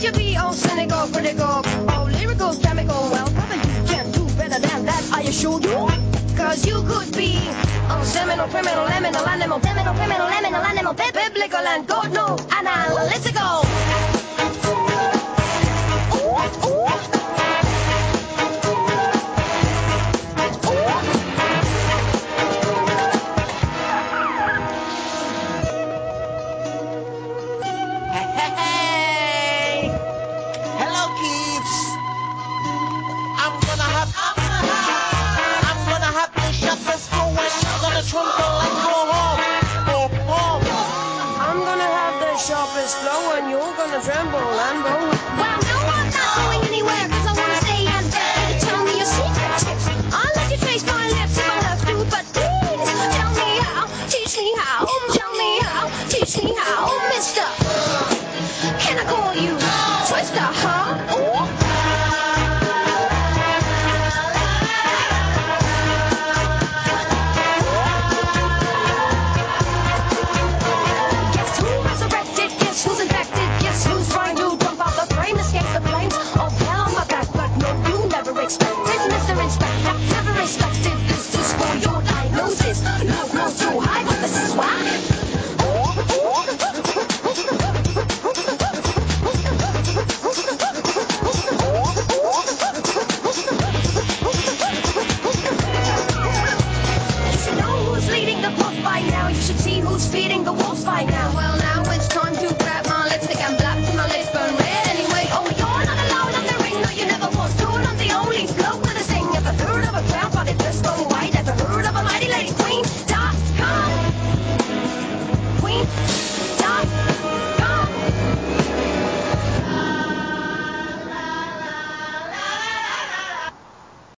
you 0.05 0.11
be 0.11 0.37
all 0.37 0.53
cynical, 0.53 1.07
critical, 1.07 1.63
all 1.89 2.05
lyrical, 2.05 2.53
chemical? 2.61 3.09
Well, 3.09 3.27
probably 3.31 3.57
you 3.57 3.87
can 3.87 4.11
do 4.11 4.23
better 4.37 4.59
than 4.59 4.85
that, 4.85 5.03
I 5.11 5.21
assure 5.23 5.59
you. 5.59 5.89
Cause 6.37 6.63
you 6.67 6.83
could 6.83 7.11
be 7.17 7.37
a 7.89 8.05
seminal, 8.05 8.47
criminal, 8.47 8.85
liminal, 8.85 9.27
animal, 9.27 9.59
seminal, 9.61 9.95
criminal, 9.95 10.27
liminal, 10.27 10.63
animal, 10.63 10.93
biblical, 10.93 11.65
and 11.73 11.87
God 11.87 12.13
knows, 12.13 12.45
analytical. 12.51 13.65
Ooh, 16.13 17.11
ooh. 17.11 17.14